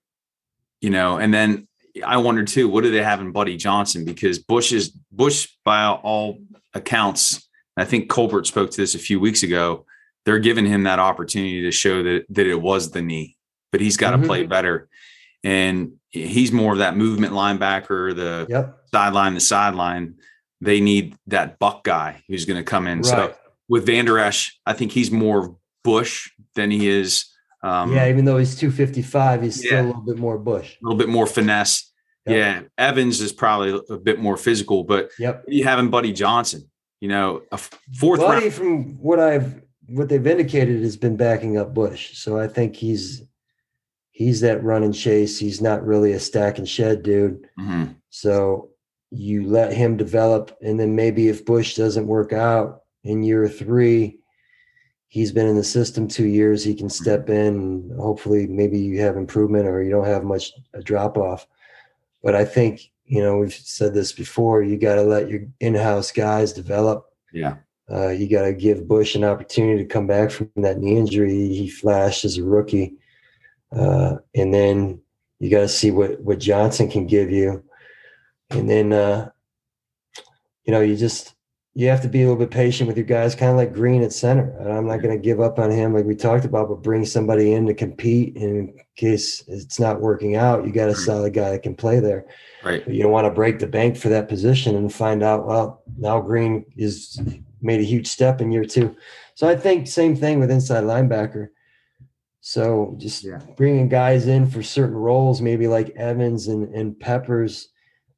you 0.80 0.90
know, 0.90 1.18
and 1.18 1.32
then 1.32 1.68
I 2.04 2.18
wonder 2.18 2.44
too, 2.44 2.68
what 2.68 2.84
do 2.84 2.90
they 2.90 3.02
have 3.02 3.20
in 3.20 3.32
Buddy 3.32 3.56
Johnson? 3.56 4.04
Because 4.04 4.38
Bush 4.38 4.72
is 4.72 4.90
Bush 5.10 5.48
by 5.64 5.86
all 5.86 6.38
accounts 6.74 7.47
I 7.80 7.84
think 7.84 8.08
Colbert 8.08 8.46
spoke 8.46 8.70
to 8.70 8.76
this 8.76 8.94
a 8.94 8.98
few 8.98 9.20
weeks 9.20 9.42
ago. 9.42 9.86
They're 10.24 10.38
giving 10.38 10.66
him 10.66 10.82
that 10.84 10.98
opportunity 10.98 11.62
to 11.62 11.70
show 11.70 12.02
that 12.02 12.26
that 12.30 12.46
it 12.46 12.60
was 12.60 12.90
the 12.90 13.02
knee, 13.02 13.36
but 13.72 13.80
he's 13.80 13.96
got 13.96 14.10
to 14.10 14.18
mm-hmm. 14.18 14.26
play 14.26 14.46
better. 14.46 14.88
And 15.44 15.92
he's 16.10 16.52
more 16.52 16.72
of 16.72 16.78
that 16.78 16.96
movement 16.96 17.32
linebacker, 17.32 18.14
the 18.14 18.46
yep. 18.48 18.78
sideline, 18.92 19.34
the 19.34 19.40
sideline. 19.40 20.16
They 20.60 20.80
need 20.80 21.14
that 21.28 21.58
buck 21.58 21.84
guy 21.84 22.24
who's 22.26 22.44
going 22.44 22.56
to 22.56 22.64
come 22.64 22.88
in. 22.88 22.98
Right. 22.98 23.06
So 23.06 23.34
with 23.68 23.86
Vander 23.86 24.18
Esch, 24.18 24.58
I 24.66 24.72
think 24.72 24.92
he's 24.92 25.10
more 25.10 25.56
Bush 25.84 26.30
than 26.54 26.70
he 26.70 26.88
is. 26.88 27.26
Um, 27.62 27.92
yeah, 27.92 28.08
even 28.08 28.24
though 28.24 28.38
he's 28.38 28.56
255, 28.56 29.42
he's 29.42 29.64
yeah, 29.64 29.68
still 29.68 29.84
a 29.84 29.86
little 29.86 30.02
bit 30.02 30.18
more 30.18 30.38
Bush. 30.38 30.76
A 30.82 30.86
little 30.86 30.98
bit 30.98 31.08
more 31.08 31.26
finesse. 31.26 31.92
Yep. 32.26 32.36
Yeah, 32.36 32.68
Evans 32.76 33.20
is 33.20 33.32
probably 33.32 33.80
a 33.88 33.96
bit 33.96 34.20
more 34.20 34.36
physical, 34.36 34.84
but 34.84 35.10
yep. 35.18 35.44
you 35.48 35.64
having 35.64 35.88
Buddy 35.90 36.12
Johnson, 36.12 36.68
you 37.00 37.08
know, 37.08 37.42
a 37.52 37.58
fourth 37.58 38.20
Buddy, 38.20 38.46
round. 38.46 38.54
from 38.54 39.02
what 39.02 39.20
I've 39.20 39.62
what 39.88 40.08
they've 40.08 40.26
indicated 40.26 40.82
has 40.82 40.96
been 40.96 41.16
backing 41.16 41.56
up 41.56 41.74
Bush, 41.74 42.16
so 42.18 42.38
I 42.38 42.46
think 42.46 42.76
he's 42.76 43.22
he's 44.10 44.40
that 44.40 44.62
run 44.64 44.82
and 44.82 44.94
chase. 44.94 45.38
He's 45.38 45.60
not 45.60 45.84
really 45.84 46.12
a 46.12 46.20
stack 46.20 46.58
and 46.58 46.68
shed 46.68 47.02
dude. 47.02 47.48
Mm-hmm. 47.58 47.92
So 48.10 48.70
you 49.10 49.46
let 49.46 49.72
him 49.72 49.96
develop, 49.96 50.56
and 50.60 50.78
then 50.78 50.96
maybe 50.96 51.28
if 51.28 51.44
Bush 51.44 51.76
doesn't 51.76 52.06
work 52.06 52.32
out 52.32 52.82
in 53.04 53.22
year 53.22 53.48
three, 53.48 54.18
he's 55.06 55.32
been 55.32 55.46
in 55.46 55.56
the 55.56 55.64
system 55.64 56.08
two 56.08 56.26
years. 56.26 56.64
He 56.64 56.74
can 56.74 56.90
step 56.90 57.30
in. 57.30 57.90
Hopefully, 57.98 58.46
maybe 58.46 58.78
you 58.78 59.00
have 59.00 59.16
improvement 59.16 59.66
or 59.66 59.82
you 59.82 59.90
don't 59.90 60.04
have 60.06 60.24
much 60.24 60.52
a 60.74 60.82
drop 60.82 61.16
off. 61.16 61.46
But 62.22 62.34
I 62.34 62.44
think 62.44 62.90
you 63.08 63.22
know 63.22 63.38
we've 63.38 63.52
said 63.52 63.94
this 63.94 64.12
before. 64.12 64.62
You 64.62 64.76
got 64.78 64.96
to 64.96 65.02
let 65.02 65.28
your 65.28 65.40
in-house 65.60 66.12
guys 66.12 66.52
develop. 66.52 67.06
Yeah. 67.32 67.56
Uh, 67.90 68.08
you 68.08 68.28
got 68.28 68.42
to 68.42 68.52
give 68.52 68.86
Bush 68.86 69.14
an 69.14 69.24
opportunity 69.24 69.82
to 69.82 69.88
come 69.88 70.06
back 70.06 70.30
from 70.30 70.50
that 70.56 70.78
knee 70.78 70.96
injury. 70.96 71.48
He 71.48 71.70
flashed 71.70 72.24
as 72.24 72.36
a 72.36 72.44
rookie, 72.44 72.94
uh, 73.74 74.16
and 74.34 74.52
then 74.52 75.00
you 75.40 75.50
got 75.50 75.60
to 75.60 75.68
see 75.68 75.90
what 75.90 76.20
what 76.20 76.38
Johnson 76.38 76.90
can 76.90 77.06
give 77.06 77.30
you, 77.30 77.64
and 78.50 78.68
then 78.68 78.92
uh, 78.92 79.30
you 80.64 80.72
know 80.72 80.80
you 80.80 80.96
just 80.96 81.34
you 81.74 81.88
have 81.88 82.02
to 82.02 82.08
be 82.08 82.22
a 82.22 82.28
little 82.28 82.38
bit 82.38 82.50
patient 82.50 82.88
with 82.88 82.96
your 82.96 83.06
guys, 83.06 83.34
kind 83.34 83.52
of 83.52 83.56
like 83.56 83.72
Green 83.72 84.02
at 84.02 84.12
center. 84.12 84.52
I'm 84.68 84.86
not 84.86 85.00
going 85.00 85.16
to 85.16 85.22
give 85.22 85.40
up 85.40 85.58
on 85.58 85.70
him 85.70 85.94
like 85.94 86.04
we 86.04 86.16
talked 86.16 86.44
about, 86.44 86.68
but 86.68 86.82
bring 86.82 87.06
somebody 87.06 87.52
in 87.52 87.66
to 87.66 87.74
compete. 87.74 88.36
in 88.36 88.74
case 88.98 89.42
it's 89.48 89.80
not 89.80 90.00
working 90.00 90.36
out, 90.36 90.66
you 90.66 90.72
got 90.72 90.90
a 90.90 90.94
solid 90.94 91.32
guy 91.32 91.50
that 91.50 91.62
can 91.62 91.74
play 91.74 92.00
there. 92.00 92.26
Right. 92.62 92.84
But 92.84 92.94
you 92.94 93.02
don't 93.02 93.12
want 93.12 93.26
to 93.26 93.30
break 93.30 93.58
the 93.58 93.66
bank 93.66 93.96
for 93.96 94.10
that 94.10 94.28
position 94.28 94.76
and 94.76 94.92
find 94.92 95.22
out, 95.22 95.46
well, 95.46 95.82
now 95.96 96.20
Green 96.20 96.66
is 96.76 97.20
made 97.62 97.80
a 97.80 97.84
huge 97.84 98.06
step 98.06 98.40
in 98.40 98.52
year 98.52 98.64
two. 98.64 98.94
So 99.34 99.48
I 99.48 99.56
think 99.56 99.86
same 99.86 100.14
thing 100.14 100.40
with 100.40 100.50
inside 100.50 100.84
linebacker. 100.84 101.48
So 102.40 102.94
just 102.98 103.24
yeah. 103.24 103.40
bringing 103.56 103.88
guys 103.88 104.26
in 104.26 104.50
for 104.50 104.62
certain 104.62 104.96
roles, 104.96 105.40
maybe 105.40 105.66
like 105.66 105.90
Evans 105.96 106.48
and, 106.48 106.74
and 106.74 106.98
Peppers 106.98 107.68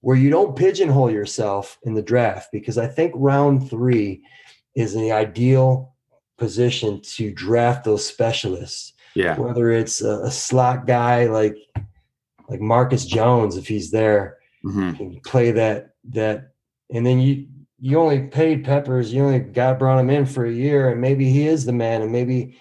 where 0.01 0.17
you 0.17 0.31
don't 0.31 0.57
pigeonhole 0.57 1.11
yourself 1.11 1.79
in 1.83 1.95
the 1.95 2.03
draft 2.03 2.51
because 2.53 2.79
I 2.79 2.87
think 2.87 3.13
round 3.15 3.69
three 3.69 4.23
is 4.75 4.95
the 4.95 5.13
ideal 5.13 5.95
position 6.39 7.03
to 7.03 7.33
draft 7.33 7.85
those 7.85 8.07
specialists. 8.07 8.95
Yeah. 9.15 9.39
Whether 9.39 9.71
it's 9.73 10.03
a, 10.03 10.21
a 10.23 10.31
slot 10.31 10.87
guy 10.87 11.27
like 11.27 11.57
like 12.49 12.61
Marcus 12.61 13.05
Jones, 13.05 13.57
if 13.57 13.69
he's 13.69 13.91
there, 13.91 14.39
mm-hmm. 14.65 14.93
can 14.93 15.21
play 15.21 15.53
that 15.53 15.91
that, 16.11 16.53
and 16.93 17.07
then 17.07 17.21
you 17.21 17.47
you 17.79 17.99
only 17.99 18.29
paid 18.29 18.65
Peppers, 18.65 19.13
you 19.13 19.25
only 19.25 19.41
got 19.41 19.79
brought 19.79 19.99
him 19.99 20.11
in 20.11 20.27
for 20.27 20.45
a 20.45 20.53
year, 20.53 20.91
and 20.91 21.01
maybe 21.01 21.31
he 21.31 21.47
is 21.47 21.65
the 21.65 21.73
man, 21.73 22.03
and 22.03 22.13
maybe 22.13 22.59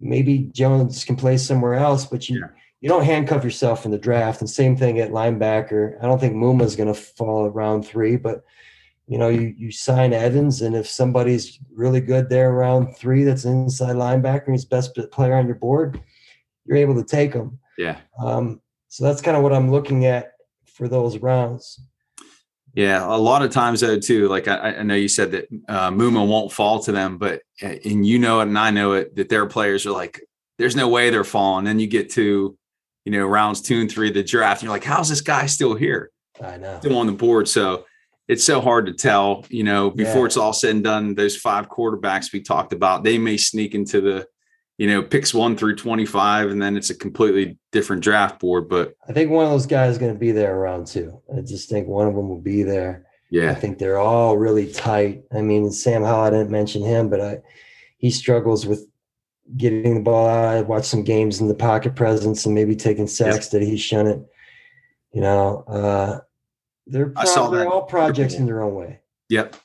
maybe 0.00 0.50
Jones 0.52 1.04
can 1.04 1.16
play 1.16 1.36
somewhere 1.36 1.74
else, 1.74 2.06
but 2.06 2.28
you. 2.28 2.40
Yeah 2.40 2.46
you 2.80 2.88
don't 2.88 3.04
handcuff 3.04 3.44
yourself 3.44 3.84
in 3.84 3.90
the 3.90 3.98
draft. 3.98 4.40
And 4.40 4.48
same 4.48 4.76
thing 4.76 5.00
at 5.00 5.10
linebacker. 5.10 6.02
I 6.02 6.06
don't 6.06 6.18
think 6.18 6.34
Muma 6.34 6.62
is 6.62 6.76
going 6.76 6.92
to 6.92 6.98
fall 6.98 7.46
at 7.46 7.54
round 7.54 7.86
three, 7.86 8.16
but 8.16 8.42
you 9.10 9.18
know, 9.18 9.28
you 9.28 9.52
you 9.56 9.72
sign 9.72 10.12
Evans, 10.12 10.62
and 10.62 10.76
if 10.76 10.88
somebody's 10.88 11.58
really 11.74 12.00
good 12.00 12.30
there 12.30 12.50
around 12.50 12.96
three, 12.96 13.24
that's 13.24 13.44
inside 13.44 13.96
linebacker, 13.96 14.46
and 14.46 14.54
he's 14.54 14.64
best 14.64 14.96
player 15.10 15.34
on 15.34 15.46
your 15.46 15.56
board, 15.56 16.00
you're 16.64 16.76
able 16.76 16.94
to 16.94 17.04
take 17.04 17.32
him. 17.32 17.58
Yeah. 17.76 17.98
Um, 18.22 18.60
so 18.86 19.02
that's 19.04 19.20
kind 19.20 19.36
of 19.36 19.42
what 19.42 19.52
I'm 19.52 19.70
looking 19.70 20.06
at 20.06 20.34
for 20.64 20.86
those 20.86 21.18
rounds. 21.18 21.80
Yeah, 22.72 23.04
a 23.04 23.18
lot 23.18 23.42
of 23.42 23.50
times 23.50 23.80
though 23.80 23.98
too. 23.98 24.28
Like 24.28 24.46
I, 24.46 24.76
I 24.76 24.82
know 24.84 24.94
you 24.94 25.08
said 25.08 25.32
that 25.32 25.48
uh, 25.68 25.90
Muma 25.90 26.24
won't 26.24 26.52
fall 26.52 26.78
to 26.84 26.92
them, 26.92 27.18
but 27.18 27.42
and 27.60 28.06
you 28.06 28.20
know 28.20 28.38
it, 28.38 28.44
and 28.44 28.56
I 28.56 28.70
know 28.70 28.92
it 28.92 29.16
that 29.16 29.28
their 29.28 29.46
players 29.46 29.86
are 29.86 29.90
like, 29.90 30.20
there's 30.56 30.76
no 30.76 30.86
way 30.86 31.10
they're 31.10 31.24
falling. 31.24 31.64
Then 31.64 31.80
you 31.80 31.88
get 31.88 32.10
to 32.10 32.56
you 33.04 33.12
know, 33.12 33.26
rounds 33.26 33.60
two 33.60 33.80
and 33.80 33.90
three 33.90 34.08
of 34.08 34.14
the 34.14 34.22
draft. 34.22 34.60
And 34.60 34.66
you're 34.66 34.74
like, 34.74 34.84
how's 34.84 35.08
this 35.08 35.20
guy 35.20 35.46
still 35.46 35.74
here? 35.74 36.10
I 36.42 36.56
know. 36.58 36.78
Still 36.78 36.98
on 36.98 37.06
the 37.06 37.12
board. 37.12 37.48
So 37.48 37.86
it's 38.30 38.44
so 38.44 38.60
hard 38.60 38.86
to 38.86 38.92
tell, 38.92 39.44
you 39.48 39.64
know, 39.64 39.90
before 39.90 40.20
yeah. 40.20 40.26
it's 40.26 40.36
all 40.36 40.52
said 40.52 40.70
and 40.76 40.84
done, 40.84 41.16
those 41.16 41.36
five 41.36 41.68
quarterbacks 41.68 42.32
we 42.32 42.40
talked 42.40 42.72
about, 42.72 43.02
they 43.02 43.18
may 43.18 43.36
sneak 43.36 43.74
into 43.74 44.00
the, 44.00 44.24
you 44.78 44.86
know, 44.86 45.02
picks 45.02 45.34
one 45.34 45.56
through 45.56 45.74
25, 45.74 46.50
and 46.50 46.62
then 46.62 46.76
it's 46.76 46.90
a 46.90 46.94
completely 46.94 47.58
different 47.72 48.04
draft 48.04 48.38
board. 48.38 48.68
But 48.68 48.94
I 49.08 49.12
think 49.12 49.32
one 49.32 49.46
of 49.46 49.50
those 49.50 49.66
guys 49.66 49.90
is 49.90 49.98
going 49.98 50.12
to 50.12 50.18
be 50.18 50.30
there 50.30 50.54
around 50.54 50.86
two. 50.86 51.20
I 51.36 51.40
just 51.40 51.68
think 51.68 51.88
one 51.88 52.06
of 52.06 52.14
them 52.14 52.28
will 52.28 52.40
be 52.40 52.62
there. 52.62 53.04
Yeah. 53.32 53.50
I 53.50 53.54
think 53.54 53.78
they're 53.78 53.98
all 53.98 54.38
really 54.38 54.72
tight. 54.72 55.24
I 55.34 55.42
mean, 55.42 55.72
Sam 55.72 56.04
Howell, 56.04 56.22
I 56.22 56.30
didn't 56.30 56.50
mention 56.50 56.84
him, 56.84 57.10
but 57.10 57.20
I, 57.20 57.38
he 57.98 58.12
struggles 58.12 58.64
with 58.64 58.86
getting 59.56 59.96
the 59.96 60.02
ball 60.02 60.28
out. 60.28 60.54
I 60.54 60.60
watched 60.60 60.86
some 60.86 61.02
games 61.02 61.40
in 61.40 61.48
the 61.48 61.54
pocket 61.56 61.96
presence 61.96 62.46
and 62.46 62.54
maybe 62.54 62.76
taking 62.76 63.08
sacks 63.08 63.48
that 63.48 63.62
he's 63.62 63.80
shown 63.80 64.06
it. 64.06 64.20
You 65.12 65.20
know, 65.20 65.64
uh, 65.66 66.20
they're, 66.90 67.10
pro- 67.10 67.22
I 67.22 67.24
saw 67.24 67.48
they're 67.48 67.68
all 67.68 67.82
projects 67.82 68.34
in 68.34 68.46
their 68.46 68.62
own 68.62 68.74
way. 68.74 69.00
Yep. 69.28 69.56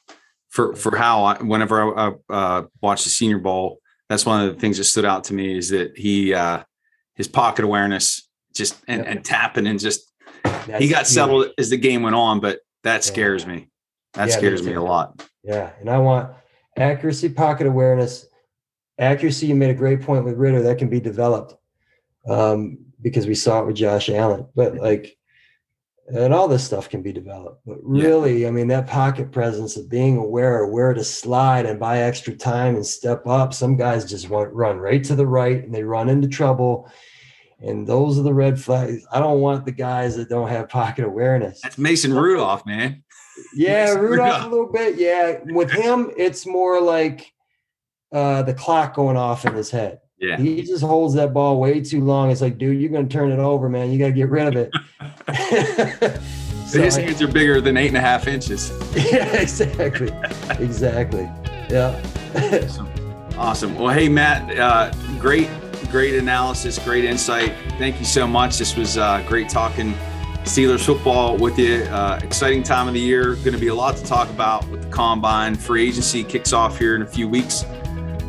For 0.49 0.75
for 0.75 0.95
how 0.95 1.23
I, 1.25 1.43
whenever 1.43 1.97
I 1.97 2.13
uh, 2.29 2.63
watched 2.81 3.03
the 3.03 3.09
Senior 3.09 3.39
Bowl, 3.39 3.79
that's 4.09 4.25
one 4.25 4.45
of 4.45 4.53
the 4.53 4.59
things 4.59 4.77
that 4.77 4.85
stood 4.85 5.05
out 5.05 5.25
to 5.25 5.33
me 5.33 5.57
is 5.57 5.69
that 5.69 5.97
he 5.97 6.33
uh, 6.33 6.63
his 7.15 7.27
pocket 7.27 7.65
awareness 7.65 8.29
just 8.53 8.77
and, 8.87 9.03
yep. 9.03 9.11
and 9.11 9.25
tapping 9.25 9.67
and 9.67 9.79
just 9.79 10.11
that's 10.43 10.79
he 10.79 10.87
got 10.87 10.99
huge. 10.99 11.07
settled 11.07 11.47
as 11.57 11.69
the 11.69 11.77
game 11.77 12.03
went 12.03 12.15
on, 12.15 12.39
but 12.39 12.59
that 12.83 13.03
scares 13.03 13.43
yeah. 13.43 13.49
me. 13.49 13.69
That 14.13 14.29
yeah, 14.29 14.37
scares 14.37 14.63
me 14.63 14.73
a 14.73 14.81
lot. 14.81 15.27
Yeah, 15.43 15.71
and 15.79 15.89
I 15.89 15.97
want 15.97 16.31
accuracy, 16.77 17.29
pocket 17.29 17.67
awareness, 17.67 18.27
accuracy, 18.97 19.47
you 19.47 19.55
made 19.55 19.71
a 19.71 19.75
great 19.75 20.01
point 20.01 20.23
with 20.23 20.35
Ridder. 20.35 20.61
that 20.63 20.77
can 20.77 20.89
be 20.89 20.99
developed 20.99 21.55
um, 22.27 22.77
because 23.01 23.27
we 23.27 23.35
saw 23.35 23.61
it 23.61 23.65
with 23.65 23.75
Josh 23.75 24.09
Allen. 24.09 24.47
But 24.55 24.75
like, 24.75 25.17
and 26.07 26.33
all 26.33 26.47
this 26.47 26.63
stuff 26.63 26.89
can 26.89 27.01
be 27.01 27.11
developed. 27.11 27.61
But 27.65 27.77
really, 27.81 28.43
yeah. 28.43 28.49
I 28.49 28.51
mean, 28.51 28.67
that 28.67 28.87
pocket 28.87 29.31
presence 29.31 29.75
of 29.75 29.89
being 29.89 30.17
aware 30.17 30.63
of 30.63 30.71
where 30.71 30.93
to 30.93 31.03
slide 31.03 31.65
and 31.65 31.79
buy 31.79 31.99
extra 31.99 32.35
time 32.35 32.75
and 32.75 32.85
step 32.85 33.25
up. 33.25 33.53
Some 33.53 33.75
guys 33.75 34.05
just 34.05 34.29
want 34.29 34.53
run 34.53 34.77
right 34.77 35.03
to 35.05 35.15
the 35.15 35.25
right 35.25 35.63
and 35.63 35.73
they 35.73 35.83
run 35.83 36.09
into 36.09 36.27
trouble. 36.27 36.91
And 37.59 37.87
those 37.87 38.19
are 38.19 38.23
the 38.23 38.33
red 38.33 38.61
flags. 38.61 39.05
I 39.11 39.19
don't 39.19 39.39
want 39.39 39.65
the 39.65 39.71
guys 39.71 40.15
that 40.17 40.29
don't 40.29 40.49
have 40.49 40.69
pocket 40.69 41.05
awareness. 41.05 41.61
That's 41.61 41.77
Mason 41.77 42.13
Rudolph, 42.13 42.65
man. 42.65 43.03
Yeah, 43.55 43.93
Rudolph, 43.93 44.09
Rudolph 44.09 44.43
a 44.45 44.49
little 44.49 44.71
bit. 44.71 44.95
Yeah. 44.97 45.39
With 45.45 45.71
him, 45.71 46.11
it's 46.17 46.45
more 46.45 46.81
like 46.81 47.31
uh, 48.11 48.43
the 48.43 48.53
clock 48.53 48.93
going 48.93 49.17
off 49.17 49.45
in 49.45 49.53
his 49.53 49.71
head. 49.71 49.99
Yeah. 50.25 50.37
He 50.37 50.63
just 50.63 50.83
holds 50.83 51.13
that 51.13 51.33
ball 51.33 51.59
way 51.59 51.81
too 51.81 52.01
long. 52.01 52.31
It's 52.31 52.41
like, 52.41 52.57
dude, 52.57 52.81
you're 52.81 52.89
going 52.89 53.07
to 53.07 53.13
turn 53.13 53.31
it 53.31 53.39
over, 53.39 53.69
man. 53.69 53.91
You 53.91 53.99
got 53.99 54.07
to 54.07 54.11
get 54.11 54.29
rid 54.29 54.47
of 54.47 54.55
it. 54.55 54.73
so 56.67 56.81
his 56.81 56.95
hands 56.95 57.21
are 57.21 57.27
bigger 57.27 57.61
than 57.61 57.77
eight 57.77 57.89
and 57.89 57.97
a 57.97 58.01
half 58.01 58.27
inches. 58.27 58.71
Yeah, 58.95 59.41
exactly. 59.41 60.11
exactly. 60.57 61.29
Yeah. 61.69 62.01
awesome. 62.35 62.89
awesome. 63.37 63.75
Well, 63.75 63.93
hey, 63.93 64.09
Matt, 64.09 64.57
uh, 64.57 64.91
great, 65.19 65.47
great 65.91 66.15
analysis, 66.15 66.79
great 66.79 67.05
insight. 67.05 67.53
Thank 67.77 67.99
you 67.99 68.05
so 68.05 68.25
much. 68.25 68.57
This 68.57 68.75
was 68.75 68.97
uh, 68.97 69.23
great 69.27 69.47
talking 69.49 69.93
Steelers 70.45 70.85
football 70.85 71.37
with 71.37 71.59
you. 71.59 71.83
Uh, 71.83 72.19
exciting 72.23 72.63
time 72.63 72.87
of 72.87 72.93
the 72.93 72.99
year. 72.99 73.35
Going 73.35 73.53
to 73.53 73.57
be 73.57 73.67
a 73.67 73.75
lot 73.75 73.97
to 73.97 74.03
talk 74.03 74.29
about 74.29 74.67
with 74.69 74.83
the 74.83 74.89
combine. 74.89 75.55
Free 75.55 75.87
agency 75.87 76.23
kicks 76.23 76.53
off 76.53 76.79
here 76.79 76.95
in 76.95 77.01
a 77.01 77.07
few 77.07 77.27
weeks. 77.27 77.65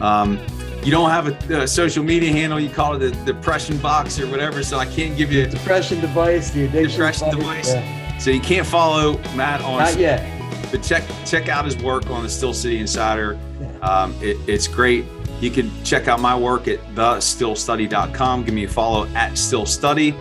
Um, 0.01 0.39
you 0.87 0.93
don't 0.93 1.11
have 1.11 1.51
a, 1.51 1.63
a, 1.63 1.67
social 1.67 2.05
media 2.05 2.31
handle. 2.31 2.61
You 2.61 2.71
call 2.71 2.95
it 2.95 2.99
the 3.01 3.11
depression 3.25 3.77
box 3.79 4.21
or 4.21 4.29
whatever. 4.29 4.63
So 4.63 4.79
I 4.79 4.87
can't 4.87 5.19
give 5.19 5.33
you 5.33 5.43
a 5.43 5.47
depression 5.49 6.01
device. 6.01 6.51
The 6.51 6.67
addiction 6.67 6.91
depression 6.91 7.31
device. 7.37 7.75
Yeah. 7.75 8.19
So 8.19 8.31
you 8.31 8.39
can't 8.39 8.65
follow 8.65 9.19
Matt 9.35 9.63
on. 9.63 9.81
Not 9.81 9.99
yet. 9.99 10.25
But 10.71 10.85
check 10.85 11.03
check 11.25 11.49
out 11.49 11.65
his 11.65 11.77
work 11.79 12.09
on 12.09 12.23
the 12.23 12.29
Steel 12.29 12.55
City 12.55 12.79
Insider. 12.79 13.39
Um, 13.83 14.17
it, 14.21 14.37
it's 14.49 14.67
great. 14.67 15.05
You 15.41 15.51
can 15.51 15.71
check 15.85 16.09
out 16.09 16.19
my 16.19 16.37
work 16.37 16.67
at 16.67 16.81
thesteelstudy.com. 16.97 18.45
Give 18.45 18.55
me 18.55 18.65
a 18.65 18.69
follow 18.69 19.07
at 19.09 19.39
Steel 19.39 19.65
Study. 19.65 20.13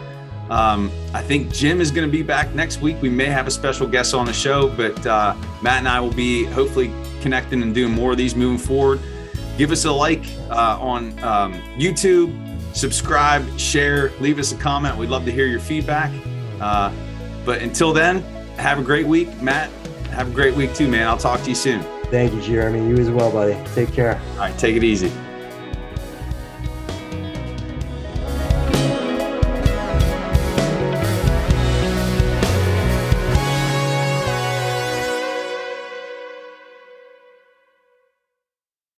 Um, 0.50 0.92
I 1.14 1.24
think 1.24 1.52
Jim 1.52 1.82
is 1.82 1.90
going 1.90 2.08
to 2.08 2.12
be 2.12 2.22
back 2.22 2.54
next 2.54 2.82
week. 2.82 3.02
We 3.02 3.10
may 3.10 3.26
have 3.26 3.48
a 3.48 3.52
special 3.52 3.88
guest 3.88 4.14
on 4.14 4.28
the 4.28 4.34
show, 4.34 4.70
but 4.70 5.04
uh, 5.08 5.36
Matt 5.64 5.80
and 5.80 5.88
I 5.88 6.00
will 6.00 6.14
be 6.14 6.44
hopefully 6.46 6.94
connecting 7.22 7.64
and 7.64 7.74
doing 7.74 7.92
more 7.92 8.12
of 8.12 8.18
these 8.18 8.36
moving 8.36 8.60
forward. 8.60 9.00
Give 9.58 9.72
us 9.72 9.86
a 9.86 9.92
like 9.92 10.26
uh, 10.50 10.78
on 10.80 11.18
um, 11.24 11.54
YouTube, 11.78 12.34
subscribe, 12.76 13.60
share, 13.60 14.12
leave 14.20 14.40
us 14.40 14.52
a 14.52 14.58
comment. 14.58 14.98
We'd 14.98 15.10
love 15.10 15.26
to 15.26 15.32
hear 15.32 15.46
your 15.46 15.60
feedback. 15.60 16.12
Uh, 16.60 16.92
but 17.46 17.62
until 17.62 17.94
then, 17.94 18.22
have 18.58 18.80
a 18.80 18.84
great 18.84 19.06
week. 19.06 19.42
Matt, 19.42 19.70
have 20.12 20.30
a 20.30 20.34
great 20.34 20.56
week 20.56 20.74
too, 20.74 20.88
man. 20.88 21.08
I'll 21.08 21.18
talk 21.18 21.42
to 21.44 21.50
you 21.50 21.56
soon. 21.56 21.82
Thank 22.06 22.34
you, 22.34 22.42
Jeremy. 22.42 22.88
You 22.88 22.98
as 22.98 23.10
well, 23.10 23.32
buddy. 23.32 23.58
Take 23.74 23.94
care. 23.94 24.22
All 24.34 24.38
right, 24.38 24.58
take 24.58 24.76
it 24.76 24.84
easy. 24.84 25.12